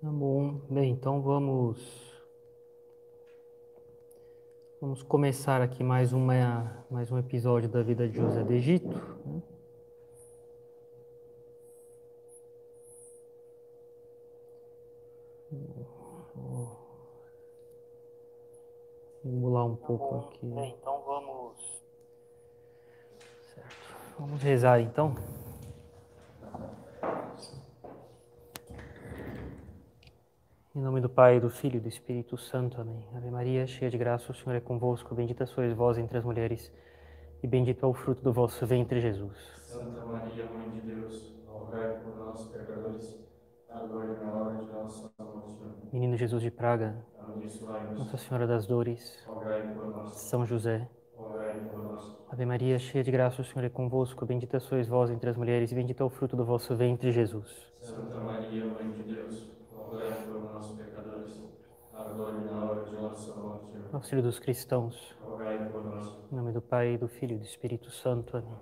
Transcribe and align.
Tá 0.00 0.08
bom. 0.10 0.60
Bem, 0.70 0.87
então 0.98 1.22
vamos 1.22 1.78
vamos 4.80 5.00
começar 5.04 5.62
aqui 5.62 5.84
mais 5.84 6.12
uma 6.12 6.84
mais 6.90 7.12
um 7.12 7.18
episódio 7.18 7.68
da 7.68 7.84
vida 7.84 8.08
de 8.08 8.16
José 8.16 8.42
do 8.42 8.52
Egito. 8.52 8.88
Né? 9.24 9.42
Vou 16.34 16.76
simular 19.22 19.66
um 19.66 19.76
pouco 19.76 20.16
aqui. 20.16 20.46
Bem, 20.46 20.76
então 20.80 21.00
vamos 21.06 21.80
Certo. 23.54 23.76
Vamos 24.18 24.42
rezar 24.42 24.80
então. 24.80 25.14
Em 30.74 30.80
nome 30.80 31.00
do 31.00 31.08
Pai, 31.08 31.40
do 31.40 31.50
Filho 31.50 31.76
e 31.76 31.80
do 31.80 31.88
Espírito 31.88 32.36
Santo. 32.36 32.80
Amém. 32.80 33.02
Ave 33.14 33.30
Maria, 33.30 33.66
cheia 33.66 33.90
de 33.90 33.98
graça, 33.98 34.30
o 34.30 34.34
Senhor 34.34 34.54
é 34.54 34.60
convosco. 34.60 35.14
Bendita 35.14 35.46
sois 35.46 35.72
vós 35.74 35.98
entre 35.98 36.18
as 36.18 36.24
mulheres, 36.24 36.72
e 37.42 37.46
bendito 37.46 37.84
é 37.84 37.88
o 37.88 37.94
fruto 37.94 38.22
do 38.22 38.32
vosso 38.32 38.64
ventre, 38.66 39.00
Jesus. 39.00 39.36
Santa 39.62 40.04
Maria, 40.04 40.44
Mãe 40.46 40.70
de 40.70 40.80
Deus, 40.80 41.34
rogai 41.46 41.98
por 42.00 42.16
nós, 42.16 42.46
pecadores, 42.48 43.18
agora 43.68 44.12
e 44.20 44.24
na 44.24 44.32
hora 44.32 44.56
de 44.56 44.66
nossa 44.72 45.10
morte. 45.18 45.56
Menino 45.92 46.16
Jesus 46.16 46.42
de 46.42 46.50
Praga, 46.50 47.04
Nossa 47.96 48.16
Senhora 48.18 48.46
das 48.46 48.66
Dores, 48.66 49.24
rogai 49.26 49.62
por 49.74 49.86
nós, 49.88 50.12
São 50.14 50.44
José. 50.46 50.88
rogai 51.16 51.58
por 51.70 51.82
nós. 51.82 52.16
Ave 52.30 52.44
Maria, 52.44 52.78
cheia 52.78 53.02
de 53.02 53.10
graça, 53.10 53.40
o 53.40 53.44
Senhor 53.44 53.64
é 53.64 53.70
convosco. 53.70 54.24
Bendita 54.26 54.60
sois 54.60 54.86
vós 54.86 55.10
entre 55.10 55.30
as 55.30 55.36
mulheres, 55.36 55.72
e 55.72 55.74
bendito 55.74 56.02
é 56.02 56.06
o 56.06 56.10
fruto 56.10 56.36
do 56.36 56.44
vosso 56.44 56.76
ventre, 56.76 57.10
Jesus. 57.10 57.66
Santa 57.80 58.18
Maria, 58.20 58.64
Mãe 58.66 58.90
de 58.92 59.02
Deus, 59.14 59.48
rogai 59.74 60.12
por 60.26 60.40
nós, 60.42 60.70
pecadores, 60.72 61.42
agora 61.94 62.36
e 62.36 62.44
na 62.44 62.64
hora 62.64 62.84
de 62.84 62.92
nossa 62.92 62.92
morte. 62.92 62.98
Amém. 62.98 63.07
Auxílio 63.92 64.22
dos 64.22 64.38
cristãos. 64.38 65.16
Em 66.30 66.36
nome 66.36 66.52
do 66.52 66.60
Pai, 66.60 66.96
do 66.98 67.08
Filho 67.08 67.36
e 67.36 67.38
do 67.38 67.44
Espírito 67.44 67.90
Santo. 67.90 68.36
Amém. 68.36 68.54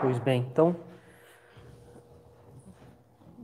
Pois 0.00 0.18
bem, 0.18 0.46
então. 0.50 0.74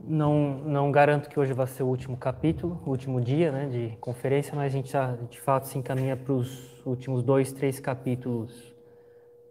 Não, 0.03 0.57
não 0.59 0.91
garanto 0.91 1.29
que 1.29 1.39
hoje 1.39 1.53
vai 1.53 1.67
ser 1.67 1.83
o 1.83 1.87
último 1.87 2.15
capítulo, 2.17 2.81
o 2.85 2.89
último 2.89 3.19
dia 3.19 3.51
né, 3.51 3.67
de 3.67 3.97
conferência, 3.97 4.55
mas 4.55 4.65
a 4.65 4.69
gente 4.69 4.91
já 4.91 5.15
de 5.15 5.39
fato 5.39 5.67
se 5.67 5.77
encaminha 5.77 6.15
para 6.15 6.33
os 6.33 6.85
últimos 6.85 7.23
dois, 7.23 7.51
três 7.51 7.79
capítulos 7.79 8.73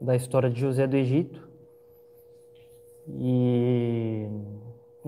da 0.00 0.16
história 0.16 0.48
de 0.48 0.60
José 0.60 0.86
do 0.86 0.96
Egito. 0.96 1.46
E 3.08 4.26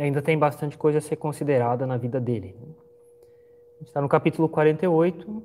ainda 0.02 0.22
tem 0.22 0.38
bastante 0.38 0.78
coisa 0.78 0.98
a 0.98 1.00
ser 1.00 1.16
considerada 1.16 1.86
na 1.86 1.96
vida 1.96 2.20
dele. 2.20 2.54
A 2.58 3.78
gente 3.78 3.88
está 3.88 4.00
no 4.00 4.08
capítulo 4.08 4.48
48 4.48 5.42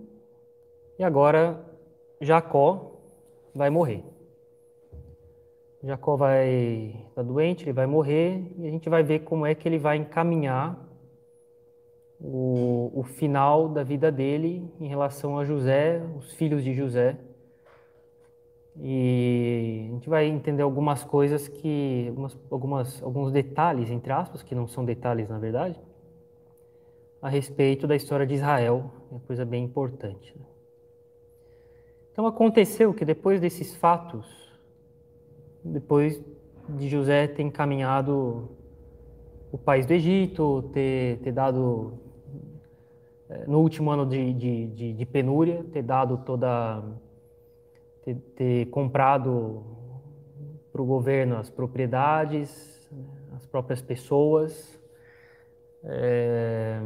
e 0.99 1.03
agora 1.03 1.59
Jacó 2.21 2.99
vai 3.53 3.69
morrer. 3.69 4.03
Jacó 5.83 6.15
vai 6.15 6.95
estar 7.09 7.23
doente, 7.23 7.65
ele 7.65 7.73
vai 7.73 7.85
morrer 7.85 8.41
e 8.57 8.67
a 8.67 8.69
gente 8.69 8.89
vai 8.89 9.03
ver 9.03 9.19
como 9.19 9.45
é 9.45 9.53
que 9.53 9.67
ele 9.67 9.77
vai 9.77 9.97
encaminhar 9.97 10.79
o, 12.19 12.91
o 12.95 13.03
final 13.03 13.67
da 13.67 13.83
vida 13.83 14.09
dele 14.09 14.71
em 14.79 14.87
relação 14.87 15.37
a 15.37 15.43
José, 15.43 16.01
os 16.17 16.33
filhos 16.33 16.63
de 16.63 16.73
José. 16.73 17.17
E 18.75 19.87
a 19.89 19.93
gente 19.93 20.09
vai 20.09 20.25
entender 20.25 20.63
algumas 20.63 21.03
coisas 21.03 21.47
que, 21.47 22.07
algumas, 22.09 22.39
algumas, 22.49 23.03
alguns 23.03 23.31
detalhes, 23.31 23.89
entre 23.91 24.11
aspas, 24.11 24.41
que 24.41 24.55
não 24.55 24.67
são 24.67 24.83
detalhes 24.83 25.29
na 25.29 25.37
verdade, 25.37 25.79
a 27.21 27.29
respeito 27.29 27.87
da 27.87 27.95
história 27.95 28.25
de 28.25 28.33
Israel, 28.33 28.91
é 29.09 29.13
uma 29.13 29.21
coisa 29.21 29.45
bem 29.45 29.63
importante. 29.63 30.37
né? 30.37 30.45
Então 32.11 32.27
aconteceu 32.27 32.93
que 32.93 33.05
depois 33.05 33.39
desses 33.39 33.75
fatos, 33.75 34.25
depois 35.63 36.21
de 36.69 36.89
José 36.89 37.27
ter 37.27 37.43
encaminhado 37.43 38.49
o 39.51 39.57
país 39.57 39.85
do 39.85 39.93
Egito, 39.93 40.69
ter, 40.73 41.19
ter 41.19 41.31
dado, 41.31 41.93
eh, 43.29 43.45
no 43.47 43.59
último 43.59 43.89
ano 43.89 44.05
de, 44.05 44.33
de, 44.33 44.67
de, 44.67 44.93
de 44.93 45.05
penúria, 45.05 45.63
ter 45.71 45.81
dado 45.81 46.17
toda, 46.17 46.83
ter, 48.03 48.15
ter 48.35 48.65
comprado 48.67 49.63
para 50.71 50.81
o 50.81 50.85
governo 50.85 51.37
as 51.37 51.49
propriedades, 51.49 52.89
as 53.35 53.45
próprias 53.45 53.81
pessoas, 53.81 54.79
é, 55.83 56.79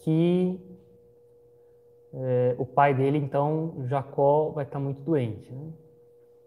que 0.00 0.60
é, 2.14 2.54
o 2.58 2.66
pai 2.66 2.94
dele, 2.94 3.18
então, 3.18 3.84
Jacó, 3.86 4.50
vai 4.50 4.64
estar 4.64 4.78
muito 4.78 5.00
doente. 5.02 5.50
né? 5.52 5.72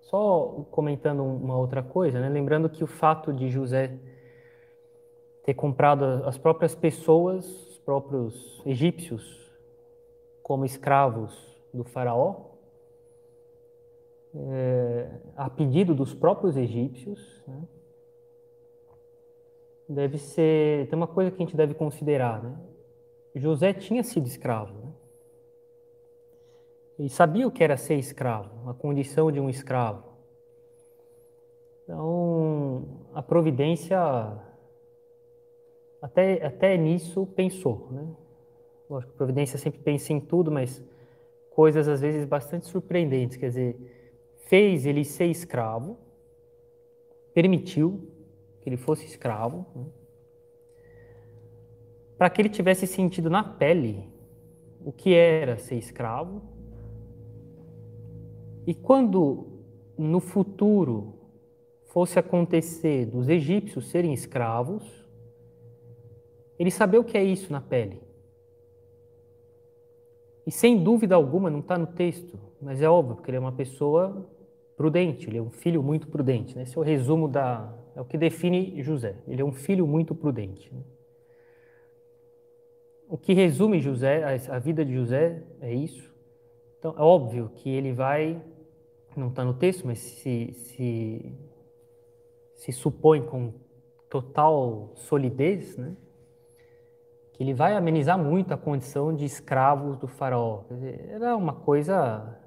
Só 0.01 0.65
comentando 0.69 1.23
uma 1.23 1.57
outra 1.57 1.81
coisa, 1.81 2.19
né? 2.19 2.29
lembrando 2.29 2.69
que 2.69 2.83
o 2.83 2.87
fato 2.87 3.33
de 3.33 3.49
José 3.49 3.97
ter 5.43 5.53
comprado 5.53 6.03
as 6.25 6.37
próprias 6.37 6.75
pessoas, 6.75 7.45
os 7.69 7.77
próprios 7.79 8.61
egípcios, 8.65 9.51
como 10.43 10.65
escravos 10.65 11.55
do 11.73 11.83
faraó, 11.83 12.54
é, 14.35 15.09
a 15.35 15.49
pedido 15.49 15.95
dos 15.95 16.13
próprios 16.13 16.57
egípcios, 16.57 17.41
né? 17.47 17.63
deve 19.87 20.17
ser. 20.17 20.87
Tem 20.87 20.97
uma 20.97 21.07
coisa 21.07 21.31
que 21.31 21.41
a 21.41 21.45
gente 21.45 21.55
deve 21.55 21.73
considerar, 21.73 22.43
né? 22.43 22.57
José 23.35 23.73
tinha 23.73 24.03
sido 24.03 24.27
escravo, 24.27 24.73
né? 24.73 24.91
Ele 26.97 27.09
sabia 27.09 27.45
o 27.45 27.51
que 27.51 27.63
era 27.63 27.75
ser 27.75 27.95
escravo, 27.95 28.69
a 28.69 28.73
condição 28.73 29.31
de 29.31 29.39
um 29.39 29.49
escravo. 29.49 30.03
Então, 31.83 33.07
a 33.13 33.21
providência 33.21 33.99
até, 36.01 36.45
até 36.45 36.77
nisso 36.77 37.25
pensou, 37.35 37.89
né? 37.91 38.07
Lógico, 38.89 39.13
a 39.13 39.17
providência 39.17 39.57
sempre 39.57 39.79
pensa 39.81 40.13
em 40.13 40.19
tudo, 40.19 40.51
mas 40.51 40.81
coisas 41.49 41.87
às 41.87 42.01
vezes 42.01 42.25
bastante 42.25 42.65
surpreendentes, 42.67 43.37
quer 43.37 43.47
dizer, 43.47 43.94
fez 44.45 44.85
ele 44.85 45.03
ser 45.03 45.25
escravo, 45.25 45.97
permitiu 47.33 48.09
que 48.61 48.69
ele 48.69 48.77
fosse 48.77 49.05
escravo, 49.05 49.65
né? 49.75 49.85
para 52.17 52.29
que 52.29 52.41
ele 52.41 52.49
tivesse 52.49 52.87
sentido 52.87 53.29
na 53.29 53.43
pele 53.43 54.07
o 54.83 54.91
que 54.91 55.13
era 55.13 55.57
ser 55.57 55.75
escravo. 55.75 56.41
E 58.65 58.73
quando 58.73 59.47
no 59.97 60.19
futuro 60.19 61.13
fosse 61.85 62.17
acontecer 62.17 63.05
dos 63.05 63.27
egípcios 63.27 63.89
serem 63.89 64.13
escravos, 64.13 64.83
ele 66.57 66.71
sabia 66.71 66.99
o 66.99 67.03
que 67.03 67.17
é 67.17 67.23
isso 67.23 67.51
na 67.51 67.61
pele. 67.61 68.01
E 70.45 70.51
sem 70.51 70.81
dúvida 70.81 71.15
alguma, 71.15 71.49
não 71.49 71.59
está 71.59 71.77
no 71.77 71.87
texto, 71.87 72.39
mas 72.61 72.81
é 72.81 72.89
óbvio, 72.89 73.15
porque 73.15 73.31
ele 73.31 73.37
é 73.37 73.39
uma 73.39 73.51
pessoa 73.51 74.29
prudente, 74.75 75.29
ele 75.29 75.37
é 75.37 75.41
um 75.41 75.49
filho 75.49 75.81
muito 75.81 76.07
prudente. 76.07 76.55
Né? 76.55 76.63
Esse 76.63 76.77
é 76.77 76.79
o 76.79 76.83
resumo 76.83 77.27
da. 77.27 77.73
É 77.95 78.01
o 78.01 78.05
que 78.05 78.17
define 78.17 78.81
José. 78.81 79.15
Ele 79.27 79.41
é 79.41 79.45
um 79.45 79.53
filho 79.53 79.87
muito 79.87 80.13
prudente. 80.13 80.73
né? 80.73 80.81
O 83.07 83.17
que 83.17 83.33
resume 83.33 83.79
José, 83.79 84.23
a 84.23 84.55
a 84.55 84.59
vida 84.59 84.83
de 84.83 84.93
José, 84.93 85.43
é 85.61 85.73
isso. 85.73 86.13
Então, 86.79 86.93
é 86.97 87.01
óbvio 87.01 87.49
que 87.55 87.69
ele 87.69 87.93
vai 87.93 88.41
não 89.15 89.29
está 89.29 89.43
no 89.43 89.53
texto, 89.53 89.85
mas 89.85 89.99
se, 89.99 90.51
se, 90.53 91.33
se 92.53 92.71
supõe 92.71 93.21
com 93.21 93.53
total 94.09 94.91
solidez, 94.95 95.77
né? 95.77 95.95
que 97.33 97.43
ele 97.43 97.53
vai 97.53 97.75
amenizar 97.75 98.17
muito 98.17 98.53
a 98.53 98.57
condição 98.57 99.13
de 99.13 99.25
escravos 99.25 99.97
do 99.97 100.07
faraó. 100.07 100.63
Dizer, 100.69 101.09
era 101.09 101.35
uma 101.35 101.53
coisa 101.53 102.39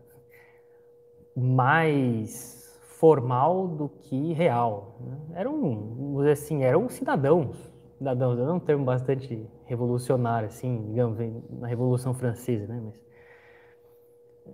mais 1.38 2.78
formal 2.98 3.68
do 3.68 3.88
que 3.88 4.32
real. 4.32 4.96
Né? 5.00 5.18
Eram, 5.34 6.18
assim, 6.30 6.64
eram 6.64 6.88
cidadãos. 6.88 7.56
Cidadãos, 7.96 8.38
é 8.38 8.52
um 8.52 8.60
termo 8.60 8.84
bastante 8.84 9.48
revolucionário, 9.64 10.48
assim, 10.48 10.84
digamos, 10.86 11.18
na 11.50 11.66
Revolução 11.66 12.14
Francesa, 12.14 12.66
né? 12.66 12.80
Mas, 12.84 13.00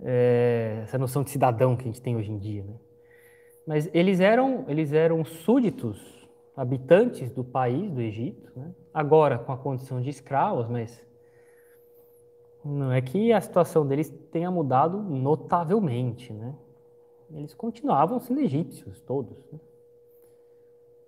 é, 0.03 0.79
essa 0.83 0.97
noção 0.97 1.23
de 1.23 1.29
cidadão 1.29 1.75
que 1.75 1.83
a 1.83 1.85
gente 1.87 2.01
tem 2.01 2.15
hoje 2.15 2.31
em 2.31 2.37
dia, 2.37 2.63
né? 2.63 2.73
Mas 3.67 3.89
eles 3.93 4.19
eram, 4.19 4.65
eles 4.67 4.93
eram 4.93 5.23
súditos 5.25 6.27
habitantes 6.55 7.31
do 7.31 7.43
país, 7.43 7.91
do 7.91 8.01
Egito, 8.01 8.51
né? 8.55 8.73
agora 8.93 9.37
com 9.39 9.51
a 9.51 9.57
condição 9.57 9.99
de 10.01 10.09
escravos, 10.09 10.69
mas 10.69 11.03
não 12.63 12.91
é 12.91 13.01
que 13.01 13.33
a 13.33 13.41
situação 13.41 13.85
deles 13.85 14.09
tenha 14.31 14.49
mudado 14.49 15.01
notavelmente, 15.01 16.31
né? 16.31 16.55
Eles 17.31 17.53
continuavam 17.53 18.19
sendo 18.19 18.41
egípcios, 18.41 18.99
todos. 19.01 19.37
Né? 19.51 19.59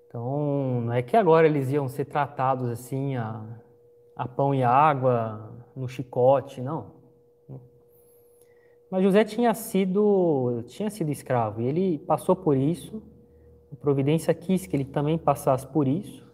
Então, 0.07 0.81
não 0.81 0.93
é 0.93 1.01
que 1.01 1.15
agora 1.15 1.47
eles 1.47 1.69
iam 1.71 1.87
ser 1.87 2.05
tratados 2.05 2.69
assim 2.69 3.15
a, 3.15 3.43
a 4.15 4.27
pão 4.27 4.53
e 4.53 4.63
água, 4.63 5.51
no 5.75 5.87
chicote, 5.87 6.61
não. 6.61 6.97
Mas 8.89 9.03
José 9.03 9.25
tinha 9.25 9.53
sido, 9.53 10.63
tinha 10.67 10.89
sido 10.89 11.11
escravo 11.11 11.61
e 11.61 11.67
ele 11.67 11.97
passou 11.99 12.35
por 12.35 12.55
isso 12.55 13.01
a 13.71 13.75
providência 13.75 14.33
quis 14.33 14.65
que 14.65 14.75
ele 14.75 14.85
também 14.85 15.17
passasse 15.17 15.67
por 15.67 15.87
isso, 15.87 16.25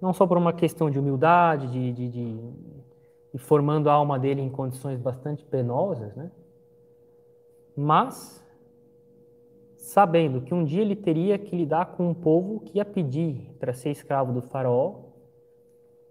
não 0.00 0.12
só 0.12 0.26
por 0.26 0.38
uma 0.38 0.52
questão 0.52 0.88
de 0.88 0.98
humildade, 0.98 1.66
de, 1.66 1.92
de, 1.92 2.08
de, 2.08 2.52
de 3.32 3.38
formando 3.38 3.90
a 3.90 3.92
alma 3.92 4.18
dele 4.18 4.40
em 4.40 4.48
condições 4.48 5.00
bastante 5.00 5.44
penosas, 5.44 6.14
né? 6.14 6.30
Mas 7.76 8.40
sabendo 9.90 10.40
que 10.40 10.54
um 10.54 10.64
dia 10.64 10.82
ele 10.82 10.94
teria 10.94 11.36
que 11.38 11.56
lidar 11.56 11.86
com 11.96 12.08
um 12.10 12.14
povo 12.14 12.60
que 12.60 12.78
ia 12.78 12.84
pedir 12.84 13.50
para 13.58 13.72
ser 13.72 13.90
escravo 13.90 14.32
do 14.32 14.40
faraó, 14.40 15.00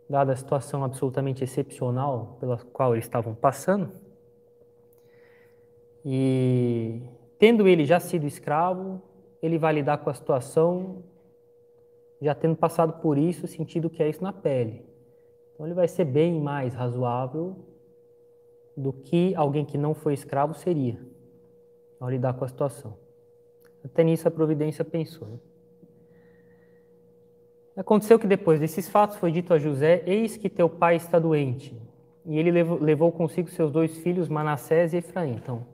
dada 0.09 0.33
a 0.33 0.35
situação 0.35 0.83
absolutamente 0.83 1.43
excepcional 1.43 2.37
pela 2.39 2.57
qual 2.57 2.93
eles 2.93 3.05
estavam 3.05 3.33
passando. 3.33 3.91
E 6.03 7.01
tendo 7.37 7.67
ele 7.67 7.85
já 7.85 7.99
sido 7.99 8.25
escravo, 8.25 9.01
ele 9.41 9.57
vai 9.57 9.73
lidar 9.73 9.99
com 9.99 10.09
a 10.09 10.13
situação 10.13 11.03
já 12.21 12.35
tendo 12.35 12.57
passado 12.57 13.01
por 13.01 13.17
isso, 13.17 13.47
sentindo 13.47 13.89
que 13.89 14.03
é 14.03 14.09
isso 14.09 14.21
na 14.21 14.33
pele. 14.33 14.85
Então 15.53 15.65
ele 15.65 15.75
vai 15.75 15.87
ser 15.87 16.03
bem 16.03 16.41
mais 16.41 16.73
razoável 16.73 17.55
do 18.75 18.91
que 18.91 19.33
alguém 19.35 19.63
que 19.63 19.77
não 19.77 19.93
foi 19.93 20.13
escravo 20.13 20.53
seria 20.53 21.08
ao 21.99 22.09
lidar 22.09 22.33
com 22.33 22.45
a 22.45 22.47
situação. 22.47 22.97
Até 23.83 24.03
nisso 24.03 24.27
a 24.27 24.31
providência 24.31 24.83
pensou. 24.85 25.27
Né? 25.27 25.39
Aconteceu 27.75 28.19
que 28.19 28.27
depois 28.27 28.59
desses 28.59 28.89
fatos 28.89 29.17
foi 29.17 29.31
dito 29.31 29.53
a 29.53 29.59
José: 29.59 30.03
Eis 30.05 30.35
que 30.35 30.49
teu 30.49 30.69
pai 30.69 30.95
está 30.95 31.17
doente. 31.17 31.75
E 32.25 32.37
ele 32.37 32.51
levou, 32.51 33.11
consigo 33.11 33.49
seus 33.49 33.71
dois 33.71 33.97
filhos, 33.99 34.27
Manassés 34.27 34.93
e 34.93 34.97
Efraim. 34.97 35.35
Então, 35.35 35.65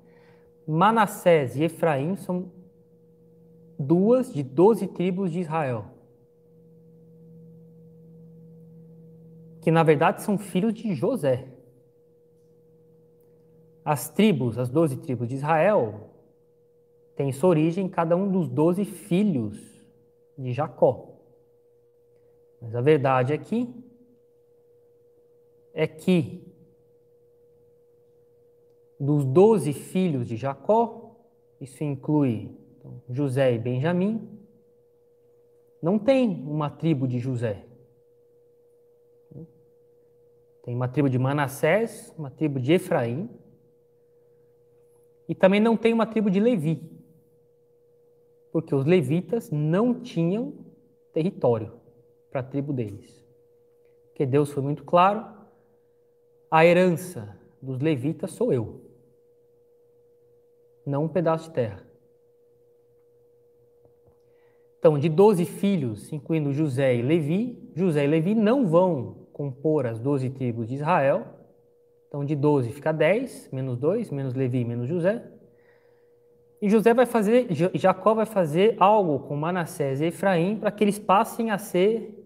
Manassés 0.65 1.55
e 1.57 1.63
Efraim 1.63 2.15
são 2.15 2.51
duas 3.77 4.31
de 4.31 4.43
doze 4.43 4.87
tribos 4.87 5.31
de 5.31 5.39
Israel. 5.39 5.85
Que 9.61 9.71
na 9.71 9.83
verdade 9.83 10.21
são 10.21 10.37
filhos 10.37 10.73
de 10.73 10.93
José. 10.93 11.47
As 13.83 14.09
tribos, 14.09 14.57
as 14.57 14.69
doze 14.69 14.95
tribos 14.97 15.27
de 15.27 15.35
Israel, 15.35 16.11
têm 17.15 17.31
sua 17.31 17.49
origem 17.49 17.85
em 17.85 17.89
cada 17.89 18.15
um 18.15 18.31
dos 18.31 18.47
doze 18.47 18.85
filhos 18.85 19.57
de 20.37 20.51
Jacó. 20.51 21.13
Mas 22.61 22.75
a 22.75 22.81
verdade 22.81 23.33
aqui 23.33 23.73
é 25.73 25.87
que 25.87 26.41
dos 28.99 29.25
doze 29.25 29.73
filhos 29.73 30.27
de 30.27 30.35
Jacó, 30.35 31.15
isso 31.59 31.83
inclui 31.83 32.49
então, 32.79 33.01
José 33.09 33.53
e 33.53 33.59
Benjamim, 33.59 34.29
não 35.81 35.99
tem 35.99 36.43
uma 36.47 36.69
tribo 36.69 37.07
de 37.07 37.19
José. 37.19 37.65
Tem 40.63 40.73
uma 40.73 40.87
tribo 40.87 41.07
de 41.09 41.19
Manassés, 41.19 42.13
uma 42.17 42.31
tribo 42.31 42.59
de 42.59 42.73
Efraim, 42.73 43.29
e 45.29 45.35
também 45.35 45.59
não 45.59 45.77
tem 45.77 45.93
uma 45.93 46.07
tribo 46.07 46.29
de 46.29 46.39
Levi, 46.39 46.81
porque 48.55 48.73
os 48.73 48.85
levitas 48.85 49.51
não 49.51 49.93
tinham 49.99 50.53
território 51.11 51.73
para 52.31 52.39
a 52.39 52.43
tribo 52.43 52.71
deles. 52.71 53.21
Porque 54.05 54.25
Deus 54.25 54.49
foi 54.49 54.63
muito 54.63 54.85
claro, 54.85 55.27
a 56.49 56.65
herança 56.65 57.37
dos 57.61 57.81
levitas 57.81 58.31
sou 58.31 58.53
eu, 58.53 58.79
não 60.85 61.03
um 61.03 61.09
pedaço 61.09 61.49
de 61.49 61.53
terra. 61.53 61.85
Então, 64.79 64.97
de 64.97 65.09
12 65.09 65.43
filhos, 65.43 66.13
incluindo 66.13 66.53
José 66.53 66.95
e 66.95 67.01
Levi, 67.01 67.61
José 67.75 68.05
e 68.05 68.07
Levi 68.07 68.33
não 68.33 68.65
vão 68.65 69.27
compor 69.33 69.85
as 69.85 69.99
12 69.99 70.29
tribos 70.29 70.69
de 70.69 70.75
Israel. 70.75 71.25
Então, 72.07 72.23
de 72.23 72.37
12 72.37 72.71
fica 72.71 72.93
10, 72.93 73.49
menos 73.51 73.77
2, 73.77 74.11
menos 74.11 74.33
Levi, 74.33 74.63
menos 74.63 74.87
José. 74.87 75.34
E 76.61 76.69
José 76.69 76.93
vai 76.93 77.05
fazer, 77.05 77.47
Jacó 77.73 78.13
vai 78.13 78.25
fazer 78.25 78.75
algo 78.79 79.19
com 79.27 79.35
Manassés 79.35 80.01
e 80.01 80.05
Efraim 80.05 80.57
para 80.57 80.71
que 80.71 80.83
eles 80.83 80.97
passem 80.97 81.51
a 81.51 81.57
ser 81.57 82.25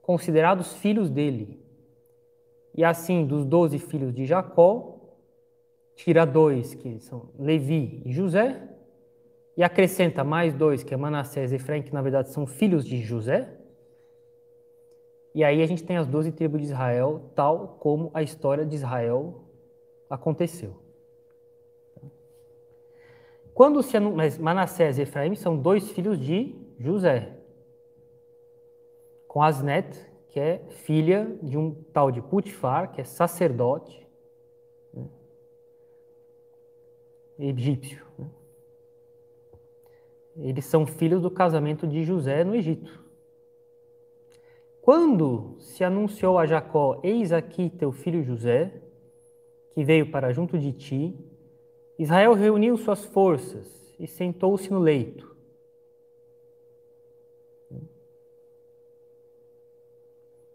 considerados 0.00 0.74
filhos 0.74 1.10
dele. 1.10 1.60
E 2.74 2.84
assim, 2.84 3.26
dos 3.26 3.44
12 3.44 3.78
filhos 3.78 4.12
de 4.12 4.24
Jacó, 4.24 4.98
tira 5.96 6.24
dois, 6.24 6.74
que 6.74 6.98
são 7.00 7.30
Levi 7.38 8.02
e 8.04 8.12
José, 8.12 8.60
e 9.56 9.62
acrescenta 9.62 10.24
mais 10.24 10.52
dois, 10.52 10.82
que 10.82 10.92
é 10.92 10.96
Manassés 10.96 11.52
e 11.52 11.56
Efraim, 11.56 11.82
que 11.82 11.94
na 11.94 12.02
verdade 12.02 12.30
são 12.30 12.46
filhos 12.46 12.84
de 12.84 13.00
José. 13.00 13.48
E 15.34 15.42
aí 15.42 15.62
a 15.62 15.66
gente 15.66 15.84
tem 15.84 15.96
as 15.96 16.06
doze 16.06 16.32
tribos 16.32 16.60
de 16.60 16.66
Israel, 16.66 17.30
tal 17.34 17.76
como 17.80 18.10
a 18.12 18.22
história 18.22 18.64
de 18.64 18.74
Israel 18.74 19.44
aconteceu. 20.08 20.83
Quando 23.54 23.82
se 23.84 23.98
mas 24.00 24.36
Manassés 24.36 24.98
e 24.98 25.02
Efraim 25.02 25.36
são 25.36 25.56
dois 25.56 25.90
filhos 25.92 26.18
de 26.18 26.56
José, 26.76 27.32
com 29.28 29.40
Asnet, 29.40 29.96
que 30.28 30.40
é 30.40 30.58
filha 30.68 31.38
de 31.40 31.56
um 31.56 31.72
tal 31.92 32.10
de 32.10 32.20
Putifar, 32.20 32.90
que 32.90 33.00
é 33.00 33.04
sacerdote 33.04 34.04
né, 34.92 35.08
egípcio. 37.38 38.04
Né. 38.18 38.28
Eles 40.36 40.64
são 40.64 40.84
filhos 40.84 41.22
do 41.22 41.30
casamento 41.30 41.86
de 41.86 42.02
José 42.02 42.42
no 42.42 42.56
Egito. 42.56 43.04
Quando 44.82 45.56
se 45.60 45.84
anunciou 45.84 46.38
a 46.38 46.44
Jacó: 46.44 47.00
Eis 47.04 47.30
aqui 47.30 47.70
teu 47.70 47.92
filho 47.92 48.24
José, 48.24 48.82
que 49.72 49.84
veio 49.84 50.10
para 50.10 50.32
junto 50.32 50.58
de 50.58 50.72
ti, 50.72 51.33
Israel 51.98 52.34
reuniu 52.34 52.76
suas 52.76 53.04
forças 53.04 53.94
e 53.98 54.06
sentou-se 54.06 54.70
no 54.72 54.78
leito. 54.80 55.34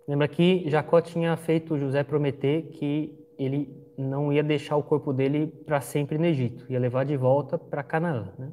Lembra 0.07 0.27
que 0.27 0.67
Jacó 0.69 0.99
tinha 0.99 1.37
feito 1.37 1.77
José 1.77 2.03
prometer 2.03 2.63
que 2.71 3.15
ele 3.37 3.79
não 3.95 4.33
ia 4.33 4.41
deixar 4.41 4.75
o 4.75 4.83
corpo 4.83 5.13
dele 5.13 5.47
para 5.47 5.79
sempre 5.81 6.17
no 6.17 6.25
Egito, 6.25 6.65
ia 6.67 6.79
levar 6.79 7.05
de 7.05 7.15
volta 7.15 7.57
para 7.57 7.83
Canaã. 7.83 8.33
Né? 8.37 8.51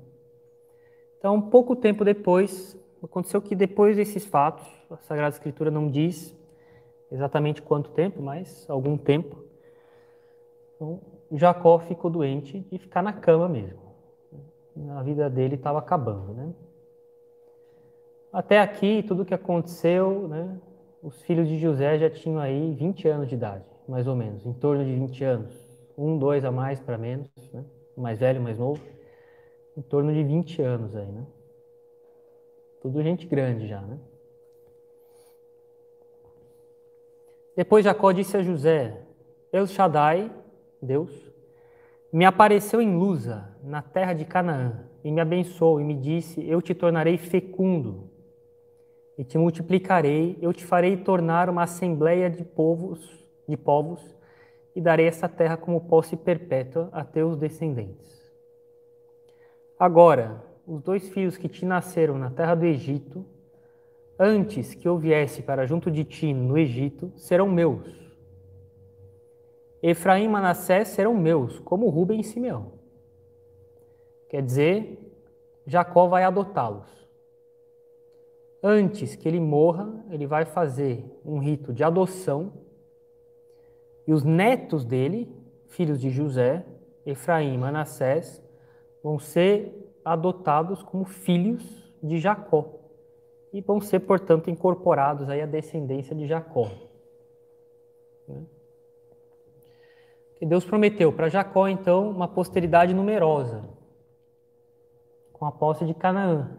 Então, 1.19 1.41
pouco 1.41 1.75
tempo 1.75 2.05
depois, 2.05 2.79
aconteceu 3.03 3.41
que 3.41 3.55
depois 3.55 3.97
desses 3.97 4.27
fatos, 4.27 4.67
a 4.91 4.99
Sagrada 4.99 5.35
Escritura 5.35 5.71
não 5.71 5.91
diz 5.91 6.37
exatamente 7.11 7.63
quanto 7.63 7.91
tempo, 7.91 8.21
mas 8.21 8.69
algum 8.69 8.99
tempo, 8.99 9.43
então, 10.75 11.01
Jacó 11.33 11.79
ficou 11.81 12.11
doente 12.11 12.61
de 12.61 12.79
ficar 12.79 13.03
na 13.03 13.13
cama 13.13 13.49
mesmo. 13.49 13.81
A 14.91 15.03
vida 15.03 15.29
dele 15.29 15.55
estava 15.55 15.79
acabando, 15.79 16.33
né? 16.33 16.53
Até 18.33 18.61
aqui, 18.61 19.03
tudo 19.03 19.25
que 19.25 19.35
aconteceu, 19.35 20.29
né? 20.29 20.61
Os 21.03 21.23
filhos 21.23 21.49
de 21.49 21.59
José 21.59 21.99
já 21.99 22.11
tinham 22.11 22.39
aí 22.39 22.75
20 22.75 23.09
anos 23.09 23.29
de 23.29 23.35
idade, 23.35 23.65
mais 23.89 24.07
ou 24.07 24.15
menos, 24.15 24.45
em 24.45 24.53
torno 24.53 24.85
de 24.85 24.95
20 24.95 25.25
anos. 25.25 25.67
Um, 25.97 26.19
dois 26.19 26.45
a 26.45 26.51
mais 26.51 26.79
para 26.79 26.99
menos, 26.99 27.31
né? 27.53 27.65
mais 27.97 28.19
velho, 28.19 28.41
mais 28.41 28.59
novo. 28.59 28.81
em 29.77 29.83
torno 29.83 30.13
de 30.13 30.23
20 30.23 30.61
anos 30.63 30.95
aí, 30.95 31.07
né? 31.07 31.27
Tudo 32.83 33.03
gente 33.03 33.27
grande 33.27 33.67
já, 33.67 33.81
né? 33.81 33.99
Depois 37.57 37.85
Jacó 37.85 38.13
disse 38.13 38.37
a 38.37 38.43
José: 38.43 39.03
El 39.53 39.67
Shaddai, 39.67 40.31
Deus, 40.87 41.13
me 42.13 42.25
apareceu 42.25 42.81
em 42.81 42.97
Luza, 42.97 43.49
na 43.63 43.83
terra 43.83 44.15
de 44.15 44.25
Canaã, 44.25 44.85
e 45.05 45.11
me 45.11 45.21
abençoou 45.21 45.81
e 45.81 45.85
me 45.85 45.95
disse: 45.95 46.49
Eu 46.49 46.63
te 46.63 46.75
tornarei 46.75 47.19
fecundo 47.19 48.09
e 49.19 49.25
te 49.25 49.37
multiplicarei, 49.37 50.39
eu 50.41 50.53
te 50.53 50.65
farei 50.65 50.97
tornar 50.97 51.51
uma 51.51 51.65
assembleia 51.65 52.31
de 52.31 52.45
povos, 52.45 53.27
de 53.49 53.57
povos, 53.57 54.01
e 54.75 54.81
darei 54.81 55.07
essa 55.07 55.29
terra 55.29 55.57
como 55.57 55.81
posse 55.81 56.17
perpétua 56.17 56.89
a 56.93 57.03
teus 57.03 57.37
descendentes. 57.37 58.17
Agora, 59.79 60.43
os 60.67 60.83
dois 60.83 61.09
filhos 61.09 61.37
que 61.37 61.49
te 61.49 61.65
nasceram 61.65 62.19
na 62.19 62.31
terra 62.31 62.55
do 62.55 62.65
Egito, 62.65 63.25
antes 64.19 64.75
que 64.75 64.87
eu 64.87 64.99
viesse 64.99 65.43
para 65.43 65.67
junto 65.67 65.91
de 65.91 66.05
ti 66.05 66.33
no 66.33 66.59
Egito, 66.59 67.13
serão 67.17 67.49
meus. 67.49 68.06
Efraim 69.83 70.25
e 70.25 70.29
Manassés 70.29 70.89
serão 70.89 71.15
meus, 71.15 71.59
como 71.61 71.89
Rubem 71.89 72.21
e 72.21 72.25
Simeão. 72.25 72.73
Quer 74.29 74.43
dizer, 74.43 74.99
Jacó 75.67 76.07
vai 76.07 76.25
adotá-los. 76.25 76.87
Antes 78.63 79.15
que 79.15 79.29
ele 79.29 79.41
morra, 79.41 80.05
ele 80.11 80.27
vai 80.27 80.45
fazer 80.45 81.05
um 81.25 81.39
rito 81.39 81.73
de 81.73 81.85
adoção 81.85 82.53
e 84.07 84.13
os 84.13 84.23
netos 84.23 84.85
dele, 84.85 85.29
filhos 85.67 86.01
de 86.01 86.11
José, 86.11 86.65
Efraim 87.05 87.55
e 87.55 87.59
Manassés, 87.59 88.43
vão 89.03 89.19
ser 89.19 89.73
adotados 90.05 90.83
como 90.83 91.05
filhos 91.05 91.93
de 92.03 92.19
Jacó 92.19 92.77
e 93.53 93.61
vão 93.61 93.81
ser, 93.81 94.01
portanto, 94.01 94.51
incorporados 94.51 95.29
aí 95.29 95.41
à 95.41 95.47
descendência 95.47 96.15
de 96.15 96.27
Jacó. 96.27 96.71
Né? 98.29 98.45
Que 100.39 100.47
Deus 100.47 100.65
prometeu 100.65 101.13
para 101.13 101.29
Jacó, 101.29 101.67
então, 101.67 102.11
uma 102.11 102.29
posteridade 102.29 102.93
numerosa, 102.93 103.65
com 105.33 105.47
a 105.47 105.53
posse 105.53 105.85
de 105.85 105.95
Canaã. 105.95 106.59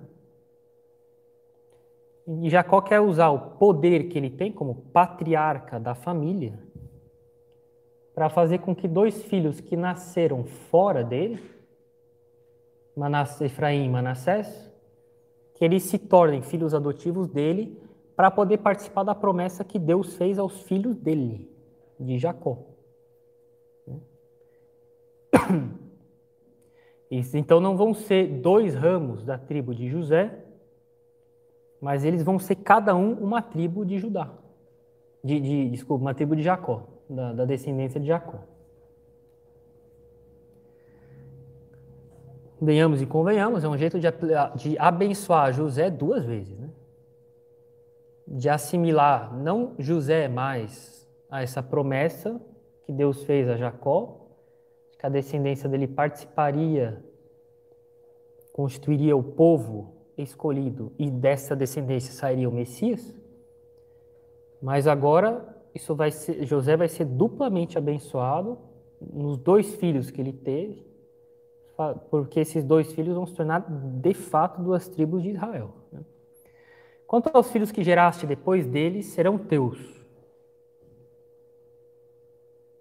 E 2.28 2.50
Jacó 2.50 2.82
quer 2.82 3.00
usar 3.00 3.30
o 3.30 3.52
poder 3.58 4.10
que 4.10 4.18
ele 4.18 4.30
tem 4.30 4.52
como 4.52 4.76
patriarca 4.92 5.80
da 5.80 5.96
família 5.96 6.60
para 8.14 8.30
fazer 8.30 8.58
com 8.58 8.76
que 8.76 8.88
dois 8.88 9.24
filhos 9.26 9.62
que 9.62 9.78
nasceram 9.78 10.44
fora 10.44 11.04
dele, 11.04 11.40
Manassés, 12.96 13.52
Efraim 13.52 13.86
e 13.86 13.90
Manassés, 13.90 14.74
que 15.54 15.64
eles 15.64 15.84
se 15.84 16.00
tornem 16.00 16.42
filhos 16.42 16.74
adotivos 16.74 17.28
dele 17.28 17.80
para 18.16 18.32
poder 18.32 18.58
participar 18.58 19.04
da 19.04 19.14
promessa 19.14 19.64
que 19.64 19.78
Deus 19.78 20.16
fez 20.16 20.40
aos 20.40 20.64
filhos 20.64 20.98
dele, 20.98 21.48
de 22.00 22.18
Jacó. 22.18 22.77
então 27.12 27.60
não 27.60 27.76
vão 27.78 27.94
ser 27.94 28.28
dois 28.28 28.76
ramos 28.76 29.24
da 29.24 29.38
tribo 29.38 29.74
de 29.74 29.88
José, 29.88 30.44
mas 31.80 32.04
eles 32.04 32.24
vão 32.24 32.40
ser 32.40 32.56
cada 32.56 32.96
um 32.96 33.14
uma 33.14 33.42
tribo 33.42 33.86
de 33.86 33.98
Judá. 34.00 34.32
De, 35.24 35.40
de 35.40 35.70
desculpa, 35.70 36.04
uma 36.04 36.14
tribo 36.14 36.36
de 36.36 36.42
Jacó, 36.42 36.84
da, 37.10 37.34
da 37.34 37.46
descendência 37.46 38.00
de 38.00 38.08
Jacó. 38.08 38.40
Venhamos 42.60 43.02
e 43.02 43.06
convenhamos, 43.06 43.64
é 43.64 43.70
um 43.70 43.78
jeito 43.78 44.00
de, 44.00 44.08
de 44.56 44.80
abençoar 44.80 45.54
José 45.54 45.92
duas 45.92 46.26
vezes, 46.26 46.58
né? 46.58 46.70
De 48.28 48.50
assimilar 48.50 49.34
não 49.38 49.76
José 49.78 50.28
mais 50.28 51.08
a 51.30 51.44
essa 51.44 51.62
promessa 51.62 52.42
que 52.84 52.92
Deus 52.92 53.24
fez 53.24 53.48
a 53.48 53.56
Jacó, 53.56 54.27
que 54.98 55.06
a 55.06 55.10
descendência 55.10 55.70
dele 55.70 55.88
participaria, 55.88 57.04
constituiria 58.52 59.16
o 59.16 59.24
povo 59.24 59.94
escolhido 60.18 60.92
e 60.98 61.12
dessa 61.12 61.56
descendência 61.56 62.14
sairia 62.14 62.50
o 62.50 62.52
Messias. 62.52 63.14
Mas 64.62 64.88
agora 64.88 65.56
isso 65.76 65.96
vai 65.96 66.12
ser, 66.12 66.44
José 66.46 66.76
vai 66.76 66.88
ser 66.88 67.06
duplamente 67.06 67.78
abençoado 67.78 68.58
nos 69.00 69.38
dois 69.38 69.76
filhos 69.76 70.10
que 70.10 70.20
ele 70.20 70.34
teve, 70.34 70.84
porque 72.10 72.40
esses 72.40 72.64
dois 72.64 72.92
filhos 72.94 73.16
vão 73.16 73.28
se 73.28 73.36
tornar 73.36 73.60
de 73.70 74.14
fato 74.16 74.62
duas 74.62 74.88
tribos 74.88 75.22
de 75.22 75.30
Israel. 75.30 75.72
Né? 75.92 76.02
Quanto 77.06 77.30
aos 77.32 77.52
filhos 77.52 77.72
que 77.72 77.84
geraste 77.84 78.26
depois 78.26 78.66
deles, 78.66 79.06
serão 79.08 79.38
teus. 79.38 79.97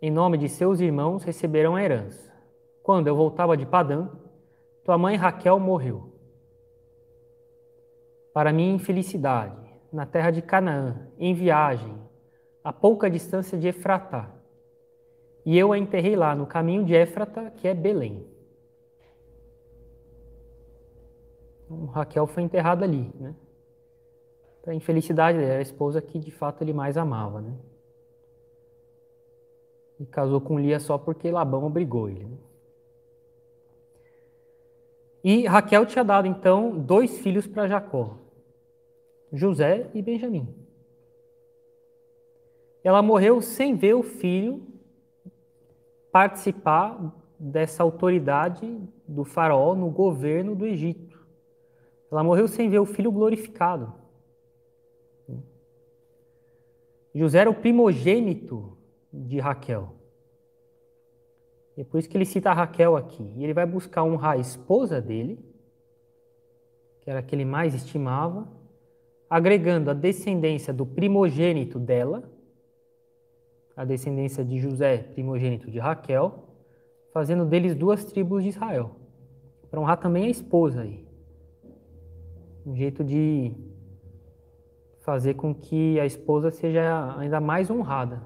Em 0.00 0.10
nome 0.10 0.36
de 0.38 0.48
seus 0.48 0.80
irmãos 0.80 1.24
receberão 1.24 1.74
a 1.74 1.82
herança. 1.82 2.32
Quando 2.82 3.06
eu 3.06 3.16
voltava 3.16 3.56
de 3.56 3.66
Padã, 3.66 4.08
tua 4.84 4.96
mãe 4.96 5.16
Raquel 5.16 5.58
morreu 5.58 6.16
para 8.36 8.52
minha 8.52 8.74
infelicidade, 8.74 9.56
na 9.90 10.04
terra 10.04 10.30
de 10.30 10.42
Canaã, 10.42 11.08
em 11.18 11.32
viagem, 11.32 11.96
a 12.62 12.70
pouca 12.70 13.08
distância 13.08 13.56
de 13.56 13.66
Efratá. 13.66 14.30
E 15.42 15.56
eu 15.56 15.72
a 15.72 15.78
enterrei 15.78 16.14
lá, 16.14 16.34
no 16.34 16.46
caminho 16.46 16.84
de 16.84 16.94
Éfrata, 16.94 17.50
que 17.52 17.66
é 17.66 17.72
Belém. 17.72 18.26
Então, 21.64 21.86
Raquel 21.86 22.26
foi 22.26 22.42
enterrada 22.42 22.84
ali, 22.84 23.10
né? 23.18 23.34
Para 24.60 24.72
a 24.72 24.76
infelicidade 24.76 25.38
dela, 25.38 25.58
a 25.58 25.62
esposa 25.62 26.02
que 26.02 26.18
de 26.18 26.30
fato 26.30 26.62
ele 26.62 26.74
mais 26.74 26.98
amava, 26.98 27.40
né? 27.40 27.56
E 29.98 30.06
casou 30.06 30.40
com 30.40 30.58
Lia 30.58 30.78
só 30.78 30.98
porque 30.98 31.30
Labão 31.30 31.64
obrigou 31.64 32.08
ele. 32.08 32.24
Né? 32.24 32.36
E 35.24 35.46
Raquel 35.46 35.86
tinha 35.86 36.04
dado 36.04 36.28
então 36.28 36.78
dois 36.78 37.18
filhos 37.18 37.46
para 37.46 37.66
Jacó. 37.66 38.16
José 39.32 39.90
e 39.92 40.00
Benjamim. 40.00 40.48
Ela 42.84 43.02
morreu 43.02 43.42
sem 43.42 43.74
ver 43.74 43.94
o 43.94 44.02
filho 44.02 44.62
participar 46.12 47.12
dessa 47.38 47.82
autoridade 47.82 48.80
do 49.06 49.24
faraó 49.24 49.74
no 49.74 49.90
governo 49.90 50.54
do 50.54 50.64
Egito. 50.64 51.26
Ela 52.10 52.22
morreu 52.22 52.46
sem 52.46 52.70
ver 52.70 52.78
o 52.78 52.86
filho 52.86 53.10
glorificado. 53.10 53.92
José 57.12 57.40
era 57.40 57.50
o 57.50 57.54
primogênito 57.54 58.75
de 59.16 59.40
Raquel. 59.40 59.94
É 61.76 61.84
por 61.84 61.98
isso 61.98 62.08
que 62.08 62.16
ele 62.16 62.24
cita 62.24 62.52
Raquel 62.52 62.96
aqui. 62.96 63.22
E 63.36 63.44
ele 63.44 63.52
vai 63.52 63.66
buscar 63.66 64.02
honrar 64.02 64.32
a 64.32 64.38
esposa 64.38 65.00
dele, 65.00 65.38
que 67.00 67.10
era 67.10 67.20
a 67.20 67.22
que 67.22 67.34
ele 67.34 67.44
mais 67.44 67.74
estimava, 67.74 68.48
agregando 69.28 69.90
a 69.90 69.94
descendência 69.94 70.72
do 70.72 70.86
primogênito 70.86 71.78
dela, 71.78 72.22
a 73.76 73.84
descendência 73.84 74.44
de 74.44 74.58
José, 74.58 74.98
primogênito 74.98 75.70
de 75.70 75.78
Raquel, 75.78 76.44
fazendo 77.12 77.44
deles 77.44 77.74
duas 77.74 78.04
tribos 78.04 78.42
de 78.42 78.48
Israel. 78.48 78.96
Para 79.70 79.80
honrar 79.80 79.98
também 79.98 80.24
a 80.24 80.30
esposa 80.30 80.82
aí. 80.82 81.06
Um 82.64 82.74
jeito 82.74 83.04
de 83.04 83.52
fazer 85.00 85.34
com 85.34 85.54
que 85.54 86.00
a 86.00 86.06
esposa 86.06 86.50
seja 86.50 87.16
ainda 87.18 87.40
mais 87.40 87.70
honrada. 87.70 88.22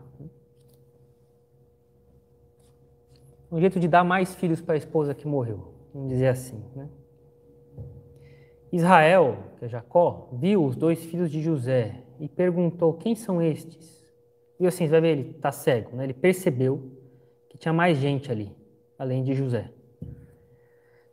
Um 3.50 3.58
jeito 3.58 3.80
de 3.80 3.88
dar 3.88 4.04
mais 4.04 4.34
filhos 4.34 4.60
para 4.60 4.74
a 4.74 4.78
esposa 4.78 5.14
que 5.14 5.26
morreu, 5.26 5.74
vamos 5.92 6.08
dizer 6.08 6.28
assim. 6.28 6.62
Né? 6.74 6.88
Israel, 8.72 9.38
que 9.58 9.64
é 9.64 9.68
Jacó, 9.68 10.28
viu 10.32 10.64
os 10.64 10.76
dois 10.76 11.04
filhos 11.04 11.30
de 11.30 11.42
José 11.42 12.04
e 12.20 12.28
perguntou: 12.28 12.94
Quem 12.94 13.16
são 13.16 13.42
estes? 13.42 14.06
E 14.58 14.66
assim, 14.66 14.84
você 14.84 14.90
vai 14.90 15.00
ver, 15.00 15.08
ele 15.18 15.30
está 15.30 15.50
cego, 15.50 15.96
né? 15.96 16.04
ele 16.04 16.14
percebeu 16.14 16.80
que 17.48 17.58
tinha 17.58 17.72
mais 17.72 17.98
gente 17.98 18.30
ali, 18.30 18.54
além 18.98 19.24
de 19.24 19.34
José. 19.34 19.70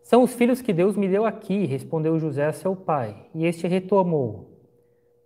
São 0.07 0.23
os 0.23 0.33
filhos 0.33 0.61
que 0.61 0.71
Deus 0.71 0.95
me 0.95 1.09
deu 1.09 1.25
aqui, 1.25 1.65
respondeu 1.65 2.17
José 2.17 2.45
a 2.45 2.53
seu 2.53 2.75
pai. 2.75 3.27
E 3.33 3.45
este 3.45 3.67
retomou: 3.67 4.57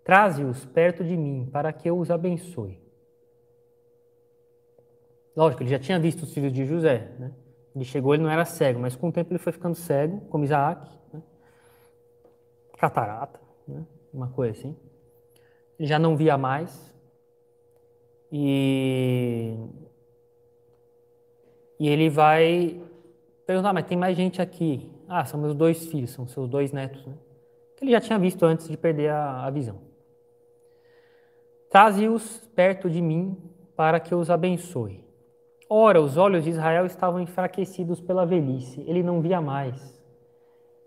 Traze-os 0.03 0.65
perto 0.65 1.03
de 1.03 1.15
mim, 1.15 1.47
para 1.51 1.71
que 1.71 1.87
eu 1.87 1.99
os 1.99 2.09
abençoe. 2.09 2.80
Lógico, 5.35 5.63
ele 5.63 5.69
já 5.69 5.79
tinha 5.79 5.99
visto 5.99 6.23
os 6.23 6.33
filhos 6.33 6.51
de 6.51 6.65
José. 6.65 7.11
Né? 7.17 7.31
Ele 7.75 7.85
chegou, 7.85 8.13
ele 8.13 8.23
não 8.23 8.29
era 8.29 8.45
cego, 8.45 8.79
mas 8.79 8.95
com 8.95 9.09
o 9.09 9.11
tempo 9.11 9.31
ele 9.31 9.39
foi 9.39 9.53
ficando 9.53 9.75
cego, 9.75 10.21
como 10.29 10.43
Isaac 10.43 11.01
catarata, 12.81 13.39
né? 13.67 13.85
uma 14.11 14.27
coisa 14.29 14.57
assim. 14.57 14.75
Ele 15.77 15.87
já 15.87 15.99
não 15.99 16.17
via 16.17 16.35
mais. 16.35 16.91
E, 18.31 19.55
e 21.79 21.87
ele 21.87 22.09
vai 22.09 22.81
perguntar, 23.45 23.71
mas 23.71 23.85
tem 23.85 23.97
mais 23.97 24.15
gente 24.15 24.41
aqui 24.41 24.89
Ah, 25.07 25.25
são 25.25 25.39
meus 25.39 25.53
dois 25.53 25.85
filhos, 25.85 26.11
são 26.11 26.25
seus 26.25 26.49
dois 26.49 26.71
netos, 26.71 27.05
né? 27.05 27.13
Que 27.77 27.83
ele 27.83 27.91
já 27.91 28.01
tinha 28.01 28.17
visto 28.17 28.43
antes 28.45 28.67
de 28.67 28.77
perder 28.77 29.09
a, 29.09 29.45
a 29.45 29.49
visão. 29.51 29.79
Traze-os 31.69 32.47
perto 32.55 32.89
de 32.89 33.01
mim 33.01 33.37
para 33.75 33.99
que 33.99 34.15
os 34.15 34.29
abençoe. 34.29 35.05
Ora, 35.73 36.01
os 36.01 36.17
olhos 36.17 36.43
de 36.43 36.49
Israel 36.49 36.85
estavam 36.85 37.21
enfraquecidos 37.21 38.01
pela 38.01 38.25
velhice, 38.25 38.83
ele 38.85 39.01
não 39.01 39.21
via 39.21 39.39
mais. 39.39 39.97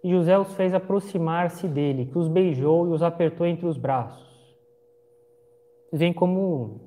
E 0.03 0.11
José 0.11 0.38
os 0.38 0.53
fez 0.53 0.75
aproximar-se 0.75 1.67
dele, 1.67 2.05
que 2.05 2.19
os 2.19 2.29
beijou 2.29 2.87
e 2.87 2.91
os 2.91 3.03
apertou 3.03 3.47
entre 3.47 3.64
os 3.64 3.79
braços. 3.79 4.55
Vem 5.91 6.12
como, 6.12 6.83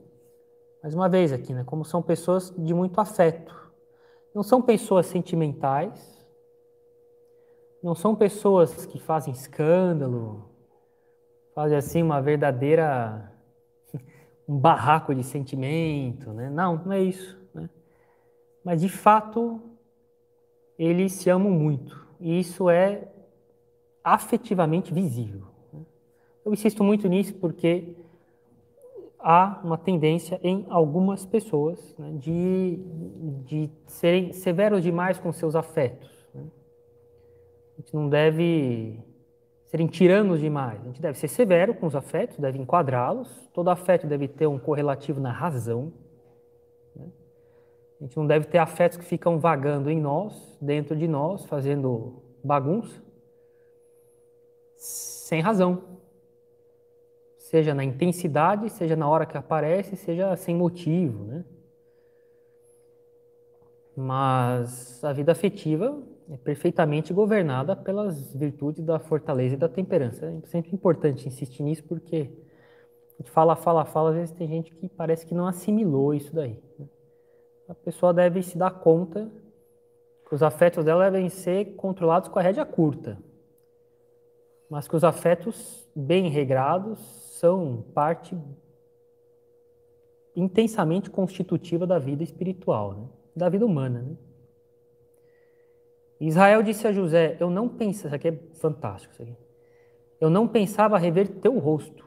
mais 0.83 0.93
uma 0.93 1.09
vez 1.09 1.33
aqui, 1.33 1.55
né, 1.55 1.63
como 1.63 1.83
são 1.83 2.03
pessoas 2.03 2.53
de 2.55 2.71
muito 2.71 3.01
afeto. 3.01 3.55
Não 4.31 4.43
são 4.43 4.61
pessoas 4.61 5.07
sentimentais, 5.07 6.23
não 7.81 7.95
são 7.95 8.15
pessoas 8.15 8.85
que 8.85 8.99
fazem 8.99 9.33
escândalo, 9.33 10.51
fazem 11.55 11.75
assim 11.75 12.03
uma 12.03 12.21
verdadeira 12.21 13.33
um 14.47 14.55
barraco 14.55 15.15
de 15.15 15.23
sentimento, 15.23 16.31
né? 16.31 16.47
Não, 16.47 16.75
não 16.85 16.91
é 16.91 17.01
isso 17.01 17.36
mas 18.67 18.81
de 18.81 18.89
fato 18.89 19.61
eles 20.77 21.13
se 21.13 21.29
amam 21.29 21.49
muito 21.49 22.05
e 22.19 22.37
isso 22.37 22.69
é 22.69 23.07
afetivamente 24.03 24.93
visível. 24.93 25.43
Eu 26.43 26.51
insisto 26.51 26.83
muito 26.83 27.07
nisso 27.07 27.33
porque 27.35 27.95
há 29.17 29.61
uma 29.63 29.77
tendência 29.77 30.37
em 30.43 30.65
algumas 30.69 31.25
pessoas 31.25 31.95
né, 31.97 32.11
de, 32.19 32.79
de 33.45 33.69
serem 33.85 34.33
severos 34.33 34.83
demais 34.83 35.17
com 35.17 35.31
seus 35.31 35.55
afetos. 35.55 36.09
Né? 36.35 36.43
A 37.77 37.81
gente 37.81 37.95
não 37.95 38.09
deve 38.09 38.99
serem 39.67 39.87
tiranos 39.87 40.41
demais. 40.41 40.81
A 40.81 40.87
gente 40.87 41.01
deve 41.01 41.17
ser 41.17 41.29
severo 41.29 41.73
com 41.73 41.87
os 41.87 41.95
afetos, 41.95 42.37
deve 42.37 42.59
enquadrá-los. 42.59 43.29
Todo 43.53 43.69
afeto 43.69 44.05
deve 44.07 44.27
ter 44.27 44.45
um 44.45 44.59
correlativo 44.59 45.21
na 45.21 45.31
razão. 45.31 45.93
A 47.99 48.03
gente 48.03 48.15
não 48.15 48.27
deve 48.27 48.45
ter 48.45 48.59
afetos 48.59 48.97
que 48.97 49.03
ficam 49.03 49.39
vagando 49.39 49.89
em 49.89 49.99
nós, 49.99 50.57
dentro 50.61 50.95
de 50.95 51.07
nós, 51.07 51.45
fazendo 51.45 52.21
bagunça, 52.43 53.01
sem 54.75 55.41
razão. 55.41 55.81
Seja 57.37 57.73
na 57.73 57.83
intensidade, 57.83 58.69
seja 58.69 58.95
na 58.95 59.09
hora 59.09 59.25
que 59.25 59.37
aparece, 59.37 59.95
seja 59.95 60.35
sem 60.35 60.55
motivo, 60.55 61.23
né? 61.25 61.45
Mas 63.95 65.03
a 65.03 65.11
vida 65.11 65.31
afetiva 65.31 65.99
é 66.29 66.37
perfeitamente 66.37 67.11
governada 67.11 67.75
pelas 67.75 68.31
virtudes 68.35 68.83
da 68.83 68.99
fortaleza 68.99 69.55
e 69.55 69.57
da 69.57 69.67
temperança. 69.67 70.25
É 70.25 70.47
sempre 70.47 70.71
importante 70.75 71.27
insistir 71.27 71.63
nisso 71.63 71.83
porque 71.83 72.29
a 73.17 73.23
gente 73.23 73.31
fala, 73.31 73.55
fala, 73.55 73.85
fala, 73.85 74.09
às 74.11 74.15
vezes 74.15 74.31
tem 74.35 74.47
gente 74.47 74.71
que 74.75 74.87
parece 74.87 75.25
que 75.25 75.33
não 75.33 75.47
assimilou 75.47 76.13
isso 76.13 76.35
daí. 76.35 76.61
Né? 76.77 76.85
A 77.67 77.75
pessoa 77.75 78.13
deve 78.13 78.41
se 78.41 78.57
dar 78.57 78.71
conta 78.71 79.29
que 80.27 80.33
os 80.33 80.43
afetos 80.43 80.83
dela 80.85 81.09
devem 81.09 81.29
ser 81.29 81.75
controlados 81.75 82.29
com 82.29 82.39
a 82.39 82.41
rédea 82.41 82.65
curta, 82.65 83.17
mas 84.69 84.87
que 84.87 84.95
os 84.95 85.03
afetos 85.03 85.87
bem 85.95 86.29
regrados 86.29 86.99
são 87.39 87.85
parte 87.93 88.37
intensamente 90.35 91.09
constitutiva 91.09 91.87
da 91.87 91.97
vida 91.97 92.23
espiritual, 92.23 92.93
né? 92.93 93.07
da 93.35 93.49
vida 93.49 93.65
humana. 93.65 94.01
Né? 94.01 94.17
Israel 96.19 96.63
disse 96.63 96.87
a 96.87 96.91
José: 96.91 97.37
Eu 97.39 97.49
não 97.49 97.69
pensava, 97.69 98.07
isso 98.07 98.15
aqui 98.15 98.27
é 98.27 98.39
fantástico, 98.55 99.13
isso 99.13 99.23
aqui. 99.23 99.35
Eu 100.19 100.29
não 100.29 100.47
pensava 100.47 100.97
rever 100.97 101.27
teu 101.27 101.57
rosto. 101.59 102.05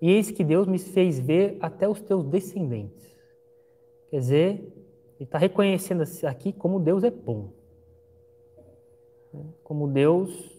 E 0.00 0.10
eis 0.10 0.30
que 0.30 0.44
Deus 0.44 0.66
me 0.66 0.78
fez 0.78 1.18
ver 1.18 1.58
até 1.60 1.88
os 1.88 2.00
teus 2.00 2.24
descendentes. 2.24 3.17
Quer 4.10 4.18
dizer, 4.18 4.48
ele 5.16 5.24
está 5.24 5.38
reconhecendo 5.38 6.02
aqui 6.26 6.52
como 6.52 6.80
Deus 6.80 7.04
é 7.04 7.10
bom. 7.10 7.50
Como 9.62 9.86
Deus 9.88 10.56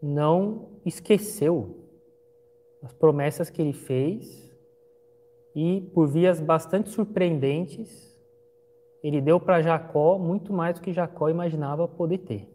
não 0.00 0.68
esqueceu 0.84 1.76
as 2.82 2.92
promessas 2.92 3.50
que 3.50 3.60
ele 3.60 3.72
fez 3.72 4.54
e, 5.54 5.80
por 5.94 6.06
vias 6.06 6.40
bastante 6.40 6.90
surpreendentes, 6.90 8.14
ele 9.02 9.20
deu 9.20 9.40
para 9.40 9.62
Jacó 9.62 10.18
muito 10.18 10.52
mais 10.52 10.74
do 10.74 10.82
que 10.82 10.92
Jacó 10.92 11.28
imaginava 11.28 11.88
poder 11.88 12.18
ter. 12.18 12.48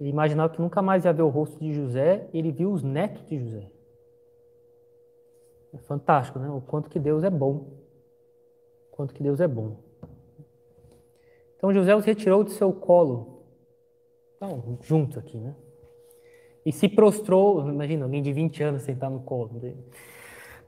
Ele 0.00 0.10
imaginava 0.10 0.52
que 0.52 0.60
nunca 0.60 0.82
mais 0.82 1.04
ia 1.04 1.12
ver 1.12 1.22
o 1.22 1.28
rosto 1.28 1.58
de 1.60 1.72
José, 1.72 2.28
ele 2.34 2.50
viu 2.50 2.72
os 2.72 2.82
netos 2.82 3.24
de 3.26 3.38
José. 3.38 3.70
É 5.72 5.78
fantástico, 5.78 6.38
né? 6.38 6.50
O 6.50 6.60
quanto 6.60 6.90
que 6.90 6.98
Deus 6.98 7.24
é 7.24 7.30
bom. 7.30 7.66
O 8.90 8.96
quanto 8.96 9.14
que 9.14 9.22
Deus 9.22 9.40
é 9.40 9.48
bom. 9.48 9.76
Então 11.56 11.72
José 11.72 11.94
os 11.94 12.04
retirou 12.04 12.44
de 12.44 12.52
seu 12.52 12.72
colo. 12.72 13.44
Então, 14.36 14.78
juntos 14.82 15.16
aqui, 15.16 15.38
né? 15.38 15.54
E 16.64 16.72
se 16.72 16.88
prostrou, 16.88 17.68
imagina, 17.68 18.04
alguém 18.04 18.22
de 18.22 18.32
20 18.32 18.62
anos 18.62 18.82
sentar 18.82 19.10
no 19.10 19.20
colo 19.20 19.60
dele. 19.60 19.84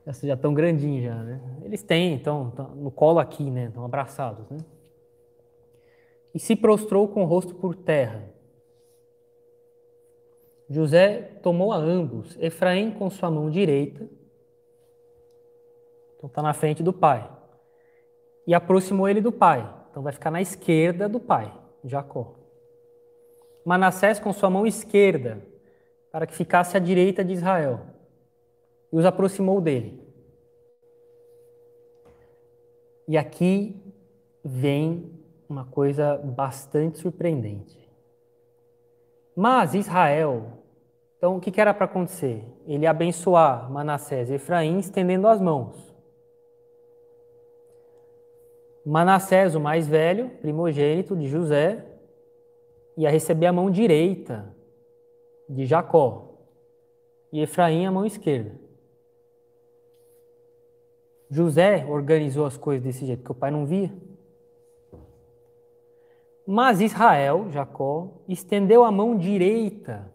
Essas 0.07 0.23
já 0.23 0.35
estão 0.35 0.55
grandinhos 0.55 1.05
já, 1.05 1.23
né? 1.23 1.41
Eles 1.63 1.83
têm, 1.83 2.15
então, 2.15 2.53
no 2.77 2.91
colo 2.91 3.19
aqui, 3.19 3.51
né? 3.51 3.67
Estão 3.67 3.85
abraçados, 3.85 4.49
né? 4.51 4.59
E 6.35 6.39
se 6.39 6.57
prostrou 6.57 7.09
com 7.09 7.23
o 7.23 7.27
rosto 7.27 7.55
por 7.55 7.75
terra. 7.75 8.29
José 10.69 11.23
tomou 11.43 11.73
a 11.73 11.77
ambos, 11.77 12.37
Efraim 12.41 12.91
com 12.93 13.11
sua 13.11 13.31
mão 13.31 13.51
direita 13.51 14.09
então 16.25 16.29
está 16.29 16.41
na 16.41 16.55
frente 16.55 16.83
do 16.83 16.91
pai. 16.91 17.31
E 18.47 18.55
aproximou 18.55 19.07
ele 19.07 19.21
do 19.21 19.31
pai. 19.31 19.71
Então 19.91 20.03
vai 20.03 20.13
ficar 20.13 20.31
na 20.31 20.41
esquerda 20.41 21.07
do 21.07 21.21
pai, 21.21 21.53
Jacó. 21.85 22.35
Manassés 23.63 24.19
com 24.19 24.33
sua 24.33 24.49
mão 24.49 24.67
esquerda, 24.67 25.43
para 26.11 26.27
que 26.27 26.35
ficasse 26.35 26.79
à 26.79 26.81
direita 26.81 27.23
de 27.23 27.35
Israel. 27.35 27.81
E 28.91 28.97
os 28.97 29.05
aproximou 29.05 29.61
dele. 29.61 30.03
E 33.07 33.19
aqui 33.19 33.77
vem 34.43 35.13
uma 35.47 35.67
coisa 35.67 36.17
bastante 36.17 36.99
surpreendente. 36.99 37.79
Mas 39.37 39.75
Israel, 39.75 40.47
então 41.19 41.37
o 41.37 41.41
que 41.41 41.61
era 41.61 41.75
para 41.75 41.85
acontecer? 41.85 42.43
Ele 42.67 42.87
abençoar 42.87 43.71
Manassés 43.71 44.31
e 44.31 44.35
Efraim 44.35 44.79
estendendo 44.79 45.29
as 45.29 45.39
mãos. 45.39 45.94
Manassés, 48.85 49.55
o 49.55 49.61
mais 49.61 49.87
velho, 49.87 50.29
primogênito 50.41 51.17
de 51.17 51.27
José, 51.27 51.85
ia 52.97 53.11
receber 53.11 53.47
a 53.47 53.53
mão 53.53 53.71
direita 53.71 54.55
de 55.49 55.65
Jacó 55.65 56.35
e 57.33 57.41
Efraim 57.41 57.87
a 57.87 57.91
mão 57.91 58.05
esquerda. 58.05 58.53
José 61.31 61.87
organizou 61.89 62.45
as 62.45 62.57
coisas 62.57 62.85
desse 62.85 63.07
jeito, 63.07 63.25
que 63.25 63.33
o 63.33 63.35
pai 63.35 63.51
não 63.51 63.65
via. 63.65 63.93
Mas 66.47 66.81
Israel, 66.81 67.51
Jacó, 67.51 68.09
estendeu 68.29 68.85
a 68.85 68.93
mão 68.93 69.17
direita 69.17 70.13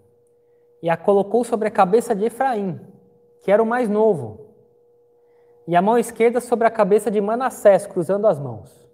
e 0.82 0.90
a 0.90 0.96
colocou 0.96 1.44
sobre 1.44 1.68
a 1.68 1.72
cabeça 1.72 2.16
de 2.16 2.26
Efraim, 2.26 2.80
que 3.42 3.52
era 3.52 3.62
o 3.62 3.66
mais 3.66 3.90
novo 3.90 4.49
e 5.70 5.76
a 5.76 5.84
mão 5.84 6.00
esquerda 6.00 6.42
sobre 6.42 6.66
a 6.66 6.72
cabeça 6.72 7.12
de 7.12 7.22
Manassés, 7.22 7.86
cruzando 7.86 8.26
as 8.26 8.40
mãos. 8.40 8.90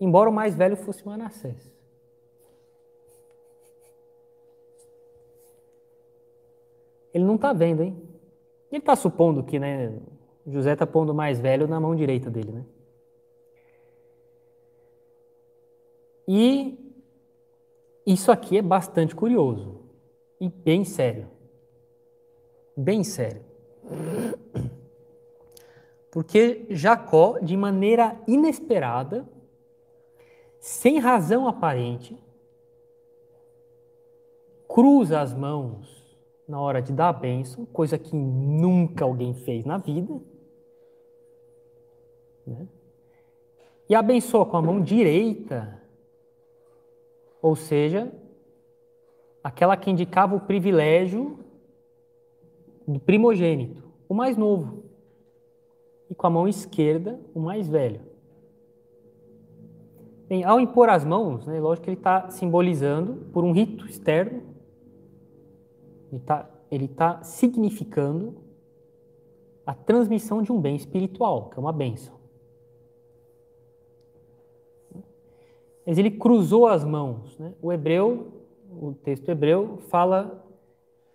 Embora 0.00 0.30
o 0.30 0.32
mais 0.32 0.54
velho 0.54 0.78
fosse 0.78 1.04
Manassés. 1.04 1.70
Ele 7.12 7.22
não 7.22 7.34
está 7.34 7.52
vendo, 7.52 7.82
hein? 7.82 8.02
Ele 8.72 8.78
está 8.78 8.96
supondo 8.96 9.44
que, 9.44 9.58
né, 9.58 9.92
José 10.46 10.72
está 10.72 10.86
pondo 10.86 11.12
o 11.12 11.14
mais 11.14 11.38
velho 11.38 11.68
na 11.68 11.78
mão 11.78 11.94
direita 11.94 12.30
dele, 12.30 12.52
né? 12.52 12.64
E 16.26 16.94
isso 18.06 18.32
aqui 18.32 18.56
é 18.56 18.62
bastante 18.62 19.14
curioso 19.14 19.82
e 20.40 20.48
bem 20.48 20.82
sério. 20.82 21.28
Bem 22.74 23.04
sério. 23.04 23.44
Porque 26.10 26.66
Jacó, 26.70 27.38
de 27.38 27.56
maneira 27.56 28.20
inesperada, 28.26 29.28
sem 30.58 30.98
razão 30.98 31.46
aparente, 31.46 32.16
cruza 34.68 35.20
as 35.20 35.32
mãos 35.32 36.18
na 36.48 36.60
hora 36.60 36.82
de 36.82 36.92
dar 36.92 37.08
a 37.08 37.12
bênção, 37.12 37.64
coisa 37.66 37.96
que 37.96 38.14
nunca 38.14 39.04
alguém 39.04 39.34
fez 39.34 39.64
na 39.64 39.78
vida. 39.78 40.20
Né? 42.46 42.66
e 43.90 43.94
abençoa 43.96 44.46
com 44.46 44.56
a 44.56 44.62
mão 44.62 44.80
direita, 44.80 45.82
ou 47.42 47.56
seja, 47.56 48.08
aquela 49.42 49.76
que 49.76 49.90
indicava 49.90 50.36
o 50.36 50.40
privilégio 50.40 51.40
do 52.86 53.00
primogênito, 53.00 53.82
o 54.08 54.14
mais 54.14 54.36
novo, 54.36 54.79
e 56.10 56.14
com 56.14 56.26
a 56.26 56.30
mão 56.30 56.48
esquerda, 56.48 57.18
o 57.32 57.40
mais 57.40 57.68
velho. 57.68 58.00
Bem, 60.28 60.44
ao 60.44 60.60
impor 60.60 60.88
as 60.88 61.04
mãos, 61.04 61.46
né, 61.46 61.60
lógico 61.60 61.84
que 61.84 61.90
ele 61.90 61.96
está 61.96 62.28
simbolizando, 62.30 63.26
por 63.32 63.44
um 63.44 63.52
rito 63.52 63.86
externo, 63.86 64.42
ele 66.10 66.20
está 66.20 66.50
ele 66.70 66.86
tá 66.86 67.22
significando 67.24 68.36
a 69.66 69.74
transmissão 69.74 70.40
de 70.40 70.52
um 70.52 70.60
bem 70.60 70.76
espiritual, 70.76 71.50
que 71.50 71.58
é 71.58 71.60
uma 71.60 71.72
bênção. 71.72 72.14
Mas 75.84 75.98
ele 75.98 76.12
cruzou 76.12 76.68
as 76.68 76.84
mãos. 76.84 77.36
Né? 77.38 77.52
O 77.60 77.72
hebreu, 77.72 78.44
o 78.70 78.92
texto 78.92 79.28
hebreu, 79.28 79.78
fala, 79.88 80.44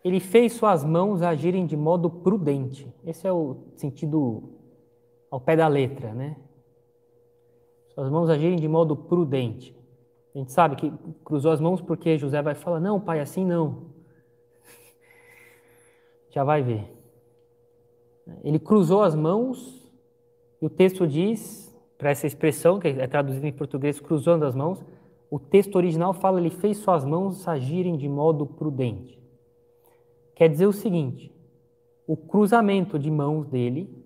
ele 0.03 0.19
fez 0.19 0.53
suas 0.53 0.83
mãos 0.83 1.21
agirem 1.21 1.65
de 1.65 1.77
modo 1.77 2.09
prudente. 2.09 2.93
Esse 3.05 3.25
é 3.25 3.31
o 3.31 3.55
sentido 3.77 4.54
ao 5.35 5.41
pé 5.41 5.53
da 5.53 5.67
letra, 5.67 6.13
né? 6.13 6.37
Suas 7.89 8.09
mãos 8.09 8.29
agirem 8.29 8.55
de 8.55 8.69
modo 8.69 8.95
prudente. 8.95 9.75
A 10.33 10.37
gente 10.37 10.53
sabe 10.53 10.77
que 10.77 10.93
cruzou 11.25 11.51
as 11.51 11.59
mãos 11.59 11.81
porque 11.81 12.17
José 12.17 12.41
vai 12.41 12.55
falar: 12.55 12.79
não, 12.79 13.01
pai, 13.01 13.19
assim 13.19 13.45
não. 13.45 13.87
Já 16.31 16.45
vai 16.45 16.63
ver. 16.63 16.89
Ele 18.45 18.57
cruzou 18.57 19.03
as 19.03 19.13
mãos 19.13 19.85
e 20.61 20.65
o 20.65 20.69
texto 20.69 21.05
diz, 21.05 21.77
para 21.97 22.11
essa 22.11 22.25
expressão 22.25 22.79
que 22.79 22.87
é 22.87 23.05
traduzida 23.05 23.45
em 23.45 23.51
português, 23.51 23.99
cruzando 23.99 24.45
as 24.45 24.55
mãos, 24.55 24.85
o 25.29 25.37
texto 25.37 25.75
original 25.75 26.13
fala: 26.13 26.39
ele 26.39 26.49
fez 26.49 26.77
suas 26.77 27.03
mãos 27.03 27.45
agirem 27.45 27.97
de 27.97 28.07
modo 28.07 28.45
prudente. 28.45 29.21
Quer 30.33 30.47
dizer 30.47 30.65
o 30.65 30.71
seguinte: 30.71 31.29
o 32.07 32.15
cruzamento 32.15 32.97
de 32.97 33.11
mãos 33.11 33.49
dele 33.49 34.04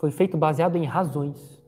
foi 0.00 0.10
feito 0.10 0.36
baseado 0.36 0.74
em 0.74 0.84
razões. 0.84 1.60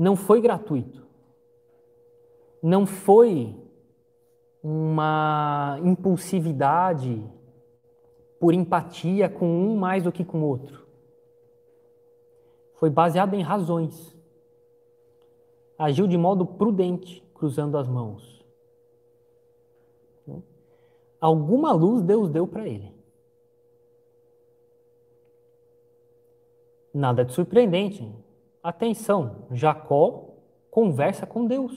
não 0.00 0.16
foi 0.16 0.40
gratuito. 0.40 1.06
Não 2.62 2.86
foi 2.86 3.54
uma 4.62 5.78
impulsividade 5.84 7.22
por 8.40 8.54
empatia 8.54 9.28
com 9.28 9.46
um 9.46 9.76
mais 9.76 10.02
do 10.02 10.10
que 10.10 10.24
com 10.24 10.40
o 10.40 10.46
outro. 10.46 10.86
Foi 12.76 12.88
baseado 12.88 13.34
em 13.34 13.42
razões. 13.42 14.16
Agiu 15.78 16.06
de 16.06 16.16
modo 16.16 16.46
prudente, 16.46 17.22
cruzando 17.34 17.76
as 17.76 17.86
mãos. 17.86 18.42
Alguma 21.20 21.72
luz 21.72 22.00
Deus 22.00 22.30
deu 22.30 22.46
para 22.46 22.66
ele. 22.66 22.90
Nada 26.92 27.24
de 27.24 27.32
surpreendente. 27.32 28.12
Atenção, 28.62 29.46
Jacó 29.52 30.34
conversa 30.70 31.26
com 31.26 31.46
Deus. 31.46 31.72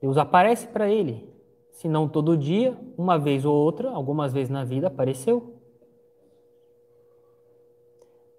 Deus 0.00 0.16
aparece 0.16 0.68
para 0.68 0.90
ele. 0.90 1.28
Se 1.70 1.88
não 1.88 2.08
todo 2.08 2.36
dia, 2.36 2.76
uma 2.96 3.18
vez 3.18 3.44
ou 3.44 3.54
outra, 3.54 3.90
algumas 3.90 4.32
vezes 4.32 4.50
na 4.50 4.64
vida 4.64 4.88
apareceu. 4.88 5.54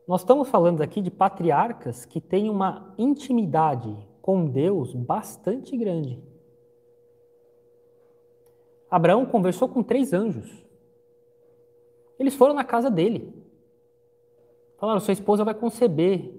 Nós 0.07 0.21
estamos 0.21 0.49
falando 0.49 0.81
aqui 0.81 1.01
de 1.01 1.11
patriarcas 1.11 2.05
que 2.05 2.19
têm 2.19 2.49
uma 2.49 2.93
intimidade 2.97 3.95
com 4.21 4.45
Deus 4.45 4.93
bastante 4.93 5.77
grande. 5.77 6.21
Abraão 8.89 9.25
conversou 9.25 9.69
com 9.69 9.83
três 9.83 10.13
anjos. 10.13 10.51
Eles 12.17 12.35
foram 12.35 12.53
na 12.55 12.63
casa 12.63 12.89
dele. 12.89 13.31
Falaram: 14.79 14.99
sua 14.99 15.11
esposa 15.11 15.43
vai 15.43 15.53
conceber. 15.53 16.33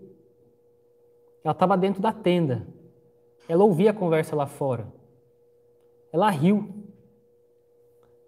Ela 1.44 1.52
estava 1.52 1.76
dentro 1.76 2.00
da 2.00 2.12
tenda. 2.12 2.66
Ela 3.48 3.64
ouvia 3.64 3.90
a 3.90 3.94
conversa 3.94 4.34
lá 4.34 4.46
fora. 4.46 4.90
Ela 6.12 6.30
riu. 6.30 6.68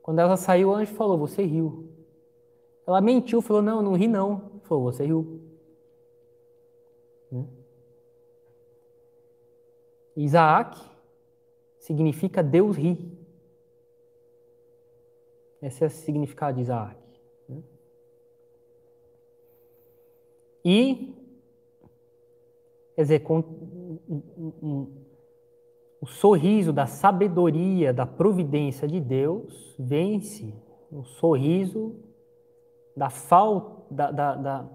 Quando 0.03 0.19
ela 0.19 0.37
saiu, 0.37 0.69
o 0.69 0.75
anjo 0.75 0.93
falou: 0.95 1.17
Você 1.19 1.43
riu. 1.43 1.89
Ela 2.87 3.01
mentiu, 3.01 3.41
falou: 3.41 3.63
Não, 3.63 3.81
não 3.81 3.95
ri, 3.95 4.07
não. 4.07 4.61
Falou: 4.65 4.85
Você 4.85 5.07
riu. 5.07 5.41
Né? 7.31 7.47
Isaac 10.15 10.79
significa 11.79 12.43
Deus 12.43 12.77
ri. 12.77 13.19
Esse 15.63 15.85
é 15.85 15.87
o 15.87 15.91
significado 15.91 16.57
de 16.57 16.63
Isaac. 16.63 17.02
E, 20.65 21.15
quer 22.95 23.03
dizer, 23.03 23.21
com 23.21 23.43
o 26.01 26.07
sorriso 26.07 26.73
da 26.73 26.87
sabedoria, 26.87 27.93
da 27.93 28.05
providência 28.05 28.89
de 28.89 29.01
Deus, 29.01 29.75
vence 29.79 30.55
o 30.91 31.05
sorriso 31.05 31.95
da 32.97 33.09
falta, 33.09 33.83
da, 33.91 34.11
da, 34.11 34.35
da, 34.35 34.69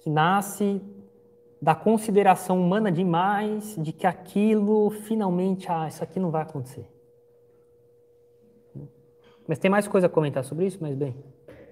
que 0.00 0.10
nasce 0.10 0.80
da 1.60 1.74
consideração 1.74 2.60
humana 2.60 2.92
demais, 2.92 3.74
de 3.78 3.92
que 3.92 4.06
aquilo 4.06 4.90
finalmente, 4.90 5.66
ah, 5.70 5.88
isso 5.88 6.04
aqui 6.04 6.20
não 6.20 6.30
vai 6.30 6.42
acontecer. 6.42 6.86
Mas 9.48 9.58
tem 9.58 9.70
mais 9.70 9.86
coisa 9.88 10.06
a 10.06 10.10
comentar 10.10 10.44
sobre 10.44 10.66
isso, 10.66 10.78
mas 10.80 10.94
bem, 10.94 11.16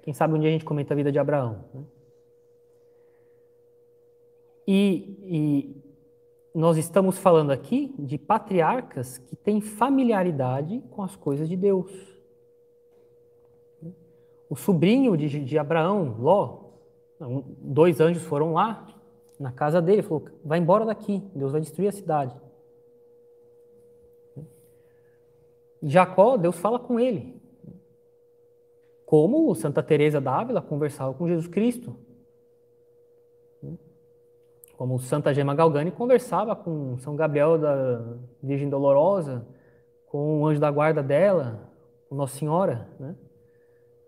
quem 0.03 0.15
sabe 0.15 0.35
um 0.35 0.39
dia 0.39 0.49
a 0.49 0.53
gente 0.53 0.65
comenta 0.65 0.95
a 0.95 0.97
vida 0.97 1.11
de 1.11 1.19
Abraão. 1.19 1.65
Né? 1.75 1.83
E, 4.67 5.19
e 5.23 5.85
nós 6.55 6.77
estamos 6.77 7.19
falando 7.19 7.51
aqui 7.51 7.95
de 7.99 8.17
patriarcas 8.17 9.19
que 9.19 9.37
têm 9.37 9.61
familiaridade 9.61 10.83
com 10.91 11.03
as 11.03 11.17
coisas 11.17 11.49
de 11.49 11.57
Deus. 11.57 11.91
O 14.49 14.57
sobrinho 14.57 15.17
de, 15.17 15.45
de 15.45 15.59
Abraão, 15.59 16.17
Ló, 16.19 16.65
dois 17.59 18.01
anjos 18.01 18.23
foram 18.23 18.53
lá 18.53 18.87
na 19.39 19.51
casa 19.51 19.83
dele, 19.83 20.03
falou: 20.03 20.27
vai 20.45 20.59
embora 20.59 20.85
daqui, 20.85 21.23
Deus 21.35 21.53
vai 21.53 21.61
destruir 21.61 21.89
a 21.89 21.93
cidade. 21.93 22.35
Jacó, 25.83 26.37
Deus 26.37 26.57
fala 26.57 26.79
com 26.79 26.99
ele. 26.99 27.43
Como 29.05 29.55
Santa 29.55 29.83
Teresa 29.83 30.21
d'Ávila 30.21 30.63
conversava 30.63 31.13
com 31.13 31.29
Jesus 31.29 31.47
Cristo 31.47 31.95
como 34.85 34.99
Santa 34.99 35.33
Gema 35.33 35.55
Galgani 35.55 35.91
conversava 35.91 36.55
com 36.55 36.99
São 36.99 37.17
Gabriel 37.17 37.57
da 37.57 38.19
Virgem 38.43 38.69
Dolorosa, 38.69 39.49
com 40.09 40.43
o 40.43 40.47
anjo 40.47 40.61
da 40.61 40.71
guarda 40.71 41.03
dela, 41.03 41.73
com 42.07 42.15
Nossa 42.15 42.37
Senhora, 42.37 42.87
né? 43.01 43.17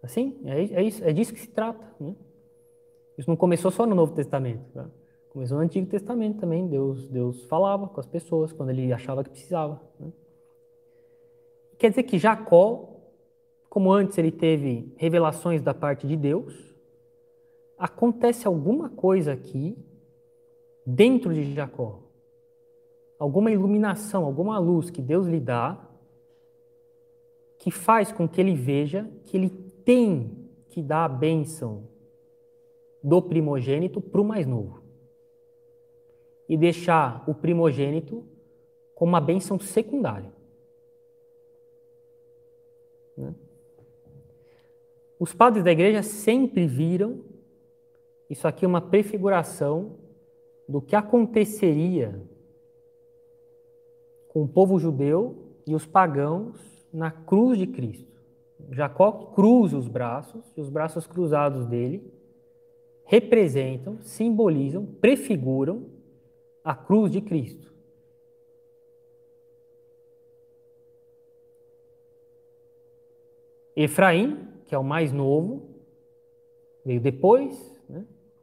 Assim, 0.03 0.39
é, 0.45 0.65
é, 0.75 0.83
isso, 0.83 1.03
é 1.03 1.15
disso 1.15 1.33
que 1.33 1.41
se 1.41 1.49
trata. 1.49 1.83
Né? 1.99 2.15
Isso 3.17 3.31
não 3.31 3.39
começou 3.39 3.71
só 3.71 3.87
no 3.87 3.95
Novo 3.95 4.13
Testamento, 4.13 4.71
tá? 4.75 4.87
começou 5.31 5.57
no 5.57 5.65
Antigo 5.65 5.87
Testamento 5.87 6.41
também. 6.41 6.69
Deus, 6.69 7.09
Deus 7.09 7.47
falava 7.47 7.89
com 7.89 7.99
as 7.99 8.07
pessoas 8.07 8.53
quando 8.53 8.69
ele 8.69 8.93
achava 8.93 9.25
que 9.25 9.31
precisava. 9.31 9.81
Né? 9.99 10.13
Quer 11.79 11.89
dizer 11.89 12.03
que 12.03 12.19
Jacó, 12.19 13.01
como 13.71 13.91
antes 13.91 14.19
ele 14.19 14.31
teve 14.31 14.93
revelações 14.99 15.63
da 15.63 15.73
parte 15.73 16.07
de 16.07 16.19
Deus, 16.19 16.77
acontece 17.79 18.47
alguma 18.47 18.91
coisa 18.91 19.33
aqui 19.33 19.75
dentro 20.87 21.35
de 21.35 21.53
Jacó. 21.53 22.01
Alguma 23.19 23.51
iluminação, 23.51 24.25
alguma 24.25 24.59
luz 24.59 24.91
que 24.91 25.03
Deus 25.03 25.27
lhe 25.27 25.41
dá, 25.41 25.89
que 27.59 27.71
faz 27.71 28.13
com 28.13 28.29
que 28.29 28.41
ele 28.41 28.55
veja 28.55 29.11
que 29.25 29.37
ele 29.37 29.51
tem 29.85 30.49
que 30.69 30.83
dar 30.83 31.05
a 31.05 31.09
bênção 31.09 31.89
do 33.03 33.21
primogênito 33.21 34.01
para 34.01 34.21
o 34.21 34.25
mais 34.25 34.47
novo. 34.47 34.83
E 36.49 36.57
deixar 36.57 37.25
o 37.29 37.35
primogênito 37.35 38.25
como 38.95 39.11
uma 39.11 39.21
bênção 39.21 39.59
secundária. 39.59 40.33
Né? 43.17 43.35
Os 45.19 45.35
padres 45.35 45.65
da 45.65 45.73
igreja 45.73 46.03
sempre 46.03 46.67
viram 46.67 47.25
isso 48.29 48.47
aqui 48.49 48.65
é 48.65 48.69
uma 48.69 48.81
prefiguração 48.81 49.97
do 50.69 50.81
que 50.81 50.97
aconteceria 50.97 52.21
com 54.29 54.43
o 54.43 54.49
povo 54.49 54.79
judeu 54.79 55.37
e 55.67 55.75
os 55.75 55.87
pagãos 55.87 56.87
na 56.93 57.11
cruz 57.11 57.59
de 57.59 57.67
Cristo. 57.67 58.17
Jacó 58.71 59.13
cruza 59.35 59.77
os 59.77 59.89
braços, 59.89 60.45
e 60.57 60.61
os 60.61 60.69
braços 60.69 61.07
cruzados 61.07 61.67
dele 61.67 62.13
representam, 63.05 63.99
simbolizam, 64.03 64.85
prefiguram 64.85 65.87
a 66.65 66.75
cruz 66.75 67.13
de 67.13 67.21
Cristo. 67.21 67.73
Efraim, 73.77 74.49
que 74.65 74.75
é 74.75 74.79
o 74.79 74.83
mais 74.83 75.13
novo, 75.13 75.69
veio 76.85 77.01
depois. 77.01 77.76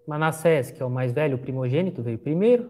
Manassés, 0.05 0.71
que 0.71 0.81
é 0.81 0.85
o 0.85 0.89
mais 0.89 1.11
velho, 1.11 1.35
o 1.35 1.39
primogênito, 1.39 2.01
veio 2.01 2.17
primeiro. 2.17 2.69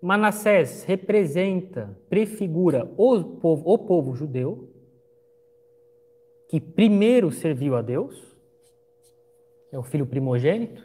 Manassés 0.00 0.84
representa, 0.84 1.98
prefigura 2.08 2.90
o 2.96 3.22
povo, 3.24 3.62
o 3.64 3.78
povo 3.78 4.14
judeu, 4.14 4.68
que 6.48 6.60
primeiro 6.60 7.32
serviu 7.32 7.74
a 7.74 7.82
Deus, 7.82 8.36
é 9.72 9.78
o 9.78 9.82
filho 9.82 10.06
primogênito. 10.06 10.82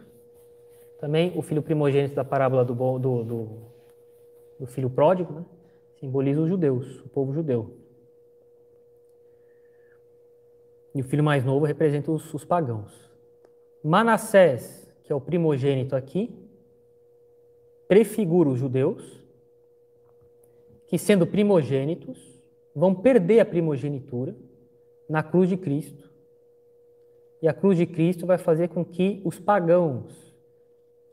Também 0.99 1.33
o 1.35 1.41
filho 1.41 1.61
primogênito 1.61 2.15
da 2.15 2.23
parábola 2.23 2.63
do, 2.63 2.73
do, 2.73 3.23
do, 3.23 3.49
do 4.59 4.67
filho 4.67 4.89
pródigo, 4.89 5.33
né? 5.33 5.45
simboliza 5.99 6.41
os 6.41 6.49
judeus, 6.49 6.99
o 7.01 7.09
povo 7.09 7.33
judeu. 7.33 7.77
E 10.93 11.01
o 11.01 11.03
filho 11.03 11.23
mais 11.23 11.43
novo 11.43 11.65
representa 11.65 12.11
os, 12.11 12.33
os 12.33 12.43
pagãos. 12.43 13.09
Manassés, 13.83 14.80
que 15.11 15.13
é 15.13 15.15
o 15.17 15.19
primogênito 15.19 15.93
aqui, 15.93 16.33
prefigura 17.85 18.47
os 18.47 18.57
judeus, 18.57 19.21
que 20.87 20.97
sendo 20.97 21.27
primogênitos, 21.27 22.17
vão 22.73 22.95
perder 22.95 23.41
a 23.41 23.45
primogenitura 23.45 24.33
na 25.09 25.21
cruz 25.21 25.49
de 25.49 25.57
Cristo. 25.57 26.09
E 27.41 27.47
a 27.49 27.53
cruz 27.53 27.77
de 27.77 27.85
Cristo 27.85 28.25
vai 28.25 28.37
fazer 28.37 28.69
com 28.69 28.85
que 28.85 29.21
os 29.25 29.37
pagãos 29.37 30.33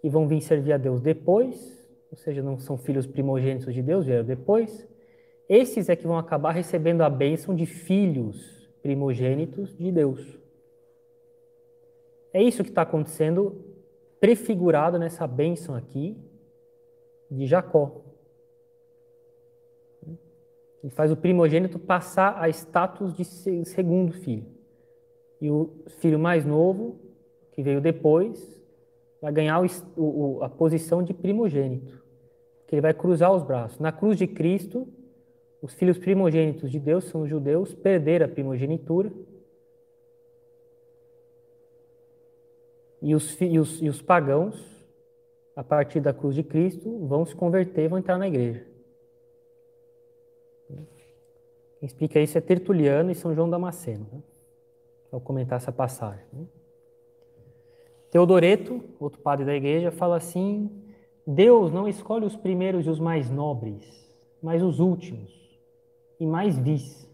que 0.01 0.09
vão 0.09 0.29
vir 0.29 0.43
servir 0.43 0.75
a 0.75 0.79
Deus 0.79 1.01
depois, 1.01 1.85
ou 2.09 2.17
seja, 2.17 2.41
não 2.41 2.57
são 2.57 2.79
filhos 2.79 3.05
primogênitos 3.05 3.75
de 3.75 3.83
Deus, 3.83 4.07
vieram 4.07 4.25
depois, 4.25 4.87
esses 5.49 5.89
é 5.89 5.97
que 5.97 6.07
vão 6.07 6.17
acabar 6.19 6.53
recebendo 6.53 7.01
a 7.01 7.11
bênção 7.11 7.53
de 7.53 7.67
filhos 7.67 8.71
primogênitos 8.81 9.77
de 9.77 9.91
Deus. 9.91 10.39
É 12.33 12.41
isso 12.41 12.63
que 12.63 12.71
está 12.71 12.83
acontecendo, 12.83 13.65
prefigurado 14.21 14.99
nessa 14.99 15.27
bênção 15.27 15.75
aqui 15.75 16.17
de 17.31 17.47
Jacó. 17.47 18.03
Ele 20.83 20.93
faz 20.93 21.11
o 21.11 21.17
primogênito 21.17 21.79
passar 21.79 22.41
a 22.41 22.49
status 22.49 23.13
de 23.13 23.25
segundo 23.65 24.13
filho. 24.13 24.47
E 25.41 25.51
o 25.51 25.71
filho 26.01 26.19
mais 26.19 26.45
novo, 26.45 26.99
que 27.53 27.63
veio 27.63 27.81
depois, 27.81 28.63
vai 29.21 29.33
ganhar 29.33 29.61
o, 29.61 29.67
o, 29.97 30.43
a 30.43 30.49
posição 30.49 31.03
de 31.03 31.13
primogênito. 31.13 32.03
Que 32.67 32.75
ele 32.75 32.83
vai 32.83 32.95
cruzar 32.95 33.33
os 33.33 33.43
braços. 33.43 33.79
Na 33.79 33.91
cruz 33.91 34.17
de 34.17 34.27
Cristo, 34.27 34.87
os 35.61 35.75
filhos 35.75 35.99
primogênitos 35.99 36.71
de 36.71 36.79
Deus 36.79 37.05
são 37.05 37.23
os 37.23 37.29
judeus, 37.29 37.75
perderam 37.75 38.27
a 38.27 38.29
primogenitura. 38.29 39.11
E 43.01 43.15
os, 43.15 43.41
e 43.41 43.59
os, 43.59 43.83
e 43.83 43.89
os 43.89 44.03
pagãos, 44.03 44.61
a 45.55 45.63
partir 45.63 46.01
da 46.01 46.13
cruz 46.13 46.35
de 46.35 46.43
Cristo, 46.43 47.07
vão 47.07 47.25
se 47.25 47.35
converter, 47.35 47.89
vão 47.89 47.99
entrar 47.99 48.19
na 48.19 48.27
igreja. 48.27 48.67
Quem 51.79 51.87
explica 51.87 52.21
isso 52.21 52.37
é 52.37 52.41
Tertuliano 52.41 53.11
e 53.11 53.15
São 53.15 53.35
João 53.35 53.49
Damasceno. 53.49 54.07
Né? 54.13 54.21
Vou 55.13 55.21
comentar 55.21 55.59
essa 55.59 55.71
passagem. 55.71 56.25
Né? 56.33 56.45
Teodoreto, 58.11 58.83
outro 58.99 59.21
padre 59.21 59.45
da 59.45 59.55
igreja, 59.55 59.93
fala 59.93 60.17
assim: 60.17 60.71
Deus 61.27 61.73
não 61.73 61.87
escolhe 61.87 62.25
os 62.25 62.37
primeiros 62.37 62.87
e 62.87 62.91
os 62.91 62.99
mais 62.99 63.31
nobres, 63.31 63.85
mas 64.43 64.63
os 64.63 64.81
últimos 64.81 65.39
e 66.19 66.27
mais 66.27 66.59
vis. 66.59 67.09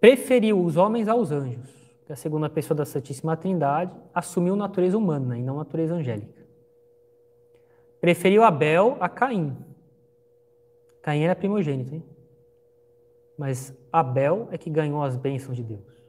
Preferiu 0.00 0.64
os 0.64 0.76
homens 0.76 1.06
aos 1.06 1.30
anjos, 1.30 1.70
que 2.10 2.14
a 2.14 2.16
segunda 2.16 2.50
pessoa 2.50 2.76
da 2.76 2.84
Santíssima 2.84 3.36
Trindade 3.36 3.92
assumiu 4.12 4.56
natureza 4.56 4.98
humana 4.98 5.38
e 5.38 5.42
não 5.44 5.58
natureza 5.58 5.94
angélica. 5.94 6.44
Preferiu 8.00 8.42
Abel 8.42 8.96
a 8.98 9.08
Caim. 9.08 9.56
Caim 11.02 11.22
era 11.22 11.36
primogênito, 11.36 11.94
hein? 11.94 12.02
Mas 13.38 13.72
Abel 13.92 14.48
é 14.50 14.58
que 14.58 14.68
ganhou 14.68 15.00
as 15.04 15.14
bênçãos 15.14 15.56
de 15.56 15.62
Deus. 15.62 16.02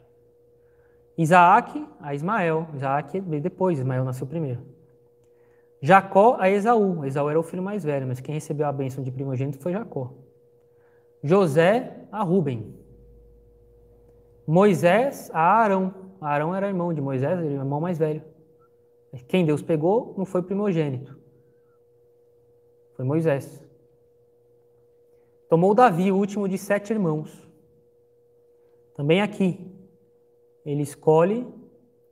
Isaac 1.15 1.87
a 1.99 2.15
Ismael. 2.15 2.67
Isaac 2.73 3.19
veio 3.19 3.43
depois, 3.43 3.77
Ismael 3.77 4.03
nasceu 4.03 4.25
primeiro. 4.25 4.63
Jacó 5.83 6.35
a 6.39 6.49
Esaú. 6.49 7.05
Esaú 7.05 7.29
era 7.29 7.39
o 7.39 7.43
filho 7.43 7.61
mais 7.61 7.83
velho, 7.83 8.07
mas 8.07 8.19
quem 8.19 8.33
recebeu 8.33 8.65
a 8.65 8.71
bênção 8.71 9.03
de 9.03 9.11
primogênito 9.11 9.59
foi 9.59 9.71
Jacó. 9.71 10.11
José 11.23 11.95
a 12.11 12.23
Rubem. 12.23 12.80
Moisés 14.51 15.31
a 15.33 15.39
Arão. 15.39 15.93
Arão 16.19 16.53
era 16.53 16.67
irmão 16.67 16.93
de 16.93 16.99
Moisés, 16.99 17.39
ele 17.39 17.53
era 17.53 17.63
irmão 17.63 17.79
mais 17.79 17.97
velho. 17.97 18.21
Quem 19.25 19.45
Deus 19.45 19.61
pegou 19.61 20.13
não 20.17 20.25
foi 20.25 20.41
primogênito. 20.41 21.17
Foi 22.93 23.05
Moisés. 23.05 23.65
Tomou 25.47 25.73
Davi, 25.73 26.11
o 26.11 26.17
último 26.17 26.49
de 26.49 26.57
sete 26.57 26.91
irmãos. 26.91 27.49
Também 28.93 29.21
aqui, 29.21 29.57
ele 30.65 30.83
escolhe 30.83 31.47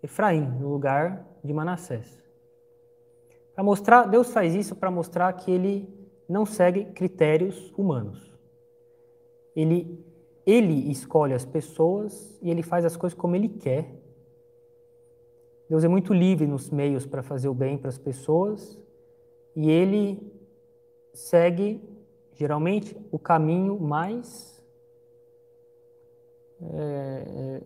Efraim 0.01 0.47
no 0.61 0.69
lugar 0.69 1.27
de 1.43 1.53
Manassés. 1.53 2.23
Para 3.53 3.65
mostrar, 3.65 4.05
Deus 4.05 4.31
faz 4.31 4.55
isso 4.55 4.77
para 4.77 4.89
mostrar 4.89 5.33
que 5.33 5.51
ele 5.51 5.93
não 6.27 6.45
segue 6.45 6.85
critérios 6.85 7.69
humanos. 7.77 8.33
Ele 9.53 10.08
ele 10.45 10.91
escolhe 10.91 11.33
as 11.33 11.45
pessoas 11.45 12.37
e 12.41 12.49
ele 12.49 12.63
faz 12.63 12.85
as 12.85 12.95
coisas 12.95 13.17
como 13.17 13.35
ele 13.35 13.49
quer. 13.49 13.93
Deus 15.69 15.83
é 15.83 15.87
muito 15.87 16.13
livre 16.13 16.47
nos 16.47 16.69
meios 16.69 17.05
para 17.05 17.21
fazer 17.21 17.47
o 17.47 17.53
bem 17.53 17.77
para 17.77 17.89
as 17.89 17.97
pessoas 17.97 18.79
e 19.55 19.69
ele 19.69 20.19
segue 21.13 21.81
geralmente 22.33 22.95
o 23.11 23.19
caminho 23.19 23.79
mais 23.79 24.63
é, 26.61 27.61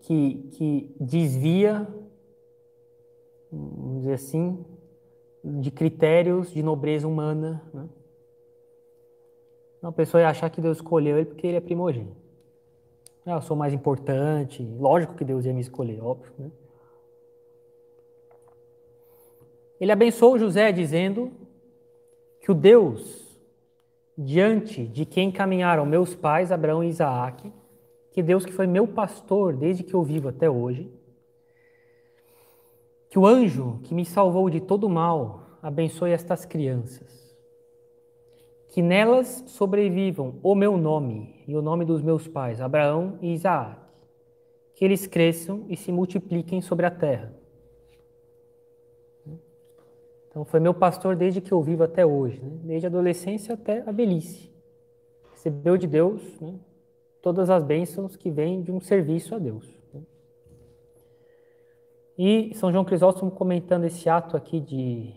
que, 0.00 0.34
que 0.52 0.96
desvia, 1.00 1.86
vamos 3.50 3.98
dizer 4.00 4.14
assim, 4.14 4.64
de 5.44 5.70
critérios 5.70 6.50
de 6.50 6.62
nobreza 6.62 7.06
humana. 7.06 7.62
Né? 7.72 7.88
Uma 9.86 9.92
pessoa 9.92 10.20
ia 10.20 10.28
achar 10.28 10.50
que 10.50 10.60
Deus 10.60 10.78
escolheu 10.78 11.16
ele 11.16 11.26
porque 11.26 11.46
ele 11.46 11.58
é 11.58 11.60
primogênito. 11.60 12.16
Ah, 13.24 13.34
eu 13.34 13.40
sou 13.40 13.56
mais 13.56 13.72
importante. 13.72 14.64
Lógico 14.80 15.14
que 15.14 15.24
Deus 15.24 15.44
ia 15.44 15.54
me 15.54 15.60
escolher, 15.60 16.02
óbvio. 16.02 16.32
Né? 16.36 16.50
Ele 19.80 19.92
abençoou 19.92 20.40
José 20.40 20.72
dizendo 20.72 21.30
que 22.40 22.50
o 22.50 22.54
Deus 22.54 23.38
diante 24.18 24.84
de 24.84 25.06
quem 25.06 25.30
caminharam 25.30 25.86
meus 25.86 26.16
pais, 26.16 26.50
Abraão 26.50 26.82
e 26.82 26.88
Isaac, 26.88 27.52
que 28.10 28.24
Deus 28.24 28.44
que 28.44 28.52
foi 28.52 28.66
meu 28.66 28.88
pastor 28.88 29.54
desde 29.54 29.84
que 29.84 29.94
eu 29.94 30.02
vivo 30.02 30.30
até 30.30 30.50
hoje, 30.50 30.90
que 33.08 33.20
o 33.20 33.24
anjo 33.24 33.78
que 33.84 33.94
me 33.94 34.04
salvou 34.04 34.50
de 34.50 34.60
todo 34.60 34.88
mal 34.88 35.58
abençoe 35.62 36.10
estas 36.10 36.44
crianças, 36.44 37.25
que 38.76 38.82
nelas 38.82 39.42
sobrevivam 39.46 40.34
o 40.42 40.54
meu 40.54 40.76
nome 40.76 41.42
e 41.48 41.56
o 41.56 41.62
nome 41.62 41.86
dos 41.86 42.02
meus 42.02 42.28
pais, 42.28 42.60
Abraão 42.60 43.18
e 43.22 43.32
Isaac, 43.32 43.80
que 44.74 44.84
eles 44.84 45.06
cresçam 45.06 45.64
e 45.70 45.76
se 45.78 45.90
multipliquem 45.90 46.60
sobre 46.60 46.84
a 46.84 46.90
terra 46.90 47.32
então 50.36 50.44
foi 50.44 50.60
meu 50.60 50.74
pastor 50.74 51.16
desde 51.16 51.40
que 51.40 51.50
eu 51.50 51.62
vivo 51.62 51.82
até 51.82 52.04
hoje, 52.04 52.38
né? 52.42 52.58
desde 52.64 52.86
a 52.86 52.90
adolescência 52.90 53.54
até 53.54 53.82
a 53.86 53.90
velhice. 53.90 54.52
Recebeu 55.32 55.78
de 55.78 55.86
Deus 55.86 56.38
né? 56.38 56.56
todas 57.22 57.48
as 57.48 57.64
bênçãos 57.64 58.16
que 58.16 58.30
vêm 58.30 58.60
de 58.60 58.70
um 58.70 58.78
serviço 58.78 59.34
a 59.34 59.38
Deus. 59.38 59.66
Né? 59.94 60.02
E 62.18 62.54
São 62.54 62.70
João 62.70 62.84
Crisóstomo 62.84 63.30
comentando 63.30 63.84
esse 63.84 64.10
ato 64.10 64.36
aqui 64.36 64.60
de, 64.60 65.14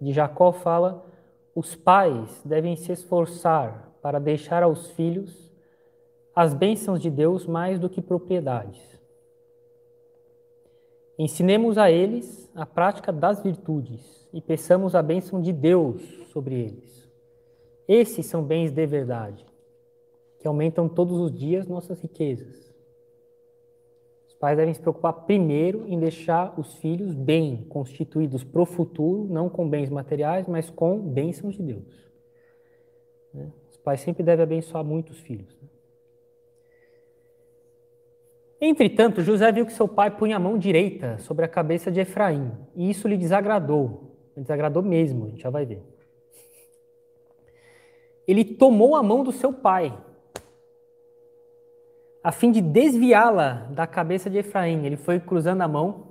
de 0.00 0.12
Jacó 0.12 0.50
fala: 0.50 1.06
os 1.54 1.74
pais 1.74 2.40
devem 2.44 2.76
se 2.76 2.92
esforçar 2.92 3.92
para 4.00 4.18
deixar 4.18 4.62
aos 4.62 4.90
filhos 4.92 5.50
as 6.34 6.54
bênçãos 6.54 7.00
de 7.00 7.10
Deus 7.10 7.46
mais 7.46 7.78
do 7.78 7.88
que 7.88 8.00
propriedades. 8.00 8.80
Ensinemos 11.18 11.76
a 11.76 11.90
eles 11.90 12.48
a 12.54 12.64
prática 12.64 13.12
das 13.12 13.42
virtudes 13.42 14.26
e 14.32 14.40
peçamos 14.40 14.94
a 14.94 15.02
bênção 15.02 15.40
de 15.40 15.52
Deus 15.52 16.02
sobre 16.32 16.54
eles. 16.54 17.10
Esses 17.86 18.26
são 18.26 18.42
bens 18.42 18.70
de 18.70 18.86
verdade, 18.86 19.44
que 20.38 20.48
aumentam 20.48 20.88
todos 20.88 21.18
os 21.18 21.30
dias 21.30 21.66
nossas 21.66 22.00
riquezas. 22.00 22.69
Pais 24.40 24.56
devem 24.56 24.72
se 24.72 24.80
preocupar 24.80 25.12
primeiro 25.12 25.84
em 25.86 25.98
deixar 25.98 26.58
os 26.58 26.74
filhos 26.76 27.14
bem 27.14 27.66
constituídos 27.68 28.42
para 28.42 28.62
o 28.62 28.66
futuro, 28.66 29.28
não 29.30 29.50
com 29.50 29.68
bens 29.68 29.90
materiais, 29.90 30.48
mas 30.48 30.70
com 30.70 30.98
bênçãos 30.98 31.54
de 31.54 31.62
Deus. 31.62 32.10
Né? 33.34 33.52
Os 33.70 33.76
pais 33.76 34.00
sempre 34.00 34.22
devem 34.22 34.42
abençoar 34.42 34.82
muito 34.82 35.10
os 35.10 35.20
filhos. 35.20 35.54
Né? 35.60 35.68
Entretanto, 38.62 39.22
José 39.22 39.52
viu 39.52 39.66
que 39.66 39.72
seu 39.72 39.86
pai 39.86 40.10
punha 40.10 40.36
a 40.36 40.40
mão 40.40 40.58
direita 40.58 41.18
sobre 41.18 41.44
a 41.44 41.48
cabeça 41.48 41.90
de 41.90 42.00
Efraim, 42.00 42.50
e 42.74 42.88
isso 42.88 43.06
lhe 43.06 43.16
desagradou. 43.16 44.16
Desagradou 44.34 44.82
mesmo, 44.82 45.26
a 45.26 45.28
gente 45.28 45.42
já 45.42 45.50
vai 45.50 45.66
ver. 45.66 45.82
Ele 48.26 48.44
tomou 48.44 48.96
a 48.96 49.02
mão 49.02 49.22
do 49.22 49.32
seu 49.32 49.52
pai, 49.52 49.92
a 52.22 52.30
fim 52.30 52.50
de 52.50 52.60
desviá-la 52.60 53.66
da 53.70 53.86
cabeça 53.86 54.28
de 54.28 54.38
Efraim. 54.38 54.84
Ele 54.84 54.96
foi 54.96 55.18
cruzando 55.18 55.62
a 55.62 55.68
mão 55.68 56.08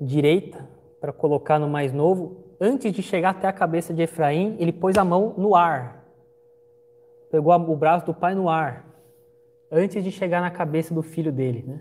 direita 0.00 0.68
para 1.00 1.12
colocar 1.12 1.58
no 1.58 1.68
mais 1.68 1.92
novo. 1.92 2.44
Antes 2.60 2.92
de 2.92 3.02
chegar 3.02 3.30
até 3.30 3.46
a 3.46 3.52
cabeça 3.52 3.94
de 3.94 4.02
Efraim, 4.02 4.56
ele 4.58 4.72
pôs 4.72 4.96
a 4.98 5.04
mão 5.04 5.34
no 5.38 5.54
ar. 5.54 6.04
Pegou 7.30 7.54
o 7.54 7.76
braço 7.76 8.06
do 8.06 8.14
pai 8.14 8.34
no 8.34 8.48
ar. 8.48 8.86
Antes 9.70 10.02
de 10.02 10.10
chegar 10.10 10.40
na 10.40 10.50
cabeça 10.50 10.92
do 10.92 11.00
filho 11.00 11.30
dele. 11.30 11.62
Né? 11.66 11.80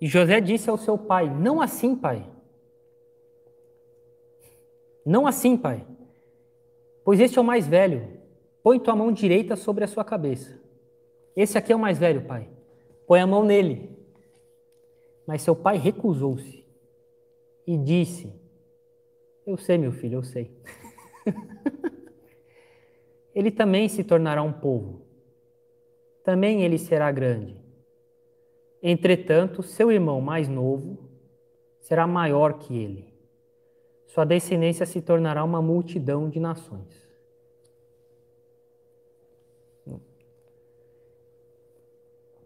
E 0.00 0.06
José 0.06 0.40
disse 0.40 0.70
ao 0.70 0.78
seu 0.78 0.96
pai: 0.96 1.28
Não 1.28 1.60
assim, 1.60 1.96
pai. 1.96 2.24
Não 5.04 5.26
assim, 5.26 5.56
pai. 5.56 5.84
Pois 7.04 7.18
este 7.18 7.36
é 7.36 7.40
o 7.40 7.44
mais 7.44 7.66
velho 7.66 8.23
Põe 8.64 8.80
tua 8.80 8.96
mão 8.96 9.12
direita 9.12 9.56
sobre 9.56 9.84
a 9.84 9.86
sua 9.86 10.02
cabeça. 10.02 10.58
Esse 11.36 11.58
aqui 11.58 11.70
é 11.70 11.76
o 11.76 11.78
mais 11.78 11.98
velho, 11.98 12.24
pai. 12.24 12.48
Põe 13.06 13.20
a 13.20 13.26
mão 13.26 13.44
nele. 13.44 13.94
Mas 15.26 15.42
seu 15.42 15.54
pai 15.54 15.76
recusou-se 15.76 16.64
e 17.66 17.76
disse: 17.76 18.32
Eu 19.46 19.58
sei, 19.58 19.76
meu 19.76 19.92
filho, 19.92 20.14
eu 20.14 20.22
sei. 20.22 20.50
ele 23.34 23.50
também 23.50 23.86
se 23.86 24.02
tornará 24.02 24.42
um 24.42 24.52
povo. 24.52 25.02
Também 26.24 26.62
ele 26.62 26.78
será 26.78 27.12
grande. 27.12 27.62
Entretanto, 28.82 29.62
seu 29.62 29.92
irmão 29.92 30.22
mais 30.22 30.48
novo 30.48 30.98
será 31.80 32.06
maior 32.06 32.54
que 32.54 32.78
ele. 32.78 33.14
Sua 34.06 34.24
descendência 34.24 34.86
se 34.86 35.02
tornará 35.02 35.44
uma 35.44 35.60
multidão 35.60 36.30
de 36.30 36.40
nações. 36.40 37.03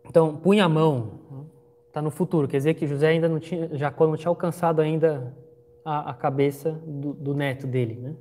Então, 0.08 0.36
punha 0.36 0.64
a 0.64 0.68
mão, 0.68 1.46
está 1.86 2.00
no 2.00 2.10
futuro, 2.10 2.48
quer 2.48 2.58
dizer 2.58 2.74
que 2.74 2.86
José 2.86 3.08
ainda 3.08 3.28
não 3.28 3.38
tinha, 3.38 3.68
Jacó 3.76 4.06
não 4.06 4.16
tinha 4.16 4.30
alcançado 4.30 4.80
ainda 4.80 5.36
a, 5.84 6.10
a 6.10 6.14
cabeça 6.14 6.72
do, 6.86 7.12
do, 7.12 7.34
neto 7.34 7.66
dele, 7.66 7.94
né? 7.94 8.16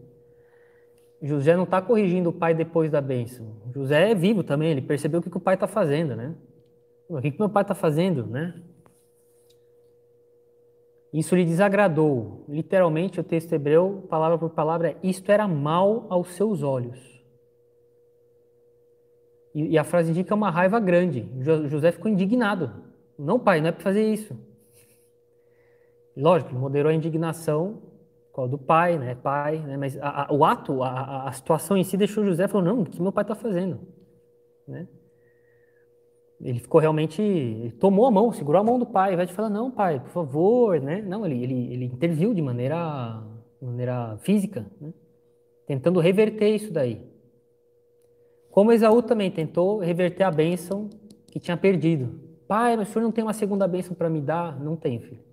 José 1.21 1.56
não 1.56 1.63
está 1.63 1.82
corrigindo 1.82 2.30
o 2.30 2.34
pai 2.34 2.54
depois 2.54 2.91
da 2.91 3.02
bênção. 3.02 3.56
José 3.73 4.12
é 4.12 4.15
vivo 4.15 4.43
também, 4.43 4.71
ele 4.71 4.82
percebeu 4.82 5.19
o 5.19 5.23
que, 5.23 5.30
que 5.30 5.38
o 5.38 5.41
pai 5.41 5.56
está 5.56 5.67
fazendo, 5.67 6.15
né? 6.15 6.36
O 7.10 7.21
que, 7.21 7.32
que 7.32 7.39
meu 7.39 7.50
pai 7.50 7.63
está 7.63 7.73
fazendo, 7.73 8.28
né? 8.28 8.54
Isso 11.12 11.36
lhe 11.36 11.45
desagradou. 11.45 12.45
Literalmente, 12.47 13.19
o 13.19 13.23
texto 13.23 13.54
hebreu, 13.54 14.06
palavra 14.10 14.38
por 14.38 14.50
palavra, 14.50 14.89
é: 14.89 14.97
isto 15.02 15.32
era 15.32 15.47
mal 15.47 16.06
aos 16.10 16.34
seus 16.36 16.62
olhos. 16.62 17.16
E, 19.58 19.70
e 19.70 19.78
a 19.78 19.84
frase 19.84 20.12
indica 20.12 20.36
uma 20.36 20.52
raiva 20.52 20.80
grande. 20.80 21.28
José 21.67 21.91
ficou 21.91 22.12
indignado. 22.12 22.72
Não, 23.17 23.39
pai, 23.39 23.60
não 23.60 23.70
é 23.70 23.72
para 23.72 23.82
fazer 23.82 24.04
isso. 24.08 24.38
Lógico, 26.15 26.54
moderou 26.54 26.91
a 26.91 26.93
indignação 26.93 27.82
qual 28.32 28.48
do 28.48 28.60
pai, 28.60 29.00
né? 29.00 29.15
Pai, 29.15 29.58
né? 29.58 29.76
Mas 29.78 29.98
a, 29.98 30.26
a, 30.30 30.32
o 30.32 30.46
ato, 30.46 30.84
a, 30.84 31.28
a, 31.28 31.32
situação 31.32 31.76
em 31.76 31.84
si 31.84 31.98
deixou 31.98 32.24
José 32.24 32.48
falou 32.48 32.67
não, 32.67 32.82
o 32.82 32.86
que 32.86 33.02
meu 33.02 33.12
pai 33.12 33.24
está 33.24 33.34
fazendo, 33.34 33.80
né? 34.67 34.88
Ele 36.39 36.60
ficou 36.60 36.80
realmente, 36.80 37.20
ele 37.20 37.72
tomou 37.72 38.06
a 38.06 38.12
mão, 38.12 38.32
segurou 38.32 38.62
a 38.62 38.63
mão 38.63 38.78
do 38.78 38.86
pai, 38.86 39.15
vai 39.15 39.26
te 39.26 39.34
falar 39.34 39.50
não, 39.50 39.72
pai, 39.72 40.00
por 40.00 40.10
favor, 40.10 40.80
né? 40.80 41.02
Não, 41.02 41.26
ele 41.26 41.43
ele, 41.43 41.74
ele 41.74 41.86
interviu 41.86 42.32
de 42.32 42.43
maneira, 42.43 43.24
maneira 43.60 44.17
física, 44.20 44.67
né? 44.80 44.93
tentando 45.65 46.00
reverter 46.00 46.54
isso 46.54 46.72
daí. 46.72 47.02
Como 48.58 48.72
Esaú 48.72 49.04
também 49.04 49.30
tentou 49.30 49.78
reverter 49.78 50.24
a 50.24 50.32
bênção 50.32 50.89
que 51.28 51.39
tinha 51.39 51.56
perdido. 51.56 52.20
Pai, 52.48 52.76
mas 52.76 52.89
o 52.89 52.91
senhor 52.91 53.04
não 53.06 53.12
tem 53.12 53.24
uma 53.24 53.32
segunda 53.32 53.67
bênção 53.67 53.93
para 53.93 54.10
me 54.10 54.20
dar? 54.20 54.60
Não 54.60 54.76
tem, 54.76 55.00
filho. 55.00 55.24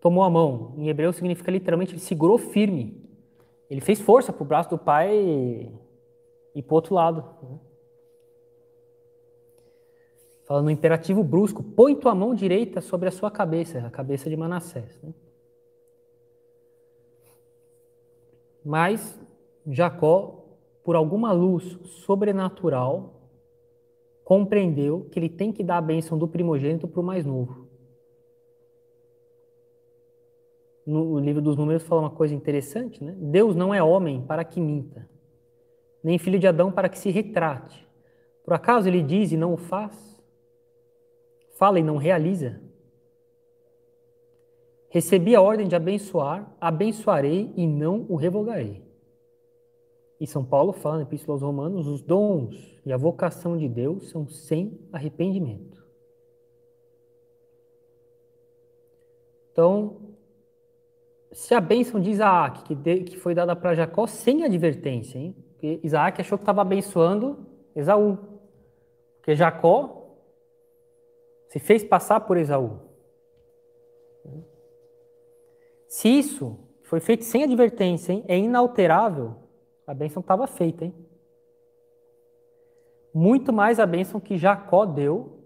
Tomou 0.00 0.24
a 0.24 0.30
mão. 0.30 0.72
Em 0.78 0.88
hebreu 0.88 1.12
significa 1.12 1.50
literalmente 1.50 1.92
ele 1.92 2.00
segurou 2.00 2.38
firme. 2.38 2.98
Ele 3.68 3.82
fez 3.82 4.00
força 4.00 4.32
para 4.32 4.42
o 4.42 4.46
braço 4.46 4.70
do 4.70 4.78
pai 4.78 5.14
e, 5.14 5.70
e 6.54 6.62
para 6.62 6.72
o 6.72 6.76
outro 6.76 6.94
lado. 6.94 7.22
Falando 10.46 10.64
no 10.64 10.70
imperativo 10.70 11.22
brusco, 11.22 11.62
põe 11.62 11.94
tua 11.94 12.14
mão 12.14 12.34
direita 12.34 12.80
sobre 12.80 13.06
a 13.06 13.12
sua 13.12 13.30
cabeça, 13.30 13.80
a 13.80 13.90
cabeça 13.90 14.30
de 14.30 14.36
Manassés. 14.38 14.98
Né? 15.02 15.12
Mas 18.64 19.20
Jacó 19.66 20.37
por 20.88 20.96
alguma 20.96 21.32
luz 21.32 21.78
sobrenatural, 21.84 23.20
compreendeu 24.24 25.06
que 25.12 25.18
ele 25.18 25.28
tem 25.28 25.52
que 25.52 25.62
dar 25.62 25.76
a 25.76 25.82
bênção 25.82 26.16
do 26.16 26.26
primogênito 26.26 26.88
para 26.88 27.02
o 27.02 27.04
mais 27.04 27.26
novo. 27.26 27.68
No 30.86 31.18
livro 31.18 31.42
dos 31.42 31.58
Números 31.58 31.82
fala 31.82 32.00
uma 32.00 32.10
coisa 32.10 32.34
interessante, 32.34 33.04
né? 33.04 33.14
Deus 33.18 33.54
não 33.54 33.74
é 33.74 33.82
homem 33.82 34.22
para 34.22 34.42
que 34.44 34.62
minta, 34.62 35.06
nem 36.02 36.16
filho 36.16 36.38
de 36.38 36.46
Adão 36.46 36.72
para 36.72 36.88
que 36.88 36.98
se 36.98 37.10
retrate. 37.10 37.86
Por 38.42 38.54
acaso 38.54 38.88
ele 38.88 39.02
diz 39.02 39.30
e 39.30 39.36
não 39.36 39.52
o 39.52 39.58
faz? 39.58 40.18
Fala 41.58 41.78
e 41.78 41.82
não 41.82 41.98
realiza? 41.98 42.62
Recebi 44.88 45.36
a 45.36 45.42
ordem 45.42 45.68
de 45.68 45.76
abençoar, 45.76 46.50
abençoarei 46.58 47.52
e 47.54 47.66
não 47.66 48.06
o 48.08 48.16
revogarei. 48.16 48.87
E 50.20 50.26
São 50.26 50.44
Paulo 50.44 50.72
fala 50.72 50.96
na 50.96 51.02
Epístola 51.02 51.36
aos 51.36 51.42
Romanos: 51.42 51.86
os 51.86 52.02
dons 52.02 52.80
e 52.84 52.92
a 52.92 52.96
vocação 52.96 53.56
de 53.56 53.68
Deus 53.68 54.10
são 54.10 54.26
sem 54.28 54.78
arrependimento. 54.92 55.86
Então, 59.52 59.96
se 61.32 61.54
a 61.54 61.60
bênção 61.60 62.00
de 62.00 62.10
Isaac, 62.10 62.62
que, 62.64 62.74
de, 62.74 63.02
que 63.02 63.16
foi 63.16 63.34
dada 63.34 63.54
para 63.54 63.74
Jacó 63.74 64.06
sem 64.06 64.44
advertência, 64.44 65.18
hein? 65.18 65.36
Porque 65.52 65.80
Isaac 65.82 66.20
achou 66.20 66.38
que 66.38 66.42
estava 66.42 66.62
abençoando 66.62 67.44
Esaú. 67.74 68.18
Porque 69.16 69.34
Jacó 69.34 70.16
se 71.48 71.58
fez 71.58 71.82
passar 71.82 72.20
por 72.20 72.36
Esaú. 72.36 72.78
Se 75.88 76.08
isso 76.08 76.58
foi 76.82 77.00
feito 77.00 77.24
sem 77.24 77.42
advertência, 77.42 78.12
hein? 78.12 78.24
é 78.28 78.38
inalterável, 78.38 79.34
a 79.88 79.94
bênção 79.94 80.20
estava 80.20 80.46
feita, 80.46 80.84
hein? 80.84 80.94
Muito 83.14 83.54
mais 83.54 83.80
a 83.80 83.86
bênção 83.86 84.20
que 84.20 84.36
Jacó 84.36 84.84
deu, 84.84 85.42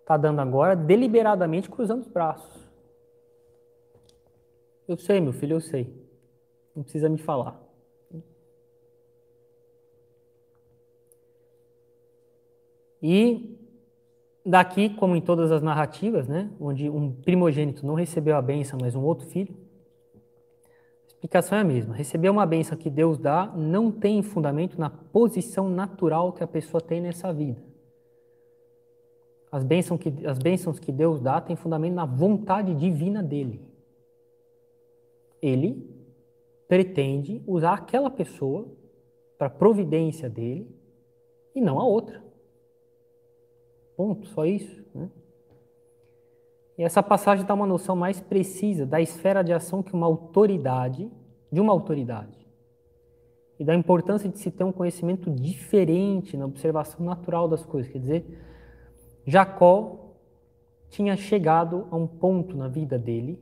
está 0.00 0.16
dando 0.16 0.40
agora, 0.40 0.76
deliberadamente 0.76 1.68
cruzando 1.68 2.02
os 2.02 2.06
braços. 2.06 2.64
Eu 4.86 4.96
sei, 4.96 5.20
meu 5.20 5.32
filho, 5.32 5.56
eu 5.56 5.60
sei. 5.60 5.92
Não 6.74 6.84
precisa 6.84 7.08
me 7.08 7.18
falar. 7.18 7.60
E 13.02 13.58
daqui, 14.44 14.88
como 14.90 15.16
em 15.16 15.20
todas 15.20 15.50
as 15.50 15.62
narrativas, 15.62 16.28
né, 16.28 16.48
onde 16.60 16.88
um 16.88 17.12
primogênito 17.12 17.84
não 17.84 17.94
recebeu 17.94 18.36
a 18.36 18.42
bênção, 18.42 18.78
mas 18.80 18.94
um 18.94 19.02
outro 19.02 19.26
filho, 19.26 19.65
explicação 21.16 21.58
é 21.58 21.62
a 21.62 21.64
mesma. 21.64 21.94
Receber 21.94 22.28
uma 22.28 22.46
bênção 22.46 22.76
que 22.76 22.90
Deus 22.90 23.18
dá 23.18 23.46
não 23.56 23.90
tem 23.90 24.22
fundamento 24.22 24.78
na 24.78 24.90
posição 24.90 25.68
natural 25.68 26.32
que 26.32 26.44
a 26.44 26.46
pessoa 26.46 26.80
tem 26.80 27.00
nessa 27.00 27.32
vida. 27.32 27.62
As 29.50 29.64
bênçãos 29.64 29.98
que, 29.98 30.26
as 30.26 30.38
bênçãos 30.38 30.78
que 30.78 30.92
Deus 30.92 31.20
dá 31.20 31.40
têm 31.40 31.56
fundamento 31.56 31.94
na 31.94 32.04
vontade 32.04 32.74
divina 32.74 33.22
dele. 33.22 33.60
Ele 35.40 35.88
pretende 36.68 37.42
usar 37.46 37.74
aquela 37.74 38.10
pessoa 38.10 38.68
para 39.38 39.48
providência 39.48 40.28
dele 40.28 40.68
e 41.54 41.60
não 41.60 41.80
a 41.80 41.84
outra. 41.84 42.22
Ponto, 43.96 44.26
só 44.28 44.44
isso. 44.44 44.84
Né? 44.94 45.10
E 46.78 46.82
essa 46.82 47.02
passagem 47.02 47.44
dá 47.44 47.54
uma 47.54 47.66
noção 47.66 47.96
mais 47.96 48.20
precisa 48.20 48.84
da 48.84 49.00
esfera 49.00 49.42
de 49.42 49.52
ação 49.52 49.82
que 49.82 49.94
uma 49.94 50.06
autoridade, 50.06 51.10
de 51.50 51.60
uma 51.60 51.72
autoridade, 51.72 52.46
e 53.58 53.64
da 53.64 53.74
importância 53.74 54.28
de 54.28 54.38
se 54.38 54.50
ter 54.50 54.64
um 54.64 54.72
conhecimento 54.72 55.30
diferente 55.30 56.36
na 56.36 56.44
observação 56.44 57.04
natural 57.04 57.48
das 57.48 57.64
coisas. 57.64 57.90
Quer 57.90 57.98
dizer, 57.98 58.40
Jacó 59.24 60.14
tinha 60.90 61.16
chegado 61.16 61.86
a 61.90 61.96
um 61.96 62.06
ponto 62.06 62.56
na 62.56 62.68
vida 62.68 62.98
dele 62.98 63.40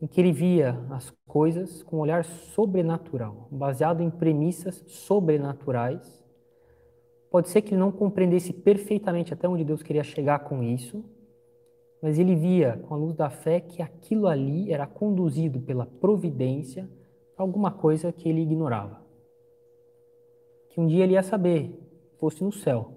em 0.00 0.06
que 0.06 0.20
ele 0.20 0.32
via 0.32 0.78
as 0.90 1.10
coisas 1.26 1.82
com 1.82 1.96
um 1.96 2.00
olhar 2.00 2.24
sobrenatural, 2.24 3.48
baseado 3.50 4.02
em 4.02 4.10
premissas 4.10 4.82
sobrenaturais. 4.86 6.22
Pode 7.30 7.48
ser 7.48 7.62
que 7.62 7.74
ele 7.74 7.80
não 7.80 7.92
compreendesse 7.92 8.52
perfeitamente 8.52 9.32
até 9.32 9.48
onde 9.48 9.64
Deus 9.64 9.82
queria 9.82 10.04
chegar 10.04 10.40
com 10.40 10.62
isso, 10.62 11.04
mas 12.04 12.18
ele 12.18 12.34
via, 12.34 12.76
com 12.86 12.92
a 12.92 12.98
luz 12.98 13.16
da 13.16 13.30
fé, 13.30 13.60
que 13.60 13.80
aquilo 13.80 14.26
ali 14.26 14.70
era 14.70 14.86
conduzido 14.86 15.58
pela 15.58 15.86
providência 15.86 16.86
para 17.34 17.42
alguma 17.42 17.70
coisa 17.70 18.12
que 18.12 18.28
ele 18.28 18.42
ignorava. 18.42 19.02
Que 20.68 20.78
um 20.82 20.86
dia 20.86 21.02
ele 21.02 21.14
ia 21.14 21.22
saber, 21.22 21.80
fosse 22.18 22.44
no 22.44 22.52
céu. 22.52 22.92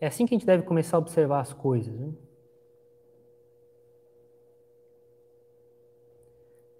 É 0.00 0.08
assim 0.08 0.26
que 0.26 0.34
a 0.34 0.36
gente 0.36 0.44
deve 0.44 0.64
começar 0.64 0.96
a 0.96 0.98
observar 0.98 1.38
as 1.38 1.52
coisas. 1.52 1.94
Né? 1.94 2.12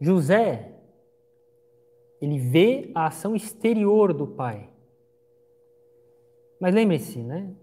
José, 0.00 0.74
ele 2.20 2.40
vê 2.40 2.90
a 2.92 3.06
ação 3.06 3.36
exterior 3.36 4.12
do 4.12 4.26
pai. 4.26 4.68
Mas 6.58 6.74
lembre-se, 6.74 7.22
né? 7.22 7.54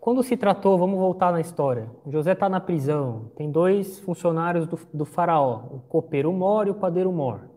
Quando 0.00 0.22
se 0.22 0.36
tratou, 0.36 0.78
vamos 0.78 0.98
voltar 0.98 1.32
na 1.32 1.40
história. 1.40 1.90
José 2.06 2.32
está 2.32 2.48
na 2.48 2.60
prisão, 2.60 3.30
tem 3.36 3.50
dois 3.50 3.98
funcionários 3.98 4.66
do, 4.66 4.78
do 4.94 5.04
faraó, 5.04 5.64
o 5.70 5.80
copeiro 5.80 6.32
Mor 6.32 6.66
e 6.66 6.70
o 6.70 6.74
padeiro 6.74 7.12
Mor. 7.12 7.48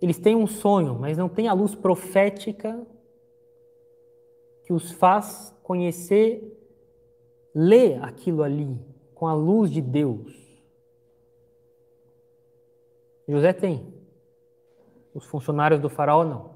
Eles 0.00 0.18
têm 0.18 0.34
um 0.34 0.46
sonho, 0.46 0.98
mas 0.98 1.16
não 1.16 1.28
têm 1.28 1.46
a 1.46 1.52
luz 1.52 1.74
profética 1.74 2.84
que 4.64 4.72
os 4.72 4.90
faz 4.90 5.54
conhecer, 5.62 6.42
ler 7.54 8.02
aquilo 8.02 8.42
ali 8.42 8.80
com 9.14 9.28
a 9.28 9.34
luz 9.34 9.70
de 9.70 9.80
Deus. 9.80 10.42
José 13.28 13.52
tem. 13.52 13.94
Os 15.14 15.24
funcionários 15.26 15.80
do 15.80 15.88
faraó 15.88 16.24
não. 16.24 16.51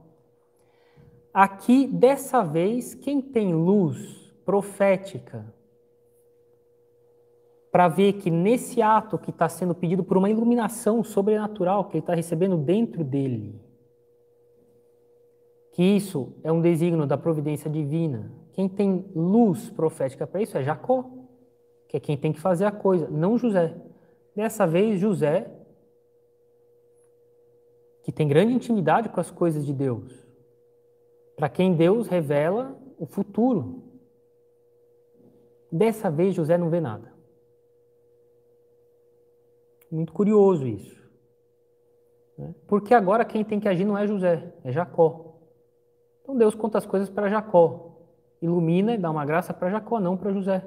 Aqui, 1.39 1.87
dessa 1.87 2.43
vez, 2.43 2.95
quem 2.95 3.20
tem 3.20 3.55
luz 3.55 4.32
profética 4.43 5.45
para 7.70 7.89
ver 7.89 8.14
que 8.14 8.30
nesse 8.30 8.80
ato 8.80 9.18
que 9.18 9.28
está 9.28 9.47
sendo 9.47 9.74
pedido 9.74 10.03
por 10.03 10.16
uma 10.16 10.30
iluminação 10.30 11.05
sobrenatural 11.05 11.84
que 11.84 11.99
ele 11.99 12.03
está 12.03 12.14
recebendo 12.14 12.57
dentro 12.57 13.05
dele, 13.05 13.61
que 15.72 15.82
isso 15.82 16.32
é 16.43 16.51
um 16.51 16.62
desígnio 16.62 17.05
da 17.05 17.18
providência 17.18 17.68
divina. 17.68 18.32
Quem 18.55 18.66
tem 18.66 19.05
luz 19.14 19.68
profética 19.68 20.26
para 20.26 20.41
isso 20.41 20.57
é 20.57 20.62
Jacó, 20.62 21.05
que 21.87 21.99
é 21.99 22.01
quem 22.01 22.16
tem 22.16 22.32
que 22.32 22.41
fazer 22.41 22.64
a 22.64 22.72
coisa, 22.72 23.11
não 23.11 23.37
José. 23.37 23.76
Dessa 24.34 24.66
vez, 24.66 24.99
José, 24.99 25.51
que 28.03 28.11
tem 28.11 28.26
grande 28.26 28.55
intimidade 28.55 29.11
com 29.11 29.20
as 29.20 29.30
coisas 29.30 29.66
de 29.66 29.74
Deus, 29.74 30.26
para 31.37 31.49
quem 31.51 31.74
Deus 31.74 32.09
revela 32.09 32.76
o 32.99 33.05
futuro. 33.07 33.82
Dessa 35.70 36.11
vez, 36.11 36.34
José 36.34 36.57
não 36.57 36.70
vê 36.70 36.80
nada. 36.80 37.12
Muito 39.91 40.12
curioso 40.12 40.66
isso. 40.66 40.97
Né? 42.37 42.55
Porque 42.66 42.95
agora 42.95 43.24
quem 43.24 43.45
tem 43.45 43.61
que 43.61 43.68
agir 43.68 43.84
não 43.84 43.97
é 43.97 44.07
José, 44.07 44.53
é 44.64 44.72
Jacó. 44.72 45.37
Então 46.22 46.37
Deus 46.37 46.55
conta 46.55 46.78
as 46.78 46.87
coisas 46.87 47.11
para 47.11 47.28
Jacó. 47.28 47.93
Ilumina 48.41 48.95
e 48.95 48.99
dá 48.99 49.11
uma 49.11 49.24
graça 49.24 49.55
para 49.55 49.70
Jacó, 49.70 50.01
não 50.01 50.16
para 50.16 50.32
José. 50.32 50.66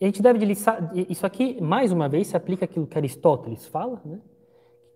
E 0.00 0.04
a 0.04 0.06
gente 0.06 0.22
deve 0.22 0.44
listar, 0.44 0.92
isso 0.94 1.26
aqui, 1.26 1.60
mais 1.60 1.90
uma 1.90 2.08
vez, 2.08 2.28
se 2.28 2.36
aplica 2.36 2.64
aquilo 2.64 2.86
que 2.86 2.96
Aristóteles 2.96 3.66
fala, 3.66 4.00
né? 4.04 4.20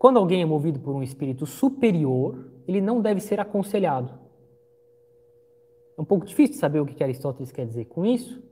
Quando 0.03 0.17
alguém 0.17 0.43
é 0.43 0.45
movido 0.45 0.81
por 0.81 0.97
um 0.97 1.01
espírito 1.01 1.47
superior, 1.47 2.45
ele 2.67 2.81
não 2.81 3.01
deve 3.01 3.21
ser 3.21 3.39
aconselhado. 3.39 4.13
É 5.97 6.03
um 6.03 6.05
pouco 6.05 6.27
difícil 6.27 6.57
saber 6.57 6.81
o 6.81 6.87
que 6.87 7.05
Aristóteles 7.05 7.53
quer 7.53 7.65
dizer 7.65 7.85
com 7.85 8.05
isso, 8.05 8.43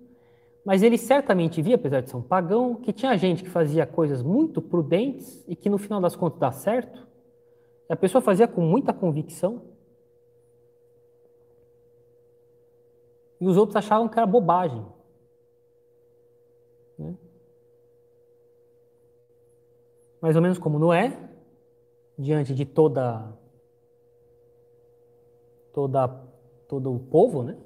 mas 0.65 0.81
ele 0.81 0.97
certamente 0.97 1.61
via, 1.61 1.75
apesar 1.75 2.03
de 2.03 2.11
ser 2.11 2.17
um 2.17 2.23
pagão, 2.23 2.77
que 2.77 2.93
tinha 2.93 3.19
gente 3.19 3.43
que 3.43 3.51
fazia 3.51 3.85
coisas 3.85 4.23
muito 4.23 4.63
prudentes 4.63 5.45
e 5.49 5.57
que 5.57 5.69
no 5.69 5.77
final 5.77 6.01
das 6.01 6.15
contas 6.15 6.39
dá 6.39 6.53
certo, 6.53 7.05
a 7.89 7.97
pessoa 7.97 8.23
fazia 8.23 8.47
com 8.47 8.61
muita 8.61 8.93
convicção. 8.93 9.61
E 13.41 13.49
os 13.49 13.57
outros 13.57 13.75
achavam 13.75 14.09
que 14.09 14.17
era 14.17 14.25
bobagem. 14.25 14.87
Né? 16.97 17.17
Mais 20.23 20.37
ou 20.37 20.43
menos 20.43 20.57
como 20.57 20.79
Noé, 20.79 21.29
diante 22.21 22.55
de 22.55 22.67
toda, 22.67 23.33
toda 25.73 26.09
todo 26.69 26.95
o 26.95 26.99
povo, 26.99 27.43
né? 27.43 27.57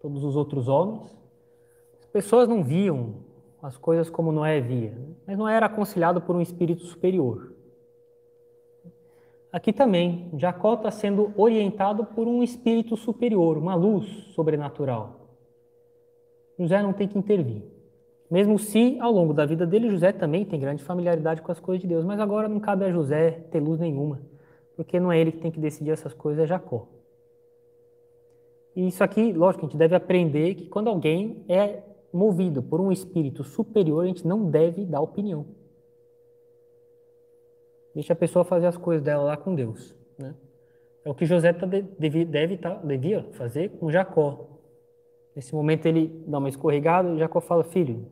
todos 0.00 0.24
os 0.24 0.34
outros 0.34 0.68
homens, 0.68 1.14
as 2.00 2.06
pessoas 2.06 2.48
não 2.48 2.64
viam 2.64 3.16
as 3.62 3.76
coisas 3.76 4.08
como 4.08 4.32
Noé 4.32 4.60
via, 4.60 4.92
né? 4.92 5.14
mas 5.26 5.36
Noé 5.36 5.54
era 5.54 5.66
aconselhado 5.66 6.20
por 6.22 6.34
um 6.34 6.40
espírito 6.40 6.84
superior. 6.86 7.52
Aqui 9.52 9.72
também, 9.72 10.30
Jacó 10.36 10.74
está 10.74 10.90
sendo 10.90 11.32
orientado 11.36 12.04
por 12.04 12.26
um 12.26 12.42
espírito 12.42 12.96
superior, 12.96 13.58
uma 13.58 13.74
luz 13.74 14.06
sobrenatural. 14.34 15.26
José 16.58 16.82
não 16.82 16.92
tem 16.92 17.08
que 17.08 17.18
intervir. 17.18 17.62
Mesmo 18.30 18.58
se, 18.58 18.96
ao 19.00 19.10
longo 19.10 19.34
da 19.34 19.44
vida 19.44 19.66
dele, 19.66 19.90
José 19.90 20.12
também 20.12 20.44
tem 20.44 20.60
grande 20.60 20.84
familiaridade 20.84 21.42
com 21.42 21.50
as 21.50 21.58
coisas 21.58 21.82
de 21.82 21.88
Deus. 21.88 22.04
Mas 22.04 22.20
agora 22.20 22.48
não 22.48 22.60
cabe 22.60 22.84
a 22.84 22.90
José 22.90 23.32
ter 23.50 23.58
luz 23.58 23.80
nenhuma, 23.80 24.20
porque 24.76 25.00
não 25.00 25.10
é 25.10 25.18
ele 25.18 25.32
que 25.32 25.40
tem 25.40 25.50
que 25.50 25.58
decidir 25.58 25.90
essas 25.90 26.14
coisas, 26.14 26.44
é 26.44 26.46
Jacó. 26.46 26.86
E 28.76 28.86
isso 28.86 29.02
aqui, 29.02 29.32
lógico, 29.32 29.66
a 29.66 29.68
gente 29.68 29.76
deve 29.76 29.96
aprender 29.96 30.54
que 30.54 30.66
quando 30.66 30.88
alguém 30.88 31.44
é 31.48 31.82
movido 32.12 32.62
por 32.62 32.80
um 32.80 32.92
espírito 32.92 33.42
superior, 33.42 34.04
a 34.04 34.06
gente 34.06 34.24
não 34.26 34.48
deve 34.48 34.84
dar 34.84 35.00
opinião. 35.00 35.46
Deixa 37.92 38.12
a 38.12 38.16
pessoa 38.16 38.44
fazer 38.44 38.66
as 38.66 38.76
coisas 38.76 39.02
dela 39.02 39.24
lá 39.24 39.36
com 39.36 39.54
Deus. 39.56 39.92
Né? 40.16 40.34
É 41.04 41.10
o 41.10 41.14
que 41.14 41.26
José 41.26 41.52
tá, 41.52 41.66
deve, 41.66 42.24
deve 42.24 42.56
tá, 42.56 42.74
devia 42.74 43.24
fazer 43.32 43.70
com 43.70 43.90
Jacó. 43.90 44.46
Nesse 45.34 45.52
momento 45.52 45.86
ele 45.86 46.22
dá 46.26 46.38
uma 46.38 46.48
escorregada 46.48 47.10
e 47.10 47.18
Jacó 47.18 47.40
fala: 47.40 47.64
Filho, 47.64 48.06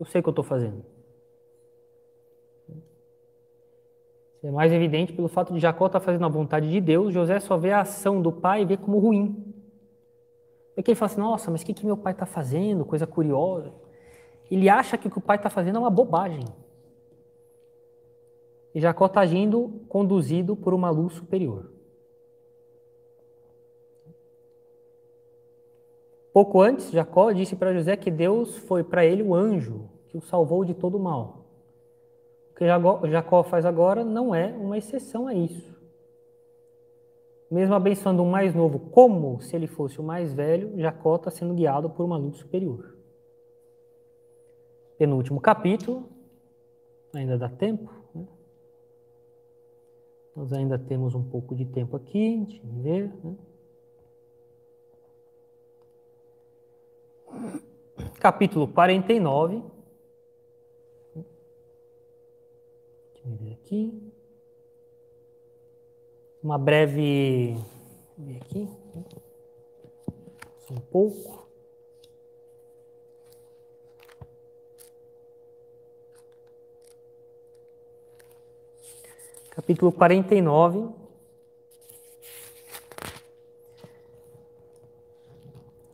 eu 0.00 0.06
sei 0.06 0.20
o 0.20 0.22
que 0.22 0.28
eu 0.28 0.32
estou 0.32 0.44
fazendo. 0.44 0.82
É 4.42 4.50
mais 4.50 4.72
evidente 4.72 5.12
pelo 5.12 5.28
fato 5.28 5.52
de 5.52 5.60
Jacó 5.60 5.86
estar 5.86 6.00
tá 6.00 6.04
fazendo 6.04 6.24
a 6.24 6.28
vontade 6.28 6.70
de 6.70 6.80
Deus, 6.80 7.12
José 7.12 7.38
só 7.38 7.58
vê 7.58 7.72
a 7.72 7.82
ação 7.82 8.22
do 8.22 8.32
pai 8.32 8.62
e 8.62 8.64
vê 8.64 8.78
como 8.78 8.98
ruim. 8.98 9.54
Porque 10.74 10.92
ele 10.92 10.96
fala 10.96 11.12
assim: 11.12 11.20
Nossa, 11.20 11.50
mas 11.50 11.60
o 11.60 11.66
que, 11.66 11.74
que 11.74 11.84
meu 11.84 11.98
pai 11.98 12.14
está 12.14 12.24
fazendo? 12.24 12.86
Coisa 12.86 13.06
curiosa. 13.06 13.70
Ele 14.50 14.68
acha 14.70 14.96
que 14.96 15.08
o 15.08 15.10
que 15.10 15.18
o 15.18 15.20
pai 15.20 15.36
está 15.36 15.50
fazendo 15.50 15.76
é 15.76 15.78
uma 15.78 15.90
bobagem. 15.90 16.44
E 18.74 18.80
Jacó 18.80 19.04
está 19.04 19.20
agindo 19.20 19.84
conduzido 19.88 20.56
por 20.56 20.72
uma 20.72 20.88
luz 20.88 21.12
superior. 21.12 21.70
Pouco 26.32 26.60
antes, 26.60 26.90
Jacó 26.90 27.32
disse 27.32 27.56
para 27.56 27.74
José 27.74 27.96
que 27.96 28.10
Deus 28.10 28.56
foi 28.56 28.84
para 28.84 29.04
ele 29.04 29.22
o 29.22 29.34
anjo 29.34 29.88
que 30.08 30.16
o 30.16 30.20
salvou 30.20 30.64
de 30.64 30.74
todo 30.74 30.96
o 30.96 31.00
mal. 31.00 31.46
O 32.50 32.54
que 32.54 33.10
Jacó 33.10 33.42
faz 33.42 33.64
agora 33.64 34.04
não 34.04 34.34
é 34.34 34.48
uma 34.48 34.76
exceção 34.76 35.26
a 35.26 35.34
isso. 35.34 35.70
Mesmo 37.50 37.74
abençoando 37.74 38.22
um 38.22 38.30
mais 38.30 38.54
novo 38.54 38.78
como 38.78 39.40
se 39.40 39.56
ele 39.56 39.66
fosse 39.66 40.00
o 40.00 40.04
mais 40.04 40.32
velho, 40.32 40.78
Jacó 40.78 41.16
está 41.16 41.30
sendo 41.30 41.54
guiado 41.54 41.90
por 41.90 42.04
uma 42.04 42.16
luz 42.16 42.36
superior. 42.36 42.96
Penúltimo 44.98 45.40
capítulo, 45.40 46.04
ainda 47.12 47.36
dá 47.36 47.48
tempo. 47.48 47.90
Né? 48.14 48.24
Nós 50.36 50.52
ainda 50.52 50.78
temos 50.78 51.14
um 51.14 51.24
pouco 51.24 51.56
de 51.56 51.64
tempo 51.64 51.96
aqui, 51.96 52.44
deixa 52.46 52.62
eu 52.64 52.82
ver. 52.82 53.12
Né? 53.24 53.34
capítulo 58.20 58.68
49. 58.68 59.62
Deixa 63.14 63.28
eu 63.28 63.36
ver 63.36 63.52
aqui. 63.52 64.12
Uma 66.42 66.58
breve. 66.58 67.56
Ver 68.16 68.36
aqui. 68.36 68.68
Um 70.70 70.80
pouco. 70.80 71.48
Capítulo 79.50 79.92
49. 79.92 80.99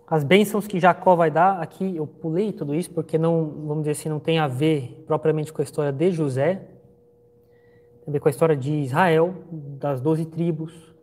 As 0.06 0.22
bênçãos 0.22 0.68
que 0.68 0.78
Jacó 0.78 1.16
vai 1.16 1.32
dar, 1.32 1.60
aqui 1.60 1.96
eu 1.96 2.06
pulei 2.06 2.52
tudo 2.52 2.74
isso 2.74 2.90
porque 2.92 3.18
não, 3.18 3.44
vamos 3.66 3.78
dizer 3.78 3.90
assim, 3.92 4.08
não 4.08 4.20
tem 4.20 4.38
a 4.38 4.46
ver 4.46 5.02
propriamente 5.04 5.52
com 5.52 5.60
a 5.60 5.64
história 5.64 5.92
de 5.92 6.12
José, 6.12 6.54
tem 6.54 8.08
a 8.08 8.10
ver 8.12 8.20
com 8.20 8.28
a 8.28 8.30
história 8.30 8.56
de 8.56 8.72
Israel, 8.72 9.34
das 9.50 10.00
doze 10.00 10.24
tribos, 10.24 10.94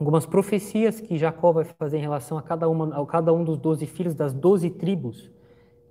algumas 0.00 0.26
profecias 0.26 1.00
que 1.00 1.16
Jacó 1.16 1.52
vai 1.52 1.64
fazer 1.64 1.98
em 1.98 2.00
relação 2.00 2.36
a 2.36 2.42
cada, 2.42 2.68
uma, 2.68 3.00
a 3.00 3.06
cada 3.06 3.32
um 3.32 3.44
dos 3.44 3.56
doze 3.56 3.86
filhos 3.86 4.16
das 4.16 4.32
doze 4.32 4.68
tribos 4.68 5.30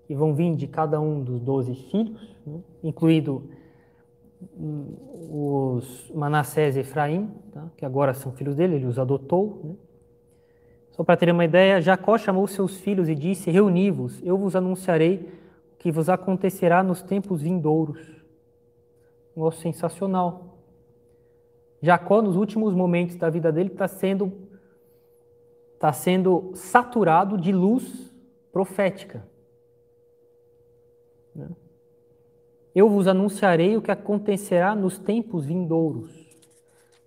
que 0.05 0.13
vão 0.13 0.35
vir 0.35 0.53
de 0.57 0.67
cada 0.67 0.99
um 0.99 1.23
dos 1.23 1.39
doze 1.39 1.73
filhos, 1.73 2.35
né? 2.45 2.59
incluído 2.83 3.49
hum, 4.59 4.97
os 5.77 6.11
Manassés 6.13 6.75
e 6.75 6.81
Efraim, 6.81 7.29
tá? 7.53 7.71
que 7.77 7.85
agora 7.85 8.13
são 8.13 8.33
filhos 8.33 8.53
dele, 8.53 8.75
ele 8.75 8.85
os 8.85 8.99
adotou. 8.99 9.61
Né? 9.63 9.75
Só 11.01 11.03
para 11.03 11.17
ter 11.17 11.31
uma 11.31 11.43
ideia, 11.43 11.81
Jacó 11.81 12.15
chamou 12.15 12.45
seus 12.45 12.77
filhos 12.77 13.09
e 13.09 13.15
disse: 13.15 13.49
Reuni-vos, 13.49 14.21
eu 14.21 14.37
vos 14.37 14.55
anunciarei 14.55 15.33
o 15.73 15.77
que 15.79 15.91
vos 15.91 16.07
acontecerá 16.09 16.83
nos 16.83 17.01
tempos 17.01 17.41
vindouros. 17.41 18.07
Um 19.35 19.39
negócio 19.39 19.63
sensacional. 19.63 20.59
Jacó, 21.81 22.21
nos 22.21 22.35
últimos 22.35 22.75
momentos 22.75 23.15
da 23.15 23.31
vida 23.31 23.51
dele, 23.51 23.71
está 23.71 23.87
sendo, 23.87 24.31
tá 25.79 25.91
sendo 25.91 26.51
saturado 26.53 27.35
de 27.35 27.51
luz 27.51 28.13
profética. 28.51 29.27
Né? 31.33 31.49
Eu 32.75 32.87
vos 32.87 33.07
anunciarei 33.07 33.75
o 33.75 33.81
que 33.81 33.89
acontecerá 33.89 34.75
nos 34.75 34.99
tempos 34.99 35.45
vindouros. 35.47 36.11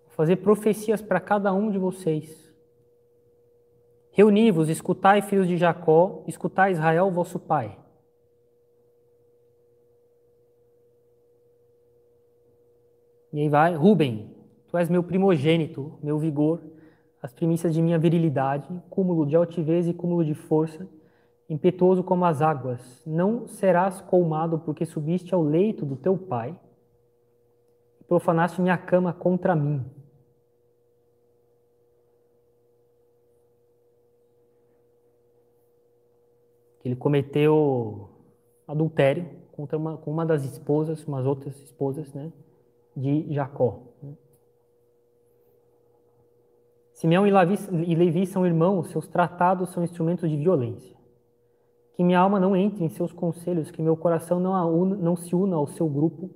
Vou 0.02 0.16
fazer 0.16 0.34
profecias 0.38 1.00
para 1.00 1.20
cada 1.20 1.52
um 1.52 1.70
de 1.70 1.78
vocês. 1.78 2.43
Reuni-vos, 4.14 4.68
escutai, 4.68 5.20
filhos 5.22 5.48
de 5.48 5.56
Jacó, 5.56 6.22
escutai, 6.28 6.70
Israel, 6.70 7.10
vosso 7.10 7.36
pai. 7.36 7.76
E 13.32 13.40
aí 13.40 13.48
vai, 13.48 13.74
Rubem, 13.74 14.30
tu 14.68 14.78
és 14.78 14.88
meu 14.88 15.02
primogênito, 15.02 15.98
meu 16.00 16.16
vigor, 16.16 16.62
as 17.20 17.32
primícias 17.32 17.74
de 17.74 17.82
minha 17.82 17.98
virilidade, 17.98 18.68
cúmulo 18.88 19.26
de 19.26 19.34
altivez 19.34 19.88
e 19.88 19.92
cúmulo 19.92 20.24
de 20.24 20.34
força, 20.34 20.86
impetuoso 21.48 22.04
como 22.04 22.24
as 22.24 22.40
águas. 22.40 23.02
Não 23.04 23.48
serás 23.48 24.00
colmado 24.00 24.60
porque 24.60 24.86
subiste 24.86 25.34
ao 25.34 25.42
leito 25.42 25.84
do 25.84 25.96
teu 25.96 26.16
pai 26.16 26.56
e 28.00 28.04
profanaste 28.04 28.62
minha 28.62 28.78
cama 28.78 29.12
contra 29.12 29.56
mim. 29.56 29.84
Ele 36.84 36.94
cometeu 36.94 38.10
adultério 38.66 39.26
contra 39.52 39.78
uma, 39.78 39.96
com 39.96 40.10
uma 40.10 40.26
das 40.26 40.44
esposas, 40.44 41.04
umas 41.06 41.24
outras 41.24 41.56
esposas, 41.60 42.12
né, 42.12 42.32
de 42.96 43.32
Jacó. 43.32 43.80
Né. 44.02 44.12
Simeão 46.92 47.26
e 47.26 47.30
Levi, 47.30 47.56
e 47.86 47.94
Levi 47.94 48.26
são 48.26 48.46
irmãos, 48.46 48.88
seus 48.90 49.08
tratados 49.08 49.70
são 49.70 49.82
instrumentos 49.82 50.28
de 50.28 50.36
violência. 50.36 50.94
Que 51.94 52.04
minha 52.04 52.18
alma 52.18 52.40
não 52.40 52.56
entre 52.56 52.84
em 52.84 52.88
seus 52.88 53.12
conselhos, 53.12 53.70
que 53.70 53.80
meu 53.80 53.96
coração 53.96 54.40
não, 54.40 54.84
não 54.86 55.16
se 55.16 55.34
una 55.34 55.56
ao 55.56 55.66
seu 55.66 55.88
grupo, 55.88 56.30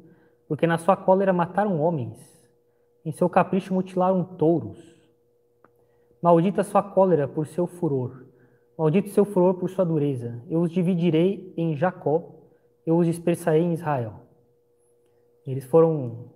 porque 0.46 0.66
na 0.66 0.78
sua 0.78 0.96
cólera 0.96 1.32
mataram 1.32 1.80
homens, 1.80 2.18
em 3.04 3.12
seu 3.12 3.28
capricho 3.28 3.74
mutilaram 3.74 4.24
touros. 4.24 4.78
Maldita 6.22 6.64
sua 6.64 6.82
cólera 6.82 7.28
por 7.28 7.46
seu 7.46 7.66
furor, 7.66 8.27
Maldito 8.78 9.08
seu 9.08 9.24
furor 9.24 9.54
por 9.54 9.68
sua 9.68 9.84
dureza. 9.84 10.40
Eu 10.48 10.60
os 10.60 10.70
dividirei 10.70 11.52
em 11.56 11.74
Jacó, 11.74 12.30
eu 12.86 12.96
os 12.96 13.06
dispersarei 13.06 13.62
em 13.62 13.72
Israel. 13.72 14.20
Eles 15.44 15.64
foram 15.64 16.30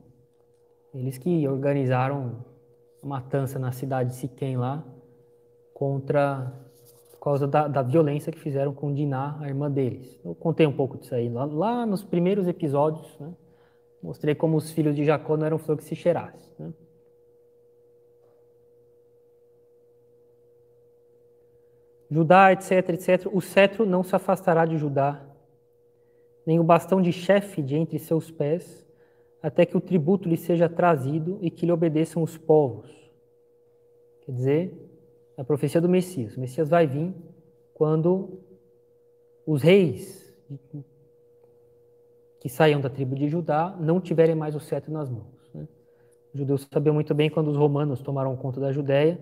eles 0.93 1.17
que 1.17 1.47
organizaram 1.47 2.45
a 3.01 3.07
matança 3.07 3.59
na 3.59 3.71
cidade 3.71 4.11
de 4.11 4.17
Siquém 4.17 4.57
lá 4.57 4.85
contra 5.73 6.53
por 7.13 7.21
causa 7.21 7.47
da, 7.47 7.69
da, 7.69 7.83
violência 7.83 8.33
que 8.33 8.41
fizeram 8.41 8.75
com 8.75 8.93
Diná, 8.93 9.39
a 9.41 9.47
irmã 9.47 9.71
deles. 9.71 10.19
Eu 10.25 10.35
contei 10.35 10.67
um 10.67 10.73
pouco 10.73 10.99
disso 10.99 11.15
aí 11.15 11.29
lá, 11.29 11.45
lá 11.45 11.87
nos 11.87 12.03
primeiros 12.03 12.49
episódios, 12.49 13.17
né? 13.21 13.33
mostrei 14.03 14.35
como 14.35 14.57
os 14.57 14.73
filhos 14.73 14.97
de 14.97 15.05
Jacó 15.05 15.37
não 15.37 15.47
eram 15.47 15.59
flor 15.59 15.77
que 15.77 15.85
se 15.85 15.95
cheirasse. 15.95 16.51
Né? 16.59 16.73
Judá, 22.13 22.53
etc, 22.53 22.91
etc, 22.91 23.27
o 23.33 23.41
cetro 23.41 23.87
não 23.87 24.03
se 24.03 24.15
afastará 24.15 24.67
de 24.67 24.77
Judá, 24.77 25.25
nem 26.47 26.61
o 26.61 26.65
bastão 26.65 27.01
de 27.01 27.11
chefe 27.11 27.63
de 27.63 27.75
entre 27.75 27.99
seus 27.99 28.31
pés, 28.31 28.87
até 29.43 29.65
que 29.65 29.77
o 29.77 29.81
tributo 29.81 30.29
lhe 30.29 30.37
seja 30.37 30.69
trazido 30.69 31.39
e 31.41 31.51
que 31.51 31.65
lhe 31.65 31.73
obedeçam 31.73 32.23
os 32.23 32.37
povos. 32.37 32.91
Quer 34.27 34.33
dizer, 34.33 34.91
a 35.39 35.43
profecia 35.43 35.81
do 35.81 35.89
Messias. 35.89 36.37
O 36.37 36.41
Messias 36.41 36.69
vai 36.69 36.87
vir 36.87 37.15
quando 37.73 38.39
os 39.47 39.63
reis 39.63 40.23
que 42.41 42.49
saiam 42.49 42.81
da 42.81 42.91
tribo 42.91 43.15
de 43.15 43.29
Judá 43.29 43.75
não 43.81 44.01
tiverem 44.01 44.35
mais 44.35 44.55
o 44.55 44.61
cetro 44.61 44.93
nas 44.93 45.09
mãos. 45.09 45.51
Né? 45.55 45.67
Os 46.35 46.41
judeus 46.41 46.69
sabiam 46.71 46.93
muito 46.93 47.15
bem 47.15 47.31
quando 47.31 47.49
os 47.49 47.57
romanos 47.57 48.03
tomaram 48.03 48.37
conta 48.37 48.61
da 48.61 48.71
Judéia, 48.71 49.19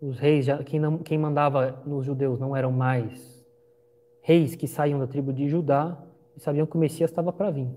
os 0.00 0.18
reis, 0.18 0.46
quem, 0.64 0.80
não, 0.80 0.98
quem 0.98 1.18
mandava 1.18 1.82
nos 1.84 2.06
judeus 2.06 2.40
não 2.40 2.56
eram 2.56 2.72
mais 2.72 3.44
reis 4.22 4.54
que 4.54 4.66
saíam 4.66 4.98
da 4.98 5.06
tribo 5.06 5.32
de 5.32 5.48
Judá 5.48 6.02
e 6.36 6.40
sabiam 6.40 6.66
que 6.66 6.76
o 6.76 6.78
Messias 6.78 7.10
estava 7.10 7.32
para 7.32 7.50
vir. 7.50 7.68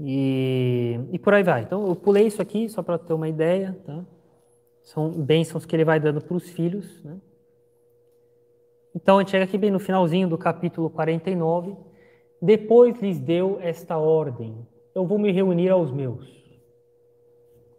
E, 0.00 1.00
e 1.10 1.18
por 1.18 1.34
aí 1.34 1.42
vai. 1.42 1.62
Então, 1.62 1.86
eu 1.86 1.96
pulei 1.96 2.26
isso 2.26 2.40
aqui 2.40 2.68
só 2.68 2.82
para 2.82 2.98
ter 2.98 3.12
uma 3.12 3.28
ideia. 3.28 3.76
Tá? 3.84 4.04
São 4.82 5.10
bênçãos 5.10 5.66
que 5.66 5.74
ele 5.74 5.84
vai 5.84 5.98
dando 5.98 6.20
para 6.20 6.36
os 6.36 6.48
filhos. 6.48 7.02
Né? 7.02 7.18
Então, 8.94 9.18
a 9.18 9.20
gente 9.20 9.32
chega 9.32 9.44
aqui 9.44 9.58
bem 9.58 9.72
no 9.72 9.80
finalzinho 9.80 10.28
do 10.28 10.38
capítulo 10.38 10.88
49. 10.88 11.76
Depois 12.40 13.00
lhes 13.00 13.18
deu 13.18 13.58
esta 13.60 13.98
ordem: 13.98 14.64
Eu 14.94 15.04
vou 15.04 15.18
me 15.18 15.32
reunir 15.32 15.70
aos 15.70 15.90
meus 15.90 16.37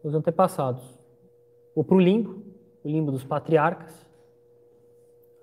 os 0.03 0.13
antepassados. 0.13 0.83
Ou 1.75 1.83
para 1.83 1.95
o 1.95 1.99
limbo, 1.99 2.41
o 2.83 2.87
limbo 2.87 3.11
dos 3.11 3.23
patriarcas, 3.23 3.93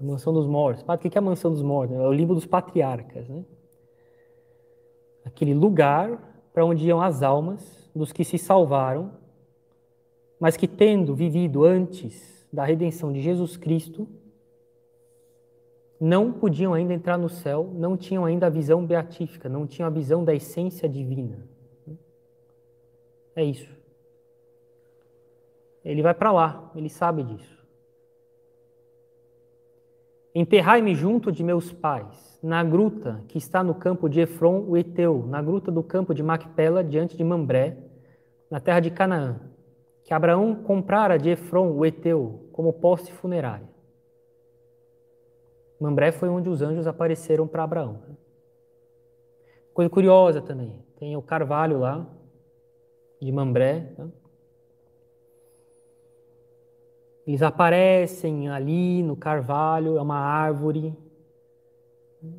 a 0.00 0.04
mansão 0.04 0.32
dos 0.32 0.46
mortos. 0.46 0.84
O 0.86 0.98
que 0.98 1.16
é 1.16 1.18
a 1.18 1.22
mansão 1.22 1.50
dos 1.50 1.62
mortos? 1.62 1.96
É 1.96 2.06
o 2.06 2.12
limbo 2.12 2.34
dos 2.34 2.46
patriarcas. 2.46 3.28
Né? 3.28 3.44
Aquele 5.24 5.54
lugar 5.54 6.18
para 6.52 6.64
onde 6.64 6.86
iam 6.86 7.00
as 7.00 7.22
almas 7.22 7.90
dos 7.94 8.12
que 8.12 8.24
se 8.24 8.38
salvaram, 8.38 9.12
mas 10.38 10.56
que, 10.56 10.68
tendo 10.68 11.14
vivido 11.14 11.64
antes 11.64 12.46
da 12.52 12.64
redenção 12.64 13.12
de 13.12 13.20
Jesus 13.20 13.56
Cristo, 13.56 14.06
não 15.98 16.30
podiam 16.30 16.74
ainda 16.74 16.92
entrar 16.92 17.16
no 17.16 17.28
céu, 17.28 17.70
não 17.74 17.96
tinham 17.96 18.26
ainda 18.26 18.46
a 18.46 18.50
visão 18.50 18.84
beatífica, 18.84 19.48
não 19.48 19.66
tinham 19.66 19.86
a 19.86 19.90
visão 19.90 20.22
da 20.22 20.34
essência 20.34 20.86
divina. 20.86 21.38
É 23.34 23.42
isso 23.42 23.75
ele 25.86 26.02
vai 26.02 26.14
para 26.14 26.32
lá, 26.32 26.70
ele 26.74 26.88
sabe 26.88 27.22
disso. 27.22 27.56
Enterrai-me 30.34 30.94
junto 30.94 31.30
de 31.30 31.44
meus 31.44 31.72
pais, 31.72 32.40
na 32.42 32.62
gruta 32.64 33.22
que 33.28 33.38
está 33.38 33.62
no 33.62 33.74
campo 33.74 34.08
de 34.08 34.20
Efron, 34.20 34.64
o 34.66 34.76
Eteu, 34.76 35.24
na 35.28 35.40
gruta 35.40 35.70
do 35.70 35.82
campo 35.82 36.12
de 36.12 36.22
Macpela, 36.22 36.82
diante 36.82 37.16
de 37.16 37.22
Mambré, 37.22 37.78
na 38.50 38.58
terra 38.58 38.80
de 38.80 38.90
Canaã, 38.90 39.40
que 40.04 40.12
Abraão 40.12 40.56
comprara 40.56 41.16
de 41.16 41.30
Efron, 41.30 41.70
o 41.70 41.86
Eteu, 41.86 42.48
como 42.52 42.72
poste 42.72 43.12
funerária. 43.12 43.68
Mambré 45.80 46.10
foi 46.10 46.28
onde 46.28 46.48
os 46.48 46.62
anjos 46.62 46.86
apareceram 46.86 47.46
para 47.46 47.62
Abraão. 47.62 48.02
Coisa 49.72 49.88
curiosa 49.88 50.42
também, 50.42 50.84
tem 50.98 51.16
o 51.16 51.22
carvalho 51.22 51.78
lá, 51.78 52.06
de 53.22 53.30
Mambré, 53.30 53.92
tá? 53.96 54.06
Eles 57.26 57.42
aparecem 57.42 58.48
ali 58.48 59.02
no 59.02 59.16
carvalho, 59.16 59.98
é 59.98 60.02
uma 60.02 60.18
árvore, 60.18 60.94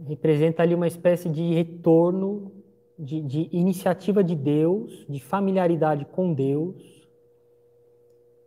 representa 0.05 0.63
ali 0.63 0.73
uma 0.73 0.87
espécie 0.87 1.29
de 1.29 1.53
retorno, 1.53 2.51
de, 2.97 3.21
de 3.21 3.49
iniciativa 3.51 4.23
de 4.23 4.33
Deus, 4.33 5.05
de 5.07 5.19
familiaridade 5.19 6.05
com 6.05 6.33
Deus, 6.33 7.07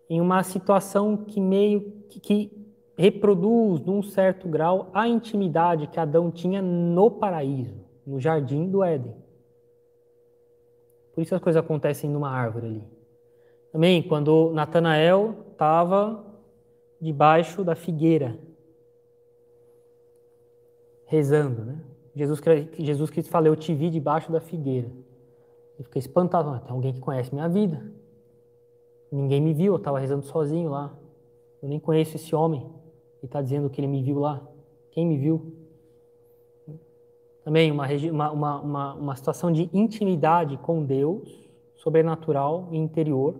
em 0.09 0.20
uma 0.20 0.43
situação 0.43 1.16
que 1.16 1.41
meio 1.41 1.93
que, 2.09 2.18
que 2.18 2.61
reproduz, 2.97 3.80
num 3.80 4.03
certo 4.03 4.49
grau, 4.49 4.91
a 4.93 5.07
intimidade 5.07 5.86
que 5.86 6.01
Adão 6.01 6.30
tinha 6.30 6.61
no 6.61 7.11
paraíso. 7.11 7.80
no 8.07 8.18
jardim 8.18 8.68
do 8.68 8.82
Éden. 8.82 9.14
Por 11.14 11.22
isso 11.22 11.34
as 11.34 11.41
coisas 11.41 11.62
acontecem 11.62 12.11
numa 12.11 12.30
árvore 12.30 12.66
ali. 12.66 12.84
Também 13.70 14.03
quando 14.03 14.51
Natanael 14.53 15.34
estava 15.53 16.30
debaixo 17.01 17.64
da 17.64 17.74
figueira, 17.74 18.38
rezando, 21.07 21.64
né? 21.64 21.80
Jesus, 22.14 22.40
Jesus 22.78 23.11
Cristo 23.11 23.30
fala, 23.30 23.46
eu 23.46 23.57
te 23.57 23.74
vi 23.74 23.88
debaixo 23.88 24.30
da 24.30 24.40
figueira. 24.40 24.88
Ele 25.76 25.84
fica 25.84 25.98
espantado, 25.98 26.59
tem 26.61 26.72
alguém 26.72 26.92
que 26.92 27.01
conhece 27.01 27.32
minha 27.32 27.48
vida. 27.48 27.82
Ninguém 29.11 29.40
me 29.40 29.55
viu, 29.55 29.72
eu 29.72 29.78
estava 29.78 29.98
rezando 29.98 30.24
sozinho 30.24 30.70
lá. 30.70 30.94
Eu 31.62 31.68
nem 31.68 31.80
conheço 31.80 32.16
esse 32.16 32.34
homem. 32.34 32.61
Ele 32.61 33.26
está 33.26 33.40
dizendo 33.40 33.68
que 33.70 33.80
ele 33.80 33.88
me 33.88 34.03
viu 34.03 34.18
lá. 34.18 34.40
Quem 34.90 35.07
me 35.07 35.16
viu? 35.16 35.55
Também 37.44 37.70
uma, 37.70 37.86
uma, 38.30 38.61
uma, 38.61 38.94
uma 38.94 39.16
situação 39.16 39.51
de 39.51 39.70
intimidade 39.72 40.57
com 40.59 40.84
Deus, 40.84 41.48
sobrenatural 41.76 42.68
e 42.70 42.76
interior, 42.76 43.34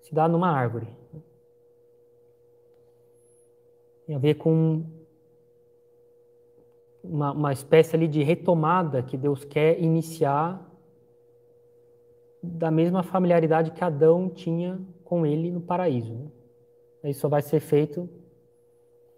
se 0.00 0.14
dá 0.14 0.26
numa 0.26 0.50
árvore. 0.50 0.88
Tem 4.06 4.14
a 4.14 4.18
ver 4.18 4.34
com 4.34 4.84
uma, 7.02 7.32
uma 7.32 7.52
espécie 7.52 7.96
ali 7.96 8.06
de 8.06 8.22
retomada 8.22 9.02
que 9.02 9.16
Deus 9.16 9.44
quer 9.44 9.80
iniciar 9.80 10.64
da 12.42 12.70
mesma 12.70 13.02
familiaridade 13.02 13.72
que 13.72 13.82
Adão 13.82 14.28
tinha 14.28 14.80
com 15.04 15.26
ele 15.26 15.50
no 15.50 15.60
paraíso. 15.60 16.14
Né? 17.02 17.10
Isso 17.10 17.20
só 17.20 17.28
vai 17.28 17.42
ser 17.42 17.60
feito 17.60 18.08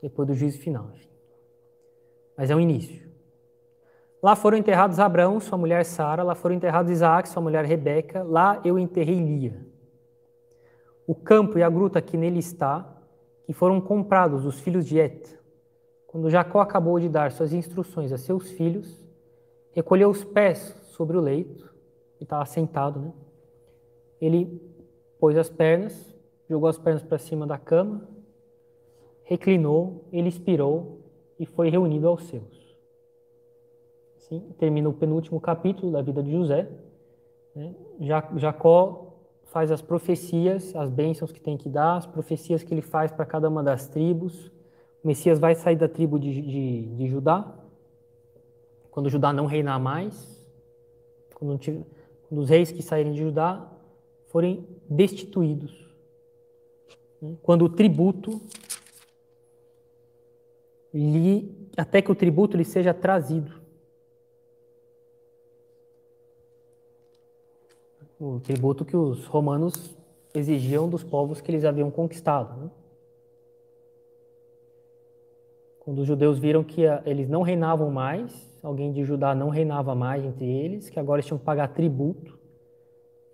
depois 0.00 0.26
do 0.26 0.34
juízo 0.34 0.58
final. 0.58 0.90
Mas 2.36 2.50
é 2.50 2.56
um 2.56 2.60
início. 2.60 3.08
Lá 4.22 4.34
foram 4.34 4.58
enterrados 4.58 4.98
Abraão, 4.98 5.38
sua 5.38 5.58
mulher 5.58 5.84
Sara, 5.84 6.22
lá 6.22 6.34
foram 6.34 6.54
enterrados 6.54 6.90
Isaac, 6.90 7.28
sua 7.28 7.42
mulher 7.42 7.64
Rebeca, 7.64 8.22
lá 8.22 8.60
eu 8.64 8.78
enterrei 8.78 9.18
Lia. 9.18 9.64
O 11.06 11.14
campo 11.14 11.58
e 11.58 11.62
a 11.62 11.70
gruta 11.70 12.02
que 12.02 12.16
nele 12.16 12.40
está, 12.40 12.97
que 13.48 13.54
foram 13.54 13.80
comprados 13.80 14.44
os 14.44 14.60
filhos 14.60 14.84
de 14.84 14.98
Et, 14.98 15.26
quando 16.06 16.28
Jacó 16.28 16.60
acabou 16.60 17.00
de 17.00 17.08
dar 17.08 17.32
suas 17.32 17.50
instruções 17.54 18.12
a 18.12 18.18
seus 18.18 18.50
filhos, 18.50 19.02
recolheu 19.72 20.10
os 20.10 20.22
pés 20.22 20.76
sobre 20.90 21.16
o 21.16 21.20
leito, 21.22 21.74
e 22.20 22.24
estava 22.24 22.44
sentado, 22.44 23.00
né? 23.00 23.12
Ele 24.20 24.60
pôs 25.18 25.34
as 25.38 25.48
pernas, 25.48 26.14
jogou 26.46 26.68
as 26.68 26.78
pernas 26.78 27.02
para 27.02 27.16
cima 27.16 27.46
da 27.46 27.56
cama, 27.56 28.06
reclinou, 29.24 30.04
ele 30.12 30.28
expirou 30.28 31.00
e 31.40 31.46
foi 31.46 31.70
reunido 31.70 32.06
aos 32.06 32.24
seus. 32.24 32.76
Assim, 34.18 34.40
termina 34.58 34.90
o 34.90 34.92
penúltimo 34.92 35.40
capítulo 35.40 35.90
da 35.90 36.02
vida 36.02 36.22
de 36.22 36.32
José. 36.32 36.68
Né? 37.54 37.74
Jacó 38.36 39.07
faz 39.50 39.70
as 39.70 39.80
profecias, 39.80 40.74
as 40.76 40.90
bênçãos 40.90 41.32
que 41.32 41.40
tem 41.40 41.56
que 41.56 41.68
dar, 41.68 41.96
as 41.96 42.06
profecias 42.06 42.62
que 42.62 42.72
ele 42.72 42.82
faz 42.82 43.10
para 43.10 43.24
cada 43.24 43.48
uma 43.48 43.62
das 43.62 43.88
tribos. 43.88 44.46
O 45.02 45.06
Messias 45.06 45.38
vai 45.38 45.54
sair 45.54 45.76
da 45.76 45.88
tribo 45.88 46.18
de, 46.18 46.40
de, 46.40 46.82
de 46.94 47.08
Judá, 47.08 47.54
quando 48.90 49.08
Judá 49.08 49.32
não 49.32 49.46
reinar 49.46 49.80
mais, 49.80 50.44
quando, 51.34 51.58
quando 52.28 52.40
os 52.40 52.48
reis 52.48 52.70
que 52.70 52.82
saírem 52.82 53.12
de 53.12 53.20
Judá 53.20 53.70
forem 54.26 54.66
destituídos. 54.88 55.86
Quando 57.42 57.64
o 57.64 57.68
tributo 57.68 58.40
lhe, 60.92 61.70
até 61.76 62.02
que 62.02 62.12
o 62.12 62.14
tributo 62.14 62.56
lhe 62.56 62.64
seja 62.64 62.92
trazido. 62.92 63.52
O 68.20 68.40
tributo 68.40 68.84
que 68.84 68.96
os 68.96 69.26
romanos 69.26 69.96
exigiam 70.34 70.88
dos 70.88 71.04
povos 71.04 71.40
que 71.40 71.50
eles 71.50 71.64
haviam 71.64 71.90
conquistado. 71.90 72.60
Né? 72.60 72.70
Quando 75.80 76.00
os 76.00 76.06
judeus 76.06 76.38
viram 76.38 76.62
que 76.62 76.82
eles 77.06 77.28
não 77.28 77.42
reinavam 77.42 77.90
mais, 77.90 78.58
alguém 78.62 78.92
de 78.92 79.04
Judá 79.04 79.34
não 79.34 79.48
reinava 79.48 79.94
mais 79.94 80.24
entre 80.24 80.46
eles, 80.46 80.90
que 80.90 80.98
agora 80.98 81.20
eles 81.20 81.26
tinham 81.26 81.38
que 81.38 81.44
pagar 81.44 81.68
tributo, 81.68 82.38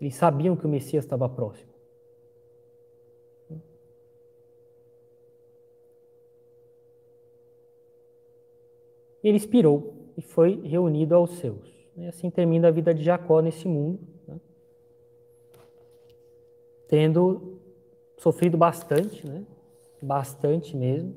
eles 0.00 0.14
sabiam 0.14 0.54
que 0.54 0.66
o 0.66 0.68
Messias 0.68 1.04
estava 1.04 1.28
próximo. 1.28 1.72
Ele 9.24 9.38
expirou 9.38 10.12
e 10.18 10.20
foi 10.20 10.60
reunido 10.60 11.14
aos 11.14 11.30
seus. 11.38 11.66
E 11.96 12.06
assim 12.06 12.28
termina 12.28 12.68
a 12.68 12.70
vida 12.70 12.92
de 12.92 13.02
Jacó 13.02 13.40
nesse 13.40 13.66
mundo, 13.66 13.98
né? 14.28 14.38
Tendo 16.94 17.58
sofrido 18.16 18.56
bastante, 18.56 19.26
né? 19.26 19.44
bastante 20.00 20.76
mesmo, 20.76 21.12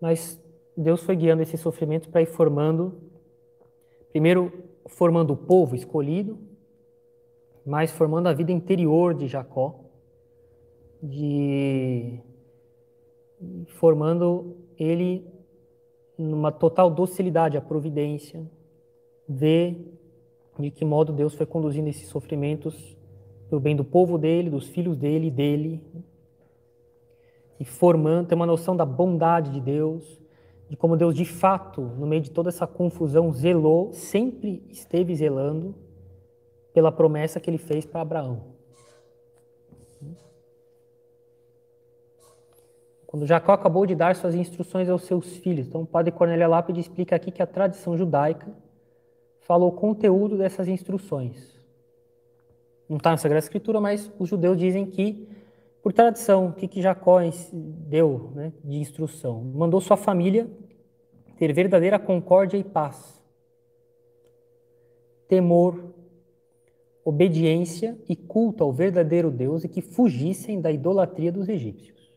mas 0.00 0.42
Deus 0.76 1.00
foi 1.04 1.14
guiando 1.14 1.42
esse 1.42 1.56
sofrimento 1.56 2.08
para 2.08 2.22
ir 2.22 2.26
formando, 2.26 3.00
primeiro 4.10 4.52
formando 4.88 5.32
o 5.32 5.36
povo 5.36 5.76
escolhido, 5.76 6.36
mas 7.64 7.92
formando 7.92 8.26
a 8.26 8.32
vida 8.32 8.50
interior 8.50 9.14
de 9.14 9.28
Jacó, 9.28 9.78
de 11.00 12.18
formando 13.68 14.56
ele 14.76 15.24
numa 16.18 16.50
total 16.50 16.90
docilidade 16.90 17.56
à 17.56 17.60
providência, 17.60 18.44
ver 19.28 19.78
de 20.58 20.68
que 20.68 20.84
modo 20.84 21.12
Deus 21.12 21.32
foi 21.36 21.46
conduzindo 21.46 21.88
esses 21.88 22.08
sofrimentos 22.08 22.98
para 23.50 23.56
o 23.56 23.60
bem 23.60 23.74
do 23.74 23.84
povo 23.84 24.16
dele, 24.16 24.48
dos 24.48 24.68
filhos 24.68 24.96
dele 24.96 25.26
e 25.26 25.30
dele, 25.30 25.84
e 27.58 27.64
formando, 27.64 28.28
ter 28.28 28.36
uma 28.36 28.46
noção 28.46 28.76
da 28.76 28.86
bondade 28.86 29.50
de 29.50 29.60
Deus, 29.60 30.20
de 30.68 30.76
como 30.76 30.96
Deus 30.96 31.12
de 31.14 31.24
fato, 31.24 31.82
no 31.82 32.06
meio 32.06 32.22
de 32.22 32.30
toda 32.30 32.48
essa 32.48 32.64
confusão, 32.64 33.32
zelou, 33.32 33.92
sempre 33.92 34.64
esteve 34.70 35.14
zelando 35.16 35.74
pela 36.72 36.92
promessa 36.92 37.40
que 37.40 37.50
ele 37.50 37.58
fez 37.58 37.84
para 37.84 38.00
Abraão. 38.00 38.44
Quando 43.04 43.26
Jacó 43.26 43.52
acabou 43.52 43.84
de 43.84 43.96
dar 43.96 44.14
suas 44.14 44.36
instruções 44.36 44.88
aos 44.88 45.02
seus 45.02 45.36
filhos, 45.38 45.66
então 45.66 45.82
o 45.82 45.86
padre 45.86 46.12
Cornélio 46.12 46.48
Lápide 46.48 46.78
explica 46.78 47.16
aqui 47.16 47.32
que 47.32 47.42
a 47.42 47.46
tradição 47.46 47.96
judaica 47.96 48.46
falou 49.40 49.70
o 49.70 49.72
conteúdo 49.72 50.38
dessas 50.38 50.68
instruções. 50.68 51.59
Não 52.90 52.96
está 52.96 53.12
na 53.12 53.16
Sagrada 53.16 53.44
Escritura, 53.44 53.80
mas 53.80 54.10
os 54.18 54.28
judeus 54.28 54.58
dizem 54.58 54.84
que, 54.84 55.28
por 55.80 55.92
tradição, 55.92 56.48
o 56.48 56.52
que, 56.52 56.66
que 56.66 56.82
Jacó 56.82 57.20
deu 57.52 58.32
né, 58.34 58.52
de 58.64 58.78
instrução? 58.78 59.44
Mandou 59.44 59.80
sua 59.80 59.96
família 59.96 60.50
ter 61.38 61.52
verdadeira 61.52 62.00
concórdia 62.00 62.58
e 62.58 62.64
paz, 62.64 63.22
temor, 65.28 65.94
obediência 67.04 67.96
e 68.08 68.16
culto 68.16 68.64
ao 68.64 68.72
verdadeiro 68.72 69.30
Deus 69.30 69.62
e 69.62 69.68
que 69.68 69.80
fugissem 69.80 70.60
da 70.60 70.72
idolatria 70.72 71.30
dos 71.30 71.48
egípcios. 71.48 72.10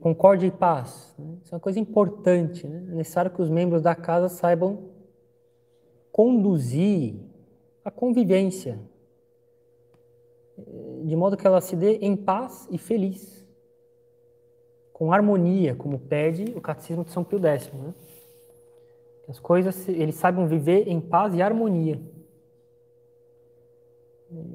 Concórdia 0.00 0.46
e 0.46 0.50
paz. 0.50 1.14
Né? 1.18 1.36
Isso 1.42 1.54
é 1.54 1.56
uma 1.56 1.60
coisa 1.60 1.78
importante. 1.78 2.66
Né? 2.66 2.82
É 2.92 2.94
necessário 2.94 3.30
que 3.30 3.42
os 3.42 3.50
membros 3.50 3.82
da 3.82 3.94
casa 3.94 4.28
saibam 4.30 4.88
conduzir 6.10 7.29
a 7.84 7.90
convivência 7.90 8.78
de 11.04 11.16
modo 11.16 11.36
que 11.36 11.46
ela 11.46 11.60
se 11.60 11.74
dê 11.74 11.96
em 11.96 12.16
paz 12.16 12.68
e 12.70 12.78
feliz, 12.78 13.46
com 14.92 15.12
harmonia, 15.12 15.74
como 15.74 15.98
pede 15.98 16.52
o 16.56 16.60
Catecismo 16.60 17.04
de 17.04 17.10
São 17.10 17.24
Pio 17.24 17.44
X. 17.44 17.72
Né? 17.72 17.94
as 19.28 19.38
coisas 19.38 19.88
eles 19.88 20.16
saibam 20.16 20.48
viver 20.48 20.88
em 20.88 21.00
paz 21.00 21.34
e 21.34 21.40
harmonia. 21.40 22.00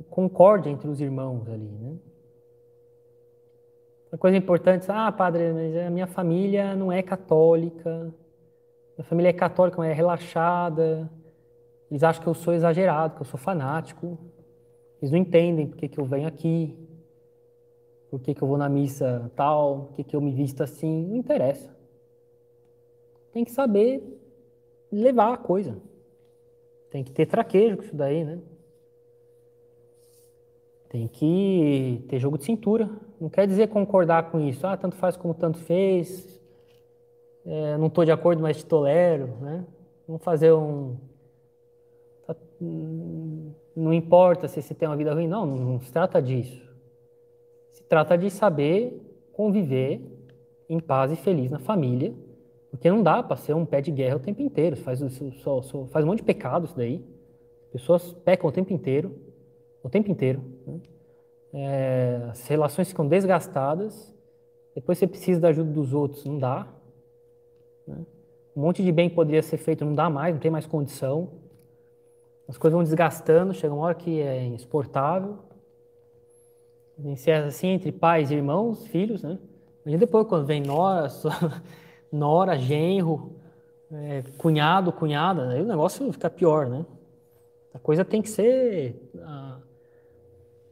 Concórdia 0.09 0.69
entre 0.69 0.89
os 0.89 0.99
irmãos 0.99 1.47
ali, 1.47 1.69
né? 1.69 1.95
Uma 4.11 4.17
coisa 4.17 4.37
importante, 4.37 4.85
ah, 4.89 5.11
padre, 5.11 5.51
mas 5.53 5.75
a 5.77 5.89
minha 5.89 6.07
família 6.07 6.75
não 6.75 6.91
é 6.91 7.01
católica, 7.01 8.13
minha 8.97 9.05
família 9.05 9.29
é 9.29 9.33
católica, 9.33 9.77
mas 9.77 9.91
é 9.91 9.93
relaxada, 9.93 11.09
eles 11.89 12.03
acham 12.03 12.21
que 12.21 12.29
eu 12.29 12.33
sou 12.33 12.53
exagerado, 12.53 13.15
que 13.15 13.21
eu 13.21 13.25
sou 13.25 13.39
fanático, 13.39 14.17
eles 15.01 15.11
não 15.11 15.19
entendem 15.19 15.67
por 15.67 15.77
que, 15.77 15.99
eu 15.99 16.05
venho 16.05 16.27
aqui, 16.27 16.75
por 18.09 18.19
que, 18.19 18.33
que 18.33 18.41
eu 18.41 18.47
vou 18.47 18.57
na 18.57 18.69
missa 18.69 19.31
tal, 19.35 19.85
por 19.85 19.93
que, 19.95 20.03
que 20.03 20.15
eu 20.15 20.21
me 20.21 20.31
visto 20.31 20.61
assim, 20.61 21.05
não 21.07 21.17
interessa. 21.17 21.75
Tem 23.31 23.43
que 23.43 23.51
saber 23.51 24.01
levar 24.91 25.33
a 25.33 25.37
coisa. 25.37 25.77
Tem 26.89 27.03
que 27.03 27.11
ter 27.11 27.25
traquejo 27.25 27.77
com 27.77 27.83
isso 27.83 27.95
daí, 27.95 28.23
né? 28.23 28.39
Tem 30.87 31.07
que 31.09 32.05
ter 32.07 32.19
jogo 32.19 32.37
de 32.37 32.45
cintura. 32.45 32.89
Não 33.19 33.29
quer 33.29 33.45
dizer 33.45 33.67
concordar 33.67 34.31
com 34.31 34.39
isso. 34.39 34.65
Ah, 34.65 34.77
tanto 34.77 34.95
faz 34.95 35.17
como 35.17 35.33
tanto 35.33 35.57
fez. 35.57 36.41
É, 37.45 37.77
não 37.77 37.87
estou 37.87 38.05
de 38.05 38.11
acordo, 38.11 38.41
mas 38.41 38.57
te 38.57 38.65
tolero, 38.65 39.27
né? 39.41 39.65
Vamos 40.07 40.23
fazer 40.23 40.53
um. 40.53 40.95
Hum, 42.61 43.51
não 43.75 43.93
importa 43.93 44.47
se 44.47 44.61
você 44.61 44.73
tem 44.73 44.87
uma 44.87 44.95
vida 44.95 45.13
ruim, 45.13 45.27
não, 45.27 45.45
não 45.45 45.81
se 45.81 45.91
trata 45.91 46.21
disso. 46.21 46.61
Se 47.71 47.83
trata 47.83 48.17
de 48.17 48.29
saber 48.29 49.01
conviver 49.33 50.01
em 50.69 50.79
paz 50.79 51.11
e 51.11 51.15
feliz 51.15 51.51
na 51.51 51.59
família, 51.59 52.13
porque 52.71 52.89
não 52.89 53.03
dá 53.03 53.21
para 53.21 53.35
ser 53.35 53.53
um 53.53 53.65
pé 53.65 53.81
de 53.81 53.91
guerra 53.91 54.15
o 54.15 54.19
tempo 54.19 54.41
inteiro. 54.41 54.75
Faz, 54.75 54.99
só, 55.41 55.61
só, 55.61 55.85
faz 55.85 56.03
um 56.03 56.07
monte 56.07 56.19
de 56.19 56.25
pecado 56.25 56.65
isso 56.65 56.75
daí. 56.75 57.03
Pessoas 57.71 58.13
pecam 58.13 58.49
o 58.49 58.51
tempo 58.51 58.73
inteiro, 58.73 59.15
o 59.83 59.89
tempo 59.89 60.09
inteiro. 60.09 60.41
Né? 60.65 60.79
É, 61.53 62.27
as 62.29 62.47
relações 62.47 62.89
ficam 62.89 63.07
desgastadas. 63.07 64.13
Depois 64.73 64.97
você 64.97 65.07
precisa 65.07 65.39
da 65.39 65.49
ajuda 65.49 65.71
dos 65.71 65.93
outros, 65.93 66.25
não 66.25 66.37
dá. 66.37 66.67
Né? 67.87 68.05
Um 68.55 68.61
monte 68.61 68.83
de 68.83 68.91
bem 68.91 69.09
poderia 69.09 69.41
ser 69.41 69.57
feito, 69.57 69.85
não 69.85 69.93
dá 69.93 70.09
mais, 70.09 70.33
não 70.33 70.41
tem 70.41 70.51
mais 70.51 70.65
condição. 70.65 71.29
As 72.47 72.57
coisas 72.57 72.75
vão 72.75 72.83
desgastando, 72.83 73.53
chega 73.53 73.73
uma 73.73 73.85
hora 73.85 73.95
que 73.95 74.21
é 74.21 74.45
inexportável. 74.45 75.39
Encerra 76.97 77.47
assim 77.47 77.67
entre 77.69 77.91
pais, 77.91 78.31
irmãos, 78.31 78.85
filhos, 78.87 79.23
né? 79.23 79.37
Mas 79.83 79.99
depois, 79.99 80.27
quando 80.27 80.45
vem 80.45 80.61
nora, 80.61 81.07
nora 82.11 82.57
genro, 82.57 83.35
é, 83.91 84.23
cunhado, 84.37 84.91
cunhada, 84.91 85.49
aí 85.49 85.61
o 85.61 85.65
negócio 85.65 86.11
fica 86.11 86.29
pior, 86.29 86.67
né? 86.67 86.85
A 87.73 87.79
coisa 87.79 88.05
tem 88.05 88.21
que 88.21 88.29
ser. 88.29 89.11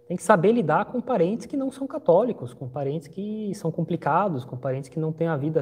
Tem 0.07 0.17
que 0.17 0.23
saber 0.23 0.51
lidar 0.51 0.85
com 0.85 1.01
parentes 1.01 1.45
que 1.45 1.57
não 1.57 1.71
são 1.71 1.87
católicos, 1.87 2.53
com 2.53 2.69
parentes 2.69 3.07
que 3.07 3.53
são 3.55 3.71
complicados, 3.71 4.45
com 4.45 4.55
parentes 4.57 4.89
que 4.89 4.99
não 4.99 5.11
têm 5.11 5.27
a 5.27 5.35
vida 5.35 5.61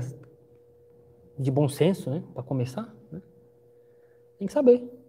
de 1.38 1.49
bom 1.49 1.68
senso, 1.68 2.09
né? 2.09 2.24
Para 2.34 2.43
começar, 2.43 2.93
né? 3.12 3.22
Tem 4.38 4.47
que 4.47 4.53
saber. 4.53 5.01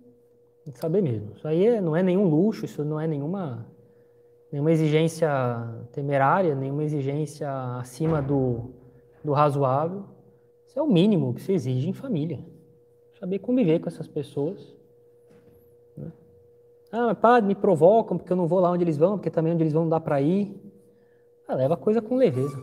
Tem 0.65 0.73
que 0.73 0.79
saber 0.79 1.03
mesmo. 1.03 1.33
Isso 1.35 1.47
aí 1.47 1.67
é, 1.67 1.81
não 1.81 1.97
é 1.97 2.03
nenhum 2.03 2.29
luxo, 2.29 2.65
isso 2.65 2.85
não 2.85 3.01
é 3.01 3.07
nenhuma, 3.07 3.67
nenhuma 4.51 4.71
exigência 4.71 5.29
temerária, 5.93 6.55
nenhuma 6.55 6.85
exigência 6.85 7.51
acima 7.79 8.23
do, 8.23 8.71
do 9.25 9.33
razoável. 9.33 10.05
Isso 10.67 10.79
é 10.79 10.83
o 10.83 10.87
mínimo 10.87 11.35
que 11.35 11.43
se 11.43 11.53
exige 11.53 11.89
em 11.89 11.93
família. 11.93 12.39
Saber 13.19 13.41
conviver 13.41 13.81
com 13.81 13.89
essas 13.89 14.07
pessoas. 14.07 14.75
Né? 15.97 16.13
Ah, 16.91 17.07
mas 17.07 17.19
padre, 17.19 17.49
me 17.49 17.55
provocam 17.55 18.17
porque 18.17 18.33
eu 18.33 18.37
não 18.37 18.47
vou 18.47 18.61
lá 18.61 18.71
onde 18.71 18.85
eles 18.85 18.97
vão, 18.97 19.17
porque 19.17 19.31
também 19.31 19.53
onde 19.53 19.65
eles 19.65 19.73
vão 19.73 19.83
não 19.83 19.91
dá 19.91 20.01
para 20.01 20.21
ir. 20.21 20.55
Ah, 21.47 21.55
leva 21.55 21.75
a 21.75 21.77
coisa 21.77 22.01
com 22.01 22.17
leveza. 22.17 22.63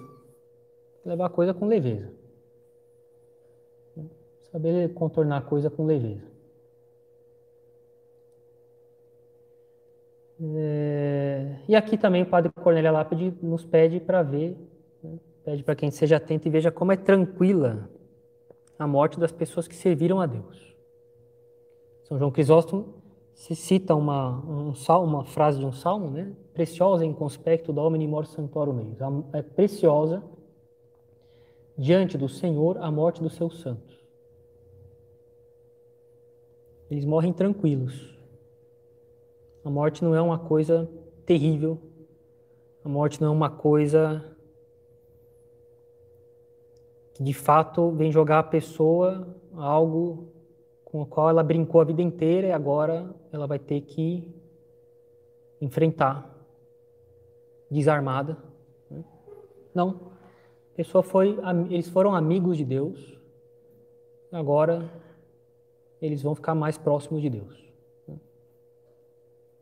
Levar 1.06 1.26
a 1.26 1.30
coisa 1.30 1.54
com 1.54 1.66
leveza. 1.66 2.12
Saber 4.52 4.94
contornar 4.94 5.38
a 5.38 5.42
coisa 5.42 5.70
com 5.70 5.86
leveza. 5.86 6.29
É, 10.42 11.58
e 11.68 11.76
aqui 11.76 11.98
também 11.98 12.24
o 12.24 12.26
padre 12.26 12.50
Cornélia 12.54 12.92
Lápide 12.92 13.34
nos 13.42 13.66
pede 13.66 14.00
para 14.00 14.24
ver, 14.24 14.58
né, 15.04 15.20
pede 15.44 15.64
para 15.64 15.76
quem 15.76 15.92
seja 15.92 16.16
atento 16.16 16.48
e 16.48 16.52
veja 16.52 16.72
como 16.72 16.94
é 16.94 16.98
tranquila 16.98 17.90
a 18.78 18.88
morte 18.88 19.20
das 19.20 19.32
pessoas 19.32 19.68
que 19.68 19.76
serviram 19.76 20.22
a 20.22 20.26
Deus. 20.26 20.74
São 22.04 22.18
João 22.18 22.32
Crisóstomo 22.32 23.00
se 23.34 23.56
cita 23.56 23.96
uma, 23.96 24.40
um 24.46 24.74
salmo, 24.74 25.18
uma 25.18 25.26
frase 25.26 25.60
de 25.60 25.66
um 25.66 25.72
salmo, 25.72 26.10
né? 26.10 26.34
Preciosa 26.54 27.06
em 27.06 27.14
conspecto 27.14 27.72
domini 27.72 28.08
mor 28.08 28.26
santorum 28.26 28.74
meus. 28.74 28.98
É 29.34 29.42
preciosa 29.42 30.24
diante 31.78 32.18
do 32.18 32.28
Senhor 32.28 32.78
a 32.80 32.92
morte 32.92 33.22
dos 33.22 33.36
seus 33.36 33.62
santos. 33.62 33.98
Eles 36.90 37.06
morrem 37.06 37.32
tranquilos. 37.32 38.19
A 39.70 39.72
morte 39.72 40.04
não 40.04 40.16
é 40.16 40.22
uma 40.22 40.40
coisa 40.40 40.90
terrível. 41.28 41.78
A 42.84 42.90
morte 42.90 43.22
não 43.22 43.28
é 43.28 43.32
uma 43.32 43.52
coisa 43.52 44.36
que 47.14 47.22
de 47.22 47.36
fato 47.36 47.92
vem 47.92 48.12
jogar 48.12 48.40
a 48.40 48.44
pessoa 48.44 49.28
algo 49.54 50.34
com 50.84 51.04
o 51.04 51.06
qual 51.06 51.30
ela 51.30 51.44
brincou 51.44 51.80
a 51.80 51.84
vida 51.84 52.02
inteira 52.02 52.48
e 52.48 52.52
agora 52.52 53.14
ela 53.32 53.46
vai 53.46 53.60
ter 53.60 53.82
que 53.82 54.34
enfrentar 55.62 56.36
desarmada. 57.70 58.40
Né? 58.90 59.06
Não. 59.72 60.14
A 60.74 60.78
pessoa 60.78 61.04
foi, 61.04 61.38
eles 61.70 61.88
foram 61.90 62.16
amigos 62.16 62.58
de 62.58 62.66
Deus. 62.66 63.16
Agora 64.32 64.90
eles 66.02 66.24
vão 66.24 66.34
ficar 66.34 66.56
mais 66.56 66.76
próximos 66.76 67.22
de 67.22 67.30
Deus. 67.30 67.69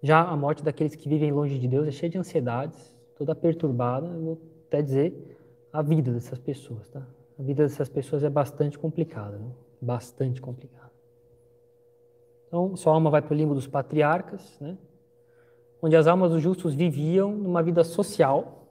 Já 0.01 0.21
a 0.23 0.35
morte 0.35 0.63
daqueles 0.63 0.95
que 0.95 1.09
vivem 1.09 1.31
longe 1.31 1.57
de 1.57 1.67
Deus 1.67 1.87
é 1.87 1.91
cheia 1.91 2.09
de 2.09 2.17
ansiedades, 2.17 2.95
toda 3.15 3.33
perturbada, 3.33 4.07
eu 4.07 4.21
vou 4.21 4.41
até 4.67 4.81
dizer 4.81 5.37
a 5.73 5.81
vida 5.81 6.11
dessas 6.11 6.39
pessoas, 6.39 6.87
tá? 6.89 7.05
A 7.37 7.43
vida 7.43 7.63
dessas 7.63 7.89
pessoas 7.89 8.23
é 8.23 8.29
bastante 8.29 8.77
complicada, 8.77 9.37
né? 9.37 9.51
bastante 9.81 10.41
complicada. 10.41 10.91
Então, 12.47 12.75
sua 12.75 12.93
alma 12.93 13.09
vai 13.09 13.21
para 13.21 13.33
o 13.33 13.37
limbo 13.37 13.53
dos 13.53 13.67
patriarcas, 13.67 14.57
né? 14.59 14.77
onde 15.81 15.95
as 15.95 16.07
almas 16.07 16.31
dos 16.31 16.41
justos 16.41 16.73
viviam 16.73 17.31
numa 17.31 17.61
vida 17.61 17.83
social. 17.83 18.67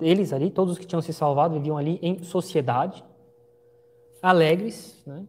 Eles 0.00 0.32
ali, 0.32 0.50
todos 0.50 0.74
os 0.74 0.78
que 0.78 0.86
tinham 0.86 1.02
se 1.02 1.12
salvado, 1.12 1.54
viviam 1.54 1.76
ali 1.76 1.98
em 2.00 2.22
sociedade, 2.22 3.04
alegres, 4.22 5.02
né? 5.06 5.26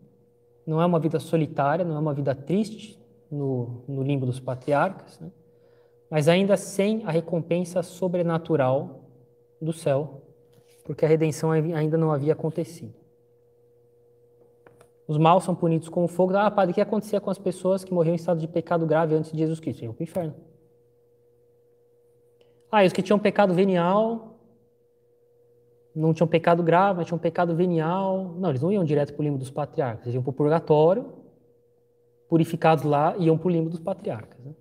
não 0.66 0.82
é 0.82 0.86
uma 0.86 1.00
vida 1.00 1.20
solitária, 1.20 1.84
não 1.84 1.96
é 1.96 2.00
uma 2.00 2.14
vida 2.14 2.34
triste, 2.34 2.98
no, 3.32 3.84
no 3.88 4.04
limbo 4.04 4.26
dos 4.26 4.40
patriarcas, 4.40 5.20
né? 5.20 5.32
mas 6.10 6.28
ainda 6.28 6.56
sem 6.56 7.04
a 7.06 7.12
recompensa 7.12 7.82
sobrenatural 7.82 9.02
do 9.62 9.74
céu, 9.74 10.22
porque 10.84 11.06
a 11.06 11.08
redenção 11.08 11.52
ainda 11.52 11.98
não 11.98 12.12
havia 12.12 12.34
acontecido. 12.34 12.94
Os 15.08 15.18
maus 15.18 15.44
são 15.44 15.54
punidos 15.54 15.88
com 15.88 16.04
o 16.04 16.08
fogo. 16.08 16.36
Ah, 16.36 16.50
padre, 16.50 16.72
o 16.72 16.76
que 16.76 16.82
acontecia 16.82 17.22
com 17.22 17.30
as 17.30 17.38
pessoas 17.38 17.84
que 17.84 17.94
morriam 17.94 18.14
em 18.14 18.16
estado 18.16 18.40
de 18.40 18.48
pecado 18.48 18.86
grave 18.86 19.16
antes 19.16 19.32
de 19.32 19.38
Jesus 19.38 19.60
Cristo? 19.60 19.84
Iam 19.84 19.94
para 19.94 20.02
o 20.02 20.04
inferno. 20.04 20.36
Ah, 22.72 22.84
e 22.84 22.88
os 22.88 22.94
que 22.94 23.04
tinham 23.04 23.20
pecado 23.20 23.54
venial, 23.54 24.40
não 25.96 26.14
tinham 26.14 26.28
pecado 26.28 26.64
grave, 26.64 26.98
mas 26.98 27.08
tinham 27.08 27.20
pecado 27.20 27.56
venial. 27.56 28.36
Não, 28.38 28.50
eles 28.50 28.62
não 28.62 28.72
iam 28.72 28.84
direto 28.84 29.14
para 29.14 29.22
o 29.22 29.24
limbo 29.24 29.38
dos 29.38 29.52
patriarcas, 29.52 30.08
eles 30.08 30.16
iam 30.16 30.24
para 30.24 30.32
o 30.32 30.34
purgatório, 30.34 31.06
purificados 32.28 32.84
lá, 32.84 33.16
iam 33.18 33.38
para 33.38 33.48
o 33.48 33.52
limbo 33.52 33.70
dos 33.70 33.80
patriarcas. 33.80 34.44
Né? 34.44 34.54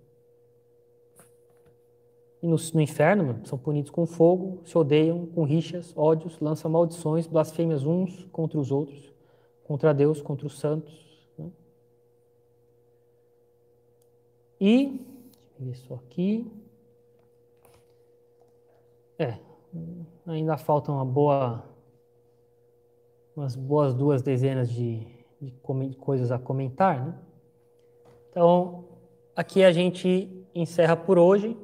E 2.42 2.46
no, 2.46 2.56
no 2.74 2.80
inferno, 2.80 3.40
são 3.44 3.56
punidos 3.56 3.90
com 3.90 4.06
fogo, 4.06 4.60
se 4.64 4.76
odeiam, 4.76 5.26
com 5.26 5.44
rixas, 5.44 5.94
ódios, 5.96 6.38
lançam 6.40 6.70
maldições, 6.70 7.26
blasfêmias 7.26 7.84
uns 7.84 8.24
contra 8.30 8.58
os 8.58 8.70
outros, 8.70 9.12
contra 9.64 9.94
Deus, 9.94 10.20
contra 10.20 10.46
os 10.46 10.58
santos. 10.58 11.26
Né? 11.38 11.50
E, 14.60 15.00
deixa 15.58 15.84
eu 15.84 15.96
ver 15.96 16.04
aqui. 16.04 16.52
É, 19.18 19.38
ainda 20.26 20.58
faltam 20.58 20.96
uma 20.96 21.04
boa, 21.04 21.64
umas 23.34 23.56
boas 23.56 23.94
duas 23.94 24.20
dezenas 24.20 24.68
de, 24.70 25.06
de 25.40 25.50
coisas 25.98 26.30
a 26.30 26.38
comentar, 26.38 27.06
né? 27.06 27.14
Então, 28.34 28.84
aqui 29.36 29.62
a 29.62 29.70
gente 29.70 30.28
encerra 30.52 30.96
por 30.96 31.20
hoje. 31.20 31.56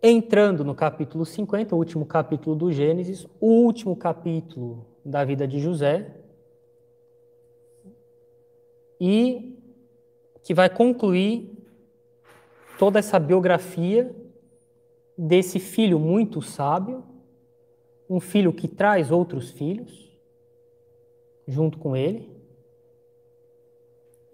Entrando 0.00 0.62
no 0.62 0.76
capítulo 0.76 1.26
50, 1.26 1.74
o 1.74 1.78
último 1.78 2.06
capítulo 2.06 2.54
do 2.54 2.70
Gênesis, 2.70 3.26
o 3.40 3.48
último 3.64 3.96
capítulo 3.96 4.86
da 5.04 5.24
vida 5.24 5.44
de 5.44 5.58
José, 5.58 6.14
e 9.00 9.58
que 10.44 10.54
vai 10.54 10.70
concluir 10.70 11.52
toda 12.78 13.00
essa 13.00 13.18
biografia 13.18 14.14
desse 15.18 15.58
filho 15.58 15.98
muito 15.98 16.40
sábio, 16.40 17.02
um 18.08 18.20
filho 18.20 18.52
que 18.52 18.68
traz 18.68 19.10
outros 19.10 19.50
filhos 19.50 20.16
junto 21.44 21.76
com 21.76 21.96
ele, 21.96 22.33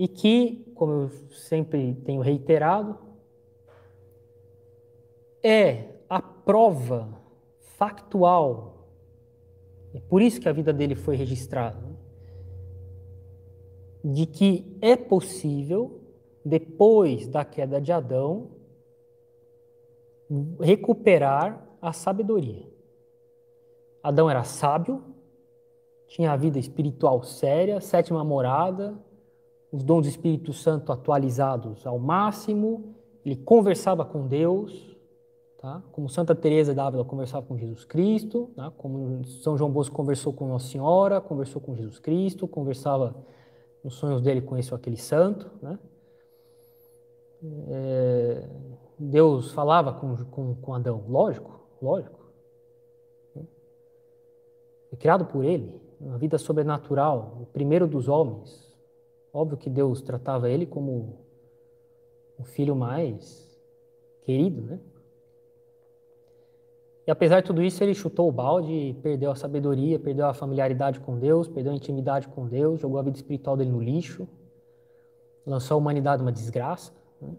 e 0.01 0.09
que, 0.09 0.65
como 0.75 0.93
eu 0.93 1.11
sempre 1.31 1.95
tenho 2.07 2.23
reiterado, 2.23 2.99
é 5.43 5.91
a 6.09 6.23
prova 6.23 7.21
factual, 7.77 8.89
é 9.93 10.01
por 10.01 10.23
isso 10.23 10.41
que 10.41 10.49
a 10.49 10.55
vida 10.55 10.73
dele 10.73 10.95
foi 10.95 11.17
registrada, 11.17 11.87
de 14.03 14.25
que 14.25 14.75
é 14.81 14.97
possível, 14.97 16.01
depois 16.43 17.29
da 17.29 17.45
queda 17.45 17.79
de 17.79 17.93
Adão, 17.93 18.53
recuperar 20.63 21.69
a 21.83 21.93
sabedoria. 21.93 22.67
Adão 24.03 24.31
era 24.31 24.45
sábio, 24.45 25.05
tinha 26.07 26.33
a 26.33 26.37
vida 26.37 26.59
espiritual 26.59 27.23
séria, 27.23 27.83
sétima 27.83 28.25
morada, 28.25 28.99
os 29.73 29.85
dons 29.85 30.03
do 30.03 30.09
Espírito 30.09 30.53
Santo 30.53 30.93
atualizados 30.93 31.87
ao 31.87 31.99
máximo, 31.99 32.95
ele 33.25 33.37
conversava 33.37 34.05
com 34.05 34.27
Deus, 34.27 34.97
tá? 35.59 35.83
como 35.93 36.09
Santa 36.09 36.35
Teresa 36.35 36.75
d'Ávila 36.75 37.05
conversava 37.05 37.47
com 37.47 37.57
Jesus 37.57 37.85
Cristo, 37.85 38.51
tá? 38.57 38.71
como 38.77 39.25
São 39.27 39.57
João 39.57 39.71
Bosco 39.71 39.95
conversou 39.95 40.33
com 40.33 40.49
Nossa 40.49 40.67
Senhora, 40.67 41.21
conversou 41.21 41.61
com 41.61 41.77
Jesus 41.77 41.99
Cristo, 41.99 42.49
conversava 42.49 43.15
nos 43.85 43.95
sonhos 43.95 44.21
dele 44.21 44.41
com 44.41 44.57
esse 44.57 44.73
ou 44.73 44.77
aquele 44.77 44.97
santo. 44.97 45.51
Né? 45.63 45.79
É, 47.69 48.49
Deus 48.99 49.53
falava 49.53 49.93
com, 49.93 50.17
com, 50.27 50.55
com 50.57 50.75
Adão, 50.75 51.05
lógico, 51.09 51.61
lógico. 51.81 52.21
Foi 54.91 54.99
criado 54.99 55.25
por 55.25 55.45
ele, 55.45 55.81
uma 56.01 56.19
vida 56.19 56.37
sobrenatural, 56.37 57.39
o 57.41 57.47
primeiro 57.47 57.87
dos 57.87 58.09
homens. 58.09 58.70
Óbvio 59.33 59.59
que 59.59 59.71
Deus 59.71 60.03
tratava 60.03 60.51
ele 60.51 60.67
como 60.67 61.19
o 62.39 62.43
filho 62.43 62.75
mais 62.75 63.59
querido, 64.23 64.63
né? 64.63 64.81
E 67.07 67.11
apesar 67.11 67.41
de 67.41 67.47
tudo 67.47 67.63
isso, 67.63 67.83
ele 67.83 67.95
chutou 67.95 68.29
o 68.29 68.33
balde, 68.33 68.97
perdeu 69.03 69.31
a 69.31 69.35
sabedoria, 69.35 69.99
perdeu 69.99 70.27
a 70.27 70.35
familiaridade 70.35 71.01
com 71.01 71.19
Deus, 71.19 71.49
perdeu 71.49 71.73
a 71.73 71.75
intimidade 71.75 72.29
com 72.29 72.47
Deus, 72.47 72.81
jogou 72.81 72.99
a 72.99 73.03
vida 73.03 73.17
espiritual 73.17 73.57
dele 73.57 73.71
no 73.71 73.81
lixo, 73.81 74.29
lançou 75.47 75.75
a 75.75 75.79
humanidade 75.79 76.23
uma 76.23 76.31
desgraça. 76.31 76.93
Né? 77.21 77.35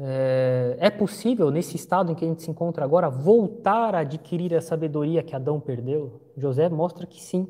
É, 0.00 0.76
é 0.80 0.90
possível, 0.90 1.50
nesse 1.50 1.76
estado 1.76 2.10
em 2.10 2.14
que 2.14 2.24
a 2.24 2.28
gente 2.28 2.42
se 2.42 2.50
encontra 2.50 2.84
agora, 2.84 3.08
voltar 3.08 3.94
a 3.94 4.00
adquirir 4.00 4.54
a 4.54 4.60
sabedoria 4.60 5.22
que 5.22 5.34
Adão 5.34 5.60
perdeu? 5.60 6.20
José 6.36 6.68
mostra 6.68 7.06
que 7.06 7.22
sim. 7.22 7.48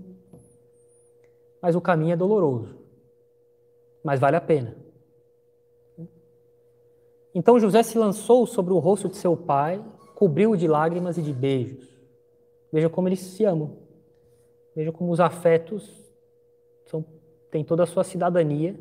Mas 1.61 1.75
o 1.75 1.81
caminho 1.81 2.13
é 2.13 2.17
doloroso. 2.17 2.77
Mas 4.03 4.21
vale 4.21 4.37
a 4.37 4.41
pena. 4.41 4.77
Então 7.35 7.61
José 7.61 7.83
se 7.83 7.99
lançou 7.99 8.47
sobre 8.47 8.73
o 8.73 8.79
rosto 8.79 9.09
de 9.09 9.17
seu 9.17 9.37
pai, 9.37 9.85
cobriu-o 10.15 10.57
de 10.57 10.67
lágrimas 10.67 11.19
e 11.19 11.23
de 11.23 11.33
beijos. 11.33 11.87
Veja 12.73 12.89
como 12.89 13.09
eles 13.09 13.21
se 13.21 13.45
amam. 13.45 13.77
Veja 14.75 14.91
como 14.91 15.11
os 15.11 15.21
afetos 15.21 16.03
são, 16.87 17.05
têm 17.51 17.65
toda 17.65 17.83
a 17.83 17.87
sua 17.87 18.05
cidadania 18.05 18.79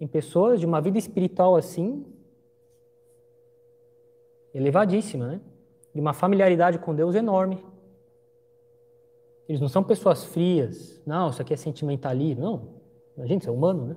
em 0.00 0.06
pessoas 0.06 0.60
de 0.60 0.66
uma 0.66 0.80
vida 0.80 0.98
espiritual 0.98 1.56
assim, 1.56 2.04
elevadíssima, 4.52 5.26
né? 5.26 5.40
De 5.94 6.00
uma 6.00 6.12
familiaridade 6.12 6.78
com 6.78 6.94
Deus 6.94 7.14
enorme. 7.14 7.64
Eles 9.48 9.60
não 9.60 9.68
são 9.68 9.82
pessoas 9.82 10.24
frias, 10.24 11.02
não, 11.06 11.30
isso 11.30 11.42
aqui 11.42 11.52
é 11.52 11.56
sentimentalismo, 11.56 12.42
não. 12.42 13.22
A 13.22 13.26
gente 13.26 13.48
é 13.48 13.50
humano, 13.50 13.86
né? 13.86 13.96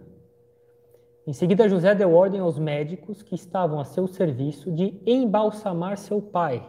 Em 1.25 1.33
seguida, 1.33 1.67
José 1.67 1.93
deu 1.93 2.13
ordem 2.13 2.39
aos 2.39 2.57
médicos 2.57 3.21
que 3.21 3.35
estavam 3.35 3.79
a 3.79 3.85
seu 3.85 4.07
serviço 4.07 4.71
de 4.71 5.01
embalsamar 5.05 5.97
seu 5.97 6.21
pai. 6.21 6.65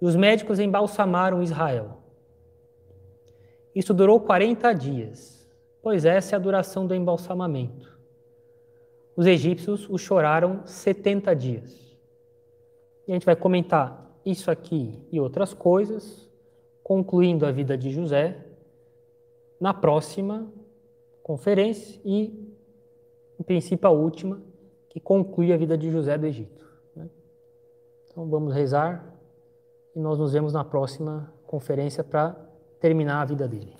E 0.00 0.06
os 0.06 0.16
médicos 0.16 0.58
embalsamaram 0.58 1.42
Israel. 1.42 1.98
Isso 3.74 3.92
durou 3.92 4.20
40 4.20 4.72
dias, 4.72 5.46
pois 5.82 6.04
essa 6.04 6.34
é 6.34 6.36
a 6.36 6.40
duração 6.40 6.86
do 6.86 6.94
embalsamamento. 6.94 7.98
Os 9.14 9.26
egípcios 9.26 9.88
o 9.90 9.98
choraram 9.98 10.64
70 10.64 11.34
dias. 11.34 11.98
E 13.06 13.12
a 13.12 13.14
gente 13.14 13.26
vai 13.26 13.34
comentar 13.34 14.08
isso 14.24 14.50
aqui 14.50 15.06
e 15.10 15.18
outras 15.18 15.52
coisas, 15.52 16.27
concluindo 16.88 17.44
a 17.44 17.52
vida 17.52 17.76
de 17.76 17.90
José, 17.90 18.34
na 19.60 19.74
próxima 19.74 20.50
conferência 21.22 22.00
e 22.02 22.48
em 23.38 23.42
princípio, 23.42 23.86
a 23.86 23.90
última, 23.90 24.40
que 24.88 24.98
conclui 24.98 25.52
a 25.52 25.56
vida 25.58 25.76
de 25.76 25.90
José 25.90 26.16
do 26.16 26.24
Egito. 26.24 26.66
Né? 26.96 27.10
Então, 28.06 28.26
vamos 28.30 28.54
rezar 28.54 29.14
e 29.94 30.00
nós 30.00 30.18
nos 30.18 30.32
vemos 30.32 30.54
na 30.54 30.64
próxima 30.64 31.30
conferência 31.46 32.02
para 32.02 32.34
terminar 32.80 33.20
a 33.20 33.24
vida 33.26 33.46
dele. 33.46 33.76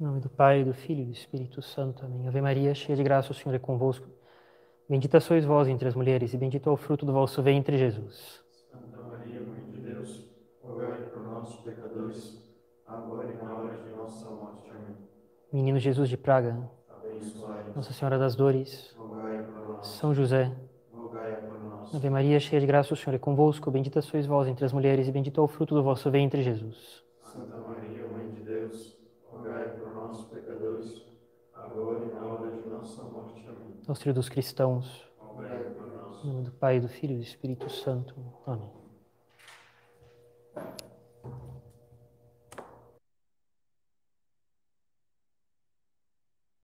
Em 0.00 0.02
nome 0.02 0.20
do 0.20 0.30
Pai, 0.30 0.64
do 0.64 0.72
Filho 0.72 1.02
e 1.02 1.04
do 1.04 1.12
Espírito 1.12 1.60
Santo. 1.60 2.06
Amém. 2.06 2.26
Ave 2.26 2.40
Maria, 2.40 2.74
cheia 2.74 2.96
de 2.96 3.02
graça, 3.02 3.30
o 3.30 3.34
Senhor 3.34 3.54
é 3.54 3.58
convosco. 3.58 4.13
Bendita 4.88 5.18
sois 5.20 5.44
vós 5.44 5.66
entre 5.68 5.88
as 5.88 5.94
mulheres, 5.94 6.34
e 6.34 6.36
bendito 6.36 6.68
é 6.68 6.72
o 6.72 6.76
fruto 6.76 7.06
do 7.06 7.12
vosso 7.12 7.42
ventre, 7.42 7.78
Jesus. 7.78 8.44
agora 12.86 13.30
e 13.32 13.36
na 13.36 13.54
hora 13.54 13.76
de 13.78 13.90
nossa 13.90 14.30
morte. 14.30 14.70
Amém. 14.70 14.96
Menino 15.52 15.78
Jesus 15.78 16.08
de 16.08 16.16
Praga, 16.16 16.70
Nossa 17.74 17.92
Senhora 17.92 18.18
das 18.18 18.36
Dores, 18.36 18.96
São 19.82 20.14
José, 20.14 20.52
Ave 21.92 22.10
Maria, 22.10 22.40
cheia 22.40 22.60
de 22.60 22.66
graça, 22.66 22.92
o 22.92 22.96
Senhor 22.96 23.14
é 23.14 23.18
convosco, 23.18 23.70
bendita 23.70 24.02
sois 24.02 24.26
vós 24.26 24.48
entre 24.48 24.64
as 24.64 24.72
mulheres 24.72 25.06
e 25.06 25.12
bendito 25.12 25.40
é 25.40 25.44
o 25.44 25.48
fruto 25.48 25.74
do 25.74 25.82
vosso 25.82 26.10
ventre, 26.10 26.42
Jesus. 26.42 27.04
Santa 27.22 27.56
Maria, 27.56 28.06
Mãe 28.08 28.30
de 28.32 28.42
Deus, 28.42 28.96
rogai 29.30 29.68
por 29.76 29.94
nós, 29.94 30.24
pecadores, 30.24 31.04
agora 31.54 32.04
e 32.04 32.14
na 32.14 32.26
hora 32.26 32.50
de 32.50 32.68
nossa 32.68 33.02
morte. 33.04 33.46
Amém. 33.48 33.73
Auxílio 33.86 34.14
dos 34.14 34.30
cristãos, 34.30 35.06
Em 36.24 36.28
nome 36.28 36.44
do 36.44 36.52
Pai, 36.52 36.80
do 36.80 36.88
Filho 36.88 37.12
e 37.12 37.16
do 37.16 37.22
Espírito 37.22 37.68
Santo. 37.68 38.14
Amém. 38.46 38.70